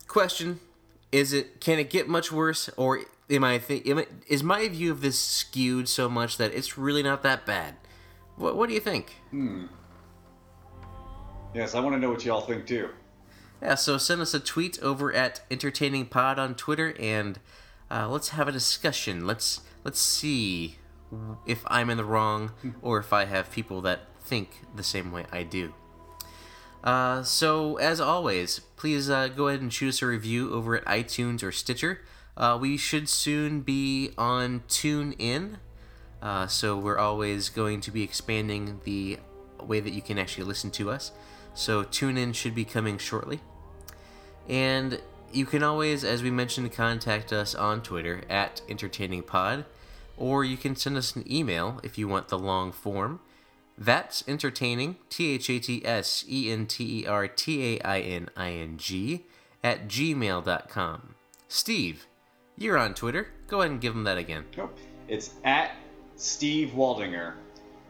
[0.06, 0.60] question
[1.10, 3.01] is it can it get much worse or
[3.31, 3.89] am I think
[4.28, 7.76] is my view of this skewed so much that it's really not that bad?
[8.36, 9.16] What, what do you think?
[9.31, 9.66] Hmm.
[11.55, 12.90] Yes, I want to know what y'all think too.
[13.62, 17.39] Yeah, so send us a tweet over at Entertaining Pod on Twitter, and
[17.90, 19.26] uh, let's have a discussion.
[19.26, 20.76] Let's let's see
[21.47, 22.51] if I'm in the wrong
[22.82, 25.72] or if I have people that think the same way I do.
[26.85, 30.85] Uh, so as always, please uh, go ahead and shoot us a review over at
[30.85, 32.02] iTunes or Stitcher.
[32.36, 35.56] Uh, we should soon be on TuneIn.
[36.20, 39.19] Uh, so we're always going to be expanding the
[39.62, 41.12] way that you can actually listen to us.
[41.55, 43.40] So tune in should be coming shortly.
[44.47, 45.01] And
[45.32, 49.65] you can always, as we mentioned, contact us on Twitter at entertainingpod,
[50.19, 53.20] or you can send us an email if you want the long form.
[53.76, 58.01] That's entertaining, T H A T S E N T E R T A I
[58.01, 59.24] N I N G,
[59.64, 61.14] at gmail.com.
[61.48, 62.06] Steve,
[62.56, 63.28] you're on Twitter.
[63.48, 64.44] Go ahead and give them that again.
[64.56, 64.78] Nope.
[65.09, 65.72] It's at
[66.16, 67.34] Steve Waldinger.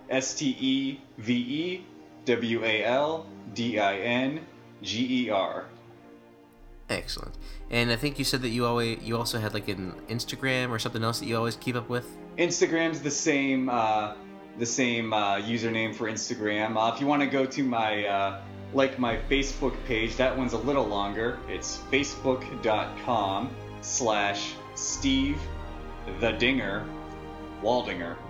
[0.08, 1.86] S T E V E
[2.24, 4.40] W A L D I N
[4.82, 5.66] G E R.
[6.90, 7.34] Excellent.
[7.70, 10.78] And I think you said that you always you also had like an Instagram or
[10.78, 12.16] something else that you always keep up with.
[12.38, 14.14] Instagram's the same uh,
[14.58, 16.76] the same uh, username for Instagram.
[16.76, 18.40] Uh, if you want to go to my uh,
[18.72, 21.38] like my Facebook page, that one's a little longer.
[21.48, 25.38] It's facebook.com slash Steve
[26.20, 26.84] the Dinger
[27.62, 28.16] Waldinger.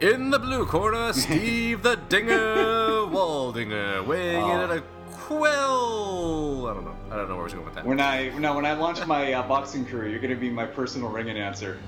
[0.00, 2.38] In the blue corner, Steve the Dinger
[3.10, 6.68] Waldinger, weighing in at a quill.
[6.68, 6.96] I don't know.
[7.10, 7.84] I don't know where I was going with that.
[7.84, 11.08] When I no when I launch my uh, boxing career, you're gonna be my personal
[11.08, 11.78] ring announcer.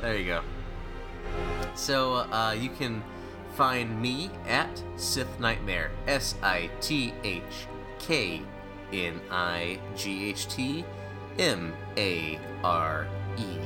[0.00, 0.42] There you go.
[1.74, 3.02] So uh, you can
[3.54, 5.90] find me at Sith Knightmare.
[6.06, 7.66] S I T H
[7.98, 8.40] K
[8.92, 10.84] N I G H T
[11.38, 13.58] M A R E.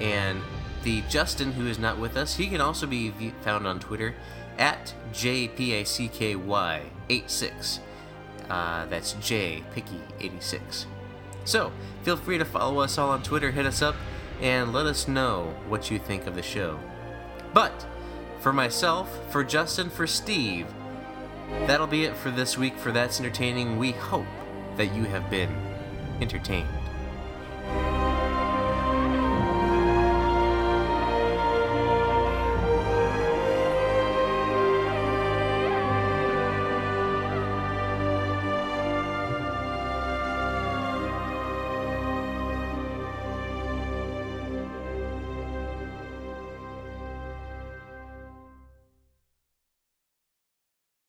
[0.00, 0.40] And
[0.82, 3.10] the Justin, who is not with us, he can also be
[3.42, 4.14] found on Twitter
[4.58, 7.78] at JPACKY86.
[8.48, 10.86] Uh, that's J Picky86.
[11.44, 11.72] So
[12.02, 13.96] feel free to follow us all on Twitter, hit us up,
[14.44, 16.78] and let us know what you think of the show.
[17.54, 17.86] But
[18.40, 20.66] for myself, for Justin, for Steve,
[21.66, 23.78] that'll be it for this week for That's Entertaining.
[23.78, 24.26] We hope
[24.76, 25.48] that you have been
[26.20, 26.68] entertained.